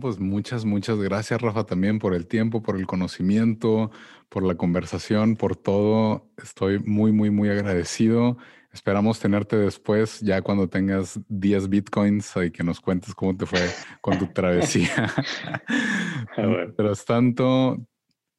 pues 0.00 0.18
muchas, 0.18 0.64
muchas 0.64 0.98
gracias, 0.98 1.40
Rafa, 1.40 1.64
también 1.64 1.98
por 1.98 2.14
el 2.14 2.26
tiempo, 2.26 2.62
por 2.62 2.76
el 2.76 2.86
conocimiento, 2.86 3.90
por 4.28 4.42
la 4.42 4.54
conversación, 4.54 5.36
por 5.36 5.56
todo. 5.56 6.30
Estoy 6.42 6.78
muy, 6.78 7.12
muy, 7.12 7.30
muy 7.30 7.50
agradecido. 7.50 8.38
Esperamos 8.74 9.20
tenerte 9.20 9.56
después, 9.56 10.20
ya 10.20 10.42
cuando 10.42 10.68
tengas 10.68 11.20
10 11.28 11.68
bitcoins 11.68 12.32
y 12.44 12.50
que 12.50 12.64
nos 12.64 12.80
cuentes 12.80 13.14
cómo 13.14 13.36
te 13.36 13.46
fue 13.46 13.70
con 14.00 14.18
tu 14.18 14.26
travesía. 14.26 15.12
Es 16.76 17.04
tanto, 17.06 17.78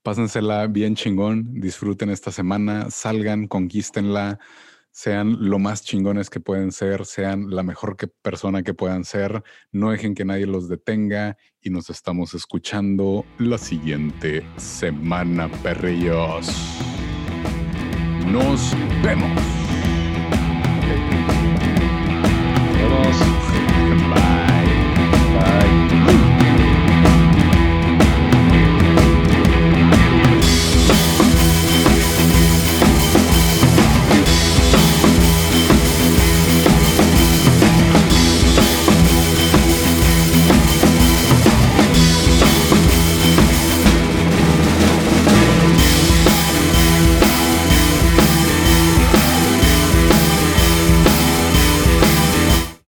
pásensela 0.03 0.67
bien 0.67 0.95
chingón, 0.95 1.61
disfruten 1.61 2.09
esta 2.09 2.31
semana, 2.31 2.91
salgan, 2.91 3.47
conquístenla 3.47 4.39
sean 4.95 5.49
lo 5.49 5.59
más 5.59 5.83
chingones 5.83 6.29
que 6.29 6.39
pueden 6.39 6.71
ser, 6.71 7.05
sean 7.05 7.49
la 7.49 7.63
mejor 7.63 7.97
persona 8.21 8.63
que 8.63 8.73
puedan 8.73 9.03
ser, 9.03 9.43
no 9.73 9.91
dejen 9.91 10.15
que 10.15 10.23
nadie 10.23 10.45
los 10.45 10.69
detenga 10.69 11.37
y 11.61 11.69
nos 11.69 11.89
estamos 11.89 12.33
escuchando 12.33 13.25
la 13.37 13.57
siguiente 13.57 14.47
semana, 14.55 15.51
perrillos. 15.61 16.47
Nos 18.25 18.73
vemos. 19.03 19.54